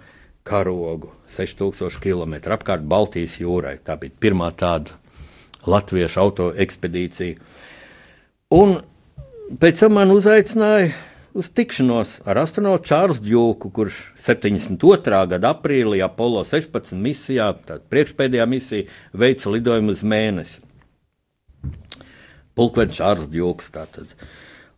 karogu 0.47 1.13
6000 1.29 2.01
km 2.01 2.35
apkārt 2.55 2.87
Baltijas 2.89 3.39
jūrai. 3.41 3.79
Tā 3.85 3.97
bija 4.01 4.17
pirmā 4.21 4.51
tāda 4.57 4.97
latviešu 5.67 6.21
auto 6.21 6.49
ekspedīcija. 6.57 7.37
Un 8.57 8.81
pēc 9.61 9.85
tam 9.85 9.97
man 9.99 10.13
uzaicināja 10.15 10.95
uz 11.37 11.51
tikšanos 11.55 12.17
ar 12.27 12.41
astronautu 12.43 12.89
Čārlis 12.91 13.21
Džūku, 13.23 13.71
kurš 13.75 14.01
72. 14.19 15.21
gada 15.31 15.53
aprīlī 15.55 16.01
Apollo 16.03 16.43
16 16.49 16.97
misijā, 16.99 17.53
tāda 17.67 17.85
priekšpēdējā 17.93 18.49
misija, 18.51 18.89
veica 19.13 19.53
lidojumu 19.55 19.95
uz 19.95 20.03
mēnesi. 20.03 20.65
Pulkvedis 22.59 22.99
Čārlis 22.99 23.31
Džūks 23.31 23.71
tātad. 23.77 24.11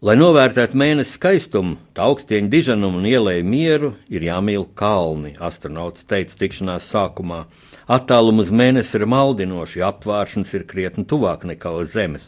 Lai 0.03 0.17
novērtētu 0.19 0.75
mēnesi 0.75 1.13
skaistumu, 1.15 1.77
tā 1.95 2.09
augstieņa 2.11 2.49
diženumu 2.51 2.99
un 2.99 3.05
ielēju 3.07 3.45
mieru, 3.47 3.91
ir 4.11 4.25
jāmīl 4.27 4.65
kalni, 4.75 5.37
astronauts 5.39 6.09
teica 6.11 6.41
tikšanās 6.41 6.89
sākumā. 6.91 7.45
Attālums 7.87 8.49
uz 8.49 8.51
mēnesi 8.51 8.97
ir 8.99 9.05
maldinoši, 9.07 9.79
jo 9.79 9.87
apvārsnes 9.87 10.51
ir 10.59 10.65
krietni 10.67 11.07
tuvāk 11.07 11.47
nekā 11.47 11.71
uz 11.79 11.95
Zemes. 11.95 12.27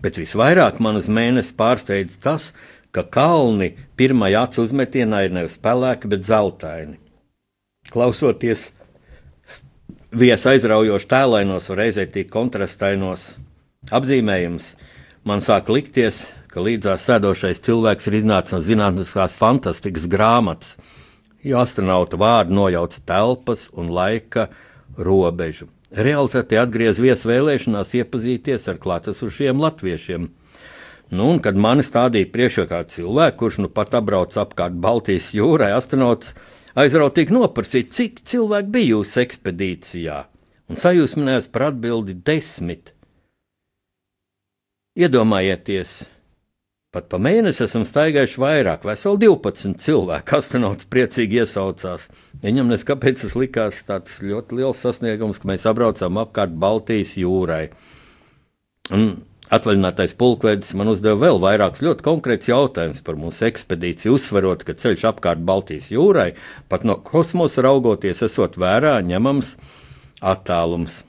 Bet 0.00 0.16
visvairāk 0.16 0.80
man 0.80 0.96
uz 0.96 1.10
mēnesi 1.12 1.52
pārsteidz 1.60 2.16
tas, 2.24 2.54
ka 2.88 3.04
kalni 3.04 3.74
pirmajā 4.00 4.46
acu 4.48 4.64
uzmetienā 4.64 5.26
ir 5.26 5.36
nevis 5.36 5.60
pelēki, 5.60 6.08
bet 6.08 6.24
zeltaini. 6.24 6.96
Klausoties 7.92 8.70
viesa 10.08 10.56
aizraujoši 10.56 11.12
tēlainos, 11.12 11.68
reizē 11.76 12.08
tik 12.08 12.32
kontrastainos 12.32 13.34
apzīmējums 13.92 14.72
man 15.28 15.44
sāk 15.44 15.68
likties, 15.68 16.30
ka 16.50 16.62
līdzās 16.64 17.06
sēdošais 17.06 17.62
cilvēks 17.64 18.08
ir 18.10 18.18
iznācis 18.20 18.56
no 18.56 18.62
zinātniskās 18.66 19.36
fantastikas 19.38 20.08
grāmatas, 20.10 20.76
jo 21.46 21.60
astronauta 21.62 22.18
vārdi 22.20 22.56
nojauca 22.56 23.02
telpas 23.06 23.68
un 23.72 23.92
laika 23.94 24.48
robežu. 24.98 25.70
Realtāte 25.90 26.58
atgriez 26.60 27.00
viesvēlēšanās 27.02 27.96
iepazīties 27.98 28.68
ar 28.70 28.78
klātesošiem 28.82 29.58
latviešiem. 29.62 30.28
Nu, 31.10 31.24
un, 31.32 31.40
kad 31.42 31.58
mani 31.58 31.82
stādīja 31.82 32.28
priekšā 32.30 32.68
kāds 32.70 32.94
cilvēks, 32.94 33.38
kurš 33.38 33.56
nu 33.64 33.70
pat 33.74 33.96
apbrauc 33.98 34.36
apkārt 34.38 34.76
Baltijas 34.78 35.32
jūrai, 35.34 35.72
astronauts 35.74 36.36
aizrautīgi 36.78 37.34
noprasīja, 37.34 37.88
cik 37.90 38.22
cilvēku 38.30 38.70
bija 38.76 38.92
jūsu 38.92 39.18
ekspedīcijā, 39.24 40.20
un 40.70 40.78
sajūsminājās 40.78 41.50
par 41.50 41.70
atbildi 41.72 42.14
desmit. 42.14 42.94
Iedomājieties, 44.94 45.98
pat 46.94 47.06
pa 47.12 47.20
mēnesi 47.22 47.64
esam 47.66 47.86
staigājuši 47.86 48.42
vairāk, 48.42 48.84
veseli 48.88 49.22
12 49.26 49.78
cilvēki. 49.84 50.36
Astronauts 50.40 50.88
priecīgi 50.90 51.42
iesaucās. 51.44 52.08
Viņam 52.42 52.70
neskapēc 52.72 53.24
tas 53.24 53.38
likās 53.38 53.80
tāds 53.86 54.20
ļoti 54.24 54.60
liels 54.60 54.82
sasniegums, 54.82 55.40
ka 55.42 55.50
mēs 55.52 55.66
apbraucām 55.70 56.18
apkārt 56.22 56.54
Baltijas 56.58 57.16
jūrai. 57.20 57.68
Un 58.90 59.10
Atvaļinātais 59.50 60.12
pulkvedis 60.14 60.76
man 60.78 60.92
uzdeva 60.92 61.16
vēl 61.24 61.40
vairākus 61.42 61.82
ļoti 61.82 62.04
konkrētus 62.06 62.50
jautājumus 62.52 63.00
par 63.02 63.16
mūsu 63.18 63.48
ekspedīciju, 63.48 64.12
uzsverot, 64.14 64.62
ka 64.62 64.76
ceļš 64.78 65.08
apkārt 65.10 65.42
Baltijas 65.42 65.88
jūrai, 65.90 66.28
pat 66.70 66.86
no 66.86 66.94
kosmosa 67.02 67.64
raugoties, 67.66 68.22
esot 68.22 68.54
vērā 68.62 69.00
ņemams 69.08 69.56
attālums. 70.22 71.00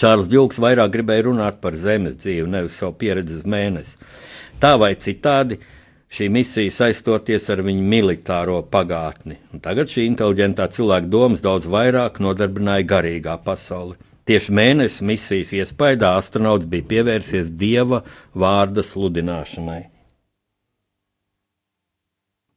Čārls 0.00 0.30
Džūks 0.32 0.62
vairāk 0.64 0.94
gribēja 0.96 1.26
runāt 1.28 1.60
par 1.60 1.76
zemes 1.80 2.16
dzīvi, 2.22 2.48
nevis 2.52 2.80
savu 2.80 2.96
pieredzi 3.02 3.36
uz 3.36 3.44
mēnesi. 3.48 4.00
Tā 4.56 4.72
vai 4.80 4.94
citādi 4.96 5.58
šī 6.16 6.30
misija 6.32 6.72
saistoties 6.72 7.50
ar 7.52 7.60
viņu 7.66 7.82
militāro 7.92 8.62
pagātni, 8.72 9.36
un 9.52 9.60
tagad 9.60 9.90
šī 9.92 10.06
inteliģentā 10.08 10.70
cilvēka 10.72 11.10
domas 11.12 11.42
daudz 11.44 11.66
vairāk 11.68 12.22
nodarbināja 12.24 12.86
garīgā 12.88 13.34
pasauli. 13.44 13.98
Tieši 14.26 14.54
mēnesis 14.58 15.04
misijas 15.06 15.52
iespējā 15.54 16.14
astronauts 16.16 16.66
bija 16.66 16.88
pievērsies 16.88 17.52
dieva 17.60 18.00
vārda 18.34 18.82
sludināšanai. 18.82 19.82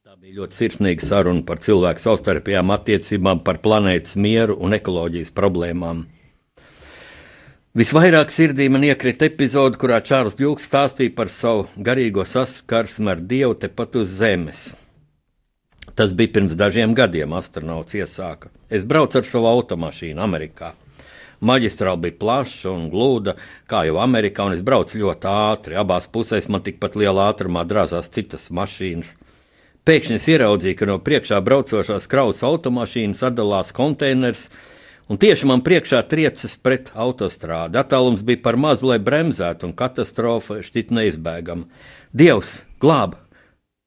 Tā 0.00 0.16
bija 0.16 0.40
ļoti 0.40 0.56
sirsnīga 0.56 1.04
saruna 1.04 1.44
par 1.46 1.60
cilvēku 1.62 2.02
savstarpējām 2.02 2.72
attiecībām, 2.74 3.44
par 3.44 3.60
planētas 3.60 4.16
mieru 4.16 4.56
un 4.56 4.74
ekoloģijas 4.80 5.36
problēmām. 5.36 6.06
Visvairāk 7.70 8.32
sirdī 8.34 8.64
man 8.66 8.82
iekrita 8.82 9.28
epizode, 9.30 9.78
kurā 9.78 10.00
Čārls 10.02 10.34
Čūks 10.34 10.64
stāstīja 10.66 11.12
par 11.14 11.28
savu 11.30 11.68
garīgo 11.78 12.24
saskarsmi 12.26 13.12
ar 13.12 13.20
Dievu 13.22 13.54
tepat 13.62 13.94
uz 14.00 14.08
Zemes. 14.10 14.62
Tas 15.94 16.10
bija 16.10 16.32
pirms 16.34 16.56
dažiem 16.58 16.96
gadiem, 16.98 17.30
astronauts 17.38 17.94
iesāka. 17.94 18.50
Es 18.66 18.82
braucu 18.82 19.20
ar 19.20 19.28
savu 19.28 19.46
automašīnu 19.52 20.18
Amerikā. 20.18 20.72
Maģistrāla 21.46 22.02
bija 22.08 22.16
plaša 22.18 22.72
un 22.72 22.88
glūda, 22.90 23.36
kā 23.70 23.84
jau 23.86 24.02
Amerikā, 24.02 24.48
un 24.50 24.56
es 24.58 24.66
braucu 24.66 24.98
ļoti 25.04 25.30
ātri. 25.30 25.78
Abās 25.78 26.10
pusēs 26.10 26.50
man 26.50 26.66
tikpat 26.66 26.98
lielā 26.98 27.28
ātrumā 27.30 27.62
drāzās 27.70 28.10
citas 28.10 28.48
mašīnas. 28.50 29.14
Pēkšņi 29.86 30.18
es 30.18 30.26
ieraudzīju, 30.34 30.74
ka 30.74 30.90
no 30.90 30.98
priekšā 30.98 31.38
braucošās 31.38 32.10
kravas 32.10 32.42
automašīnas 32.50 33.22
atdalās 33.30 33.70
konteiners, 33.78 34.48
un 35.10 35.18
tieši 35.18 35.48
man 35.50 35.64
priekšā 35.66 36.04
triecas 36.08 36.54
pret 36.62 36.92
autostrādi. 36.94 37.78
Attālums 37.80 38.22
bija 38.26 38.44
par 38.44 38.58
mazu, 38.60 38.92
lai 38.92 39.00
bremzētu, 39.02 39.66
un 39.66 39.74
katastrofa 39.76 40.60
šķiet 40.64 40.94
neizbēgama. 40.94 41.66
Dievs, 42.14 42.60
glāb! 42.82 43.18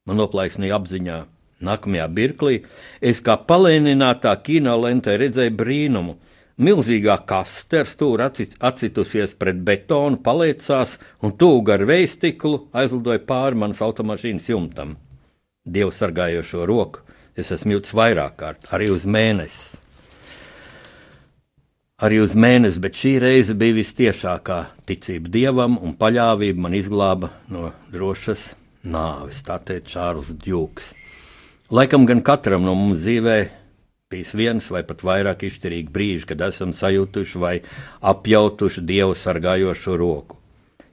Man 0.04 0.20
noplaiksnīja 0.20 0.76
apziņā. 0.76 1.22
Nākamajā 1.64 2.10
mirklī 2.12 2.58
es 3.00 3.22
kā 3.24 3.38
palēninātā 3.48 4.34
kino 4.44 4.76
lentē 4.84 5.16
redzēju 5.22 5.54
brīnumu. 5.56 6.18
Milzīgā 6.64 7.16
kaste 7.26 7.80
ar 7.82 7.90
stūri 7.90 8.26
atcitusies 8.60 9.34
pret 9.40 9.62
betonu, 9.66 10.20
paliecās 10.22 11.00
un 11.24 11.34
tuvu 11.40 11.64
gar 11.72 11.86
veistiklu 11.88 12.68
aizlidoja 12.76 13.24
pāri 13.26 13.58
manas 13.64 13.82
automašīnas 13.82 14.52
jumtam. 14.52 14.98
Dievu 15.64 15.96
sargājošo 15.96 16.68
roku 16.70 17.08
es 17.40 17.50
esmu 17.56 17.80
jūtis 17.80 17.96
vairāk 17.96 18.36
kārt, 18.44 18.68
arī 18.76 18.92
uz 18.94 19.08
mēnesi 19.10 19.83
arī 22.04 22.20
uz 22.24 22.36
mēnesi, 22.36 22.82
bet 22.84 23.00
šī 23.00 23.14
reize 23.24 23.56
bija 23.56 23.78
vistiešākā 23.78 24.60
ticība 24.90 25.32
dievam 25.32 25.78
un 25.80 25.96
paļāvība 26.00 26.66
man 26.66 26.76
izglāba 26.76 27.32
no 27.52 27.70
drošas 27.94 28.52
nāves. 28.84 29.44
Tā 29.46 29.60
teica 29.64 29.88
Čārls 29.96 30.34
Džūks. 30.44 30.94
Laikam 31.74 32.08
gan 32.10 32.22
katram 32.26 32.66
no 32.68 32.76
mums 32.76 33.06
dzīvē 33.06 33.38
bijis 34.14 34.36
viens 34.38 34.70
vai 34.70 34.84
pat 34.86 35.02
vairāk 35.02 35.48
izšķirīgi 35.48 35.90
brīži, 35.94 36.28
kad 36.30 36.44
esam 36.46 36.74
sajutuši 36.76 37.40
vai 37.42 37.56
apjautuši 38.12 38.84
dievu 38.86 39.16
sargājošo 39.18 39.98
roku. 39.98 40.38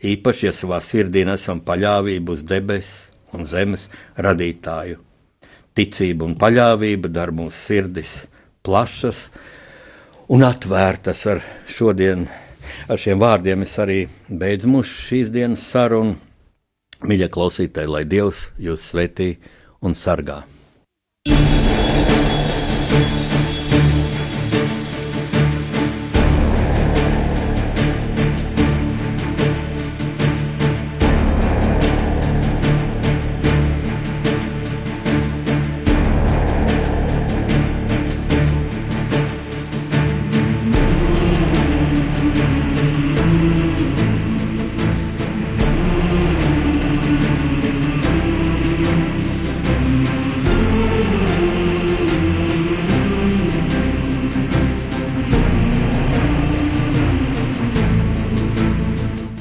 Īpaši, 0.00 0.46
ja 0.46 0.54
savā 0.56 0.78
sirdī 0.80 1.26
nesam 1.28 1.60
paļāvību 1.60 2.32
uz 2.32 2.46
debesu 2.48 3.36
un 3.36 3.44
zemes 3.50 3.90
radītāju. 4.16 5.02
Ticība 5.76 6.24
un 6.24 6.38
paļāvība 6.40 7.10
dara 7.12 7.34
mūsu 7.34 7.58
sirdis 7.58 8.14
plašas, 8.64 9.26
un 10.30 10.44
atvērtas 10.46 11.24
ar 11.26 11.42
šodien. 11.66 12.28
Ar 12.90 13.00
šiem 13.02 13.18
vārdiem 13.18 13.66
es 13.66 13.74
arī 13.82 14.04
beidzu 14.28 14.70
mūsu 14.70 15.08
šīs 15.08 15.34
dienas 15.34 15.66
sarunu. 15.72 16.14
Mīļie 17.00 17.30
klausītāji, 17.32 17.90
lai 17.90 18.04
Dievs 18.06 18.50
jūs 18.60 18.90
svētī 18.92 19.32
un 19.82 19.96
sargā! 19.96 20.42